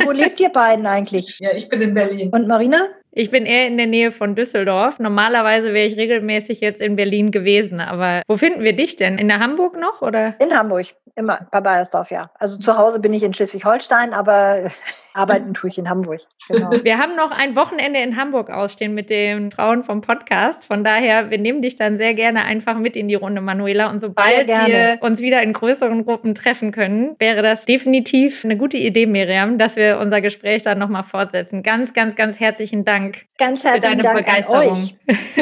Wo 0.03 0.11
lebt 0.11 0.39
ihr 0.39 0.49
beiden 0.49 0.87
eigentlich? 0.87 1.39
Ja, 1.39 1.49
ich 1.55 1.69
bin 1.69 1.81
in 1.81 1.93
Berlin. 1.93 2.29
Und 2.29 2.47
Marina? 2.47 2.87
Ich 3.17 3.31
bin 3.31 3.45
eher 3.45 3.65
in 3.65 3.77
der 3.77 3.87
Nähe 3.87 4.11
von 4.11 4.35
Düsseldorf. 4.35 4.99
Normalerweise 4.99 5.73
wäre 5.73 5.87
ich 5.87 5.95
regelmäßig 5.95 6.59
jetzt 6.59 6.81
in 6.81 6.97
Berlin 6.97 7.31
gewesen. 7.31 7.79
Aber 7.79 8.23
wo 8.27 8.35
finden 8.35 8.61
wir 8.61 8.75
dich 8.75 8.97
denn? 8.97 9.17
In 9.17 9.29
der 9.29 9.39
Hamburg 9.39 9.79
noch 9.79 10.01
oder? 10.01 10.35
In 10.39 10.53
Hamburg, 10.53 10.87
immer 11.15 11.47
bei 11.49 11.61
Bayersdorf, 11.61 12.11
ja. 12.11 12.29
Also 12.39 12.57
zu 12.57 12.77
Hause 12.77 12.99
bin 12.99 13.13
ich 13.13 13.23
in 13.23 13.33
Schleswig-Holstein, 13.33 14.13
aber 14.13 14.69
arbeiten 15.15 15.53
tue 15.53 15.69
ich 15.69 15.77
in 15.77 15.89
Hamburg. 15.89 16.21
Genau. 16.47 16.71
Wir 16.83 16.97
haben 16.97 17.15
noch 17.15 17.31
ein 17.31 17.55
Wochenende 17.55 17.99
in 18.01 18.17
Hamburg 18.17 18.49
ausstehen 18.49 18.93
mit 18.93 19.09
den 19.09 19.51
Frauen 19.51 19.83
vom 19.83 20.01
Podcast. 20.01 20.65
Von 20.65 20.83
daher, 20.83 21.29
wir 21.29 21.37
nehmen 21.37 21.61
dich 21.61 21.75
dann 21.75 21.97
sehr 21.97 22.13
gerne 22.13 22.43
einfach 22.43 22.77
mit 22.77 22.95
in 22.95 23.07
die 23.07 23.15
Runde, 23.15 23.41
Manuela. 23.41 23.89
Und 23.89 24.01
sobald 24.01 24.47
wir 24.47 24.97
uns 25.01 25.21
wieder 25.21 25.41
in 25.41 25.53
größeren 25.53 26.05
Gruppen 26.05 26.35
treffen 26.35 26.71
können, 26.71 27.15
wäre 27.19 27.41
das 27.41 27.65
definitiv 27.65 28.43
eine 28.43 28.57
gute 28.57 28.77
Idee, 28.77 29.05
Miriam, 29.05 29.57
dass 29.57 29.75
wir 29.75 29.99
unser 29.99 30.21
Gespräch 30.21 30.61
dann 30.63 30.79
nochmal 30.79 31.03
fortsetzen. 31.03 31.63
Ganz, 31.63 31.93
ganz, 31.93 32.15
ganz 32.15 32.39
herzlichen 32.39 32.85
Dank 32.85 33.25
Ganz 33.37 33.63
herzlichen 33.63 33.97
für 33.97 34.03
deine 34.03 34.03
Dank 34.03 34.17
Begeisterung. 34.17 34.89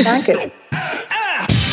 Danke. 0.03 0.51